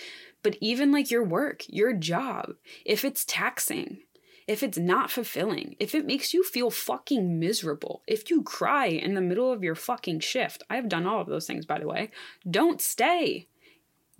but 0.43 0.57
even 0.59 0.91
like 0.91 1.09
your 1.09 1.23
work, 1.23 1.63
your 1.67 1.93
job, 1.93 2.53
if 2.85 3.05
it's 3.05 3.25
taxing, 3.25 3.99
if 4.47 4.63
it's 4.63 4.77
not 4.77 5.11
fulfilling, 5.11 5.75
if 5.79 5.93
it 5.95 6.05
makes 6.05 6.33
you 6.33 6.43
feel 6.43 6.69
fucking 6.69 7.39
miserable, 7.39 8.01
if 8.07 8.29
you 8.29 8.41
cry 8.41 8.87
in 8.87 9.13
the 9.13 9.21
middle 9.21 9.51
of 9.51 9.63
your 9.63 9.75
fucking 9.75 10.19
shift, 10.19 10.63
I've 10.69 10.89
done 10.89 11.05
all 11.05 11.21
of 11.21 11.27
those 11.27 11.47
things 11.47 11.65
by 11.65 11.79
the 11.79 11.87
way, 11.87 12.11
don't 12.49 12.81
stay. 12.81 13.47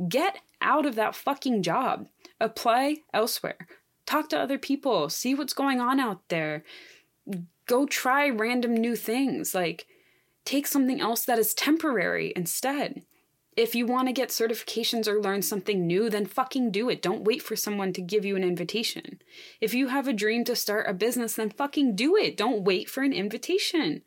Get 0.07 0.39
out 0.61 0.85
of 0.85 0.95
that 0.95 1.15
fucking 1.15 1.63
job. 1.63 2.07
Apply 2.39 2.97
elsewhere. 3.13 3.67
Talk 4.05 4.29
to 4.29 4.39
other 4.39 4.57
people. 4.57 5.09
See 5.09 5.35
what's 5.35 5.53
going 5.53 5.81
on 5.81 5.99
out 5.99 6.21
there 6.29 6.63
go 7.69 7.85
try 7.85 8.27
random 8.29 8.75
new 8.75 8.95
things. 8.97 9.55
Like, 9.55 9.85
take 10.43 10.67
something 10.67 10.99
else 10.99 11.23
that 11.23 11.39
is 11.39 11.53
temporary 11.53 12.33
instead. 12.35 13.03
If 13.55 13.75
you 13.75 13.85
want 13.85 14.07
to 14.07 14.13
get 14.13 14.29
certifications 14.29 15.07
or 15.07 15.21
learn 15.21 15.41
something 15.41 15.85
new, 15.85 16.09
then 16.09 16.25
fucking 16.25 16.71
do 16.71 16.89
it. 16.89 17.01
Don't 17.01 17.23
wait 17.23 17.41
for 17.41 17.55
someone 17.55 17.93
to 17.93 18.01
give 18.01 18.25
you 18.25 18.35
an 18.35 18.43
invitation. 18.43 19.21
If 19.61 19.73
you 19.73 19.87
have 19.89 20.07
a 20.07 20.13
dream 20.13 20.43
to 20.45 20.55
start 20.55 20.89
a 20.89 20.93
business, 20.93 21.35
then 21.35 21.49
fucking 21.49 21.95
do 21.95 22.15
it. 22.15 22.37
Don't 22.37 22.63
wait 22.63 22.89
for 22.89 23.03
an 23.03 23.13
invitation. 23.13 24.01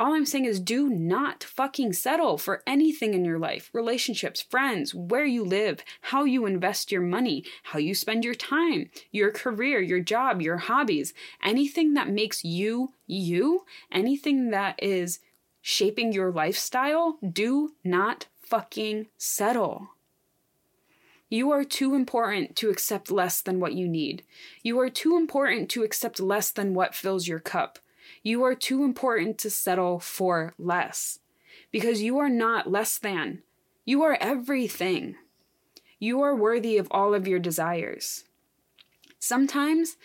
All 0.00 0.14
I'm 0.14 0.24
saying 0.24 0.46
is 0.46 0.60
do 0.60 0.88
not 0.88 1.44
fucking 1.44 1.92
settle 1.92 2.38
for 2.38 2.62
anything 2.66 3.12
in 3.12 3.22
your 3.22 3.38
life 3.38 3.68
relationships, 3.74 4.40
friends, 4.40 4.94
where 4.94 5.26
you 5.26 5.44
live, 5.44 5.84
how 6.00 6.24
you 6.24 6.46
invest 6.46 6.90
your 6.90 7.02
money, 7.02 7.44
how 7.64 7.78
you 7.78 7.94
spend 7.94 8.24
your 8.24 8.34
time, 8.34 8.88
your 9.12 9.30
career, 9.30 9.78
your 9.78 10.00
job, 10.00 10.40
your 10.40 10.56
hobbies, 10.56 11.12
anything 11.44 11.92
that 11.92 12.08
makes 12.08 12.42
you 12.42 12.94
you, 13.06 13.66
anything 13.92 14.48
that 14.52 14.82
is 14.82 15.18
shaping 15.60 16.14
your 16.14 16.32
lifestyle, 16.32 17.18
do 17.22 17.74
not 17.84 18.26
fucking 18.40 19.08
settle. 19.18 19.88
You 21.28 21.50
are 21.50 21.62
too 21.62 21.94
important 21.94 22.56
to 22.56 22.70
accept 22.70 23.10
less 23.10 23.42
than 23.42 23.60
what 23.60 23.74
you 23.74 23.86
need. 23.86 24.24
You 24.62 24.80
are 24.80 24.88
too 24.88 25.18
important 25.18 25.68
to 25.72 25.82
accept 25.82 26.20
less 26.20 26.50
than 26.50 26.72
what 26.72 26.94
fills 26.94 27.28
your 27.28 27.38
cup. 27.38 27.78
You 28.22 28.44
are 28.44 28.54
too 28.54 28.84
important 28.84 29.38
to 29.38 29.50
settle 29.50 29.98
for 29.98 30.54
less 30.58 31.20
because 31.70 32.02
you 32.02 32.18
are 32.18 32.28
not 32.28 32.70
less 32.70 32.98
than. 32.98 33.42
You 33.84 34.02
are 34.02 34.18
everything. 34.20 35.16
You 35.98 36.20
are 36.22 36.34
worthy 36.34 36.76
of 36.76 36.88
all 36.90 37.14
of 37.14 37.26
your 37.26 37.38
desires. 37.38 38.24
Sometimes 39.18 39.96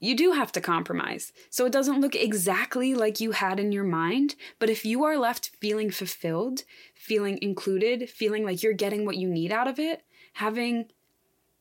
you 0.00 0.16
do 0.16 0.32
have 0.32 0.50
to 0.52 0.60
compromise, 0.60 1.32
so 1.48 1.64
it 1.64 1.72
doesn't 1.72 2.00
look 2.00 2.16
exactly 2.16 2.92
like 2.94 3.20
you 3.20 3.30
had 3.30 3.60
in 3.60 3.72
your 3.72 3.84
mind. 3.84 4.34
But 4.58 4.68
if 4.68 4.84
you 4.84 5.04
are 5.04 5.16
left 5.16 5.52
feeling 5.60 5.90
fulfilled, 5.90 6.64
feeling 6.94 7.38
included, 7.40 8.10
feeling 8.10 8.44
like 8.44 8.62
you're 8.62 8.72
getting 8.72 9.06
what 9.06 9.16
you 9.16 9.28
need 9.28 9.52
out 9.52 9.68
of 9.68 9.78
it, 9.78 10.02
having 10.34 10.86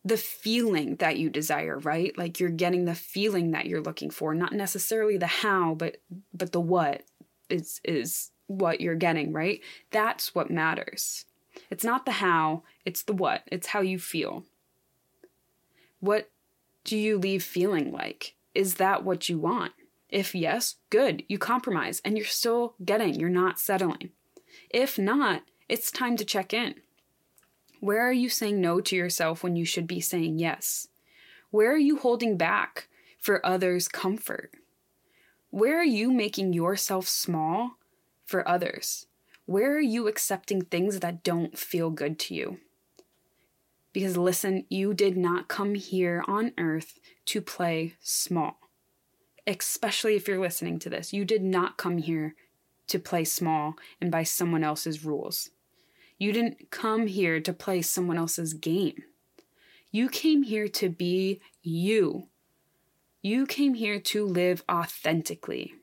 the 0.03 0.17
feeling 0.17 0.95
that 0.95 1.17
you 1.17 1.29
desire, 1.29 1.77
right? 1.77 2.17
Like 2.17 2.39
you're 2.39 2.49
getting 2.49 2.85
the 2.85 2.95
feeling 2.95 3.51
that 3.51 3.67
you're 3.67 3.81
looking 3.81 4.09
for, 4.09 4.33
not 4.33 4.53
necessarily 4.53 5.17
the 5.17 5.27
how, 5.27 5.75
but 5.75 5.97
but 6.33 6.51
the 6.51 6.59
what 6.59 7.03
is 7.49 7.79
is 7.83 8.31
what 8.47 8.81
you're 8.81 8.95
getting, 8.95 9.31
right? 9.31 9.61
That's 9.91 10.33
what 10.33 10.49
matters. 10.49 11.25
It's 11.69 11.83
not 11.83 12.05
the 12.05 12.13
how, 12.13 12.63
it's 12.85 13.03
the 13.03 13.13
what. 13.13 13.43
It's 13.47 13.67
how 13.67 13.81
you 13.81 13.99
feel. 13.99 14.45
What 15.99 16.31
do 16.83 16.97
you 16.97 17.17
leave 17.17 17.43
feeling 17.43 17.91
like? 17.91 18.35
Is 18.55 18.75
that 18.75 19.03
what 19.03 19.29
you 19.29 19.37
want? 19.37 19.73
If 20.09 20.35
yes, 20.35 20.75
good, 20.89 21.23
you 21.27 21.37
compromise 21.37 22.01
and 22.03 22.17
you're 22.17 22.25
still 22.25 22.75
getting, 22.83 23.15
you're 23.19 23.29
not 23.29 23.59
settling. 23.59 24.09
If 24.69 24.97
not, 24.97 25.43
it's 25.69 25.91
time 25.91 26.17
to 26.17 26.25
check 26.25 26.53
in. 26.53 26.75
Where 27.82 28.07
are 28.07 28.13
you 28.13 28.29
saying 28.29 28.61
no 28.61 28.79
to 28.79 28.95
yourself 28.95 29.43
when 29.43 29.55
you 29.55 29.65
should 29.65 29.88
be 29.88 29.99
saying 29.99 30.38
yes? 30.38 30.88
Where 31.49 31.73
are 31.73 31.79
you 31.79 31.97
holding 31.97 32.38
back 32.38 32.88
for 33.17 33.43
others' 33.43 33.88
comfort? 33.88 34.51
Where 35.49 35.79
are 35.79 35.84
you 35.84 36.11
making 36.11 36.53
yourself 36.53 37.07
small 37.07 37.77
for 38.23 38.47
others? 38.47 39.07
Where 39.47 39.75
are 39.75 39.82
you 39.82 40.07
accepting 40.07 40.61
things 40.61 40.99
that 40.99 41.23
don't 41.23 41.57
feel 41.57 41.89
good 41.89 42.19
to 42.19 42.36
you? 42.36 42.59
Because 43.93 44.15
listen, 44.15 44.65
you 44.69 44.93
did 44.93 45.17
not 45.17 45.47
come 45.47 45.73
here 45.73 46.23
on 46.27 46.51
earth 46.59 46.99
to 47.25 47.41
play 47.41 47.95
small. 47.99 48.59
Especially 49.47 50.15
if 50.15 50.27
you're 50.27 50.39
listening 50.39 50.77
to 50.77 50.89
this. 50.91 51.13
You 51.13 51.25
did 51.25 51.41
not 51.41 51.77
come 51.77 51.97
here 51.97 52.36
to 52.89 52.99
play 52.99 53.23
small 53.23 53.73
and 53.99 54.11
by 54.11 54.21
someone 54.21 54.63
else's 54.63 55.03
rules. 55.03 55.49
You 56.22 56.32
didn't 56.32 56.69
come 56.69 57.07
here 57.07 57.39
to 57.39 57.51
play 57.51 57.82
someone 57.82 58.15
else's 58.15 58.53
game. 58.53 59.05
You 59.89 60.07
came 60.07 60.43
here 60.43 60.67
to 60.67 60.88
be 60.88 61.41
you. 61.63 62.28
You 63.24 63.47
came 63.47 63.74
here 63.74 63.99
to 63.99 64.28
live 64.28 64.63
authentically. 64.72 65.74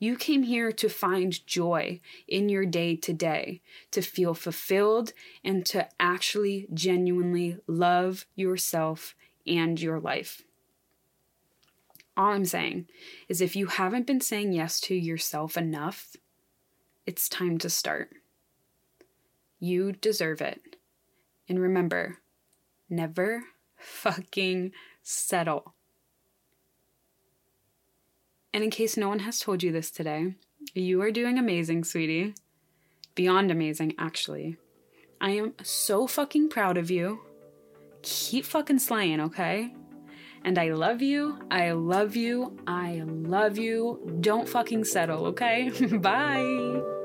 You 0.00 0.16
came 0.16 0.42
here 0.42 0.72
to 0.72 0.88
find 0.88 1.46
joy 1.46 2.00
in 2.26 2.48
your 2.48 2.66
day 2.66 2.96
to 2.96 3.12
day, 3.12 3.62
to 3.92 4.02
feel 4.02 4.34
fulfilled, 4.34 5.12
and 5.44 5.64
to 5.66 5.88
actually 6.00 6.66
genuinely 6.74 7.58
love 7.68 8.26
yourself 8.34 9.14
and 9.46 9.80
your 9.80 10.00
life. 10.00 10.42
All 12.16 12.32
I'm 12.32 12.44
saying 12.44 12.86
is 13.28 13.40
if 13.40 13.54
you 13.54 13.68
haven't 13.68 14.04
been 14.04 14.20
saying 14.20 14.52
yes 14.52 14.80
to 14.80 14.96
yourself 14.96 15.56
enough, 15.56 16.16
it's 17.06 17.28
time 17.28 17.58
to 17.58 17.70
start. 17.70 18.17
You 19.58 19.92
deserve 19.92 20.40
it. 20.40 20.76
And 21.48 21.58
remember, 21.60 22.18
never 22.88 23.44
fucking 23.76 24.72
settle. 25.02 25.74
And 28.52 28.64
in 28.64 28.70
case 28.70 28.96
no 28.96 29.08
one 29.08 29.20
has 29.20 29.38
told 29.38 29.62
you 29.62 29.72
this 29.72 29.90
today, 29.90 30.34
you 30.74 31.00
are 31.02 31.10
doing 31.10 31.38
amazing, 31.38 31.84
sweetie. 31.84 32.34
Beyond 33.14 33.50
amazing, 33.50 33.94
actually. 33.98 34.56
I 35.20 35.30
am 35.30 35.54
so 35.62 36.06
fucking 36.06 36.48
proud 36.48 36.76
of 36.76 36.90
you. 36.90 37.20
Keep 38.02 38.44
fucking 38.44 38.78
slaying, 38.78 39.20
okay? 39.20 39.74
And 40.44 40.58
I 40.58 40.72
love 40.72 41.02
you. 41.02 41.38
I 41.50 41.72
love 41.72 42.14
you. 42.14 42.58
I 42.66 43.02
love 43.04 43.58
you. 43.58 44.18
Don't 44.20 44.48
fucking 44.48 44.84
settle, 44.84 45.26
okay? 45.26 45.70
Bye. 45.98 46.97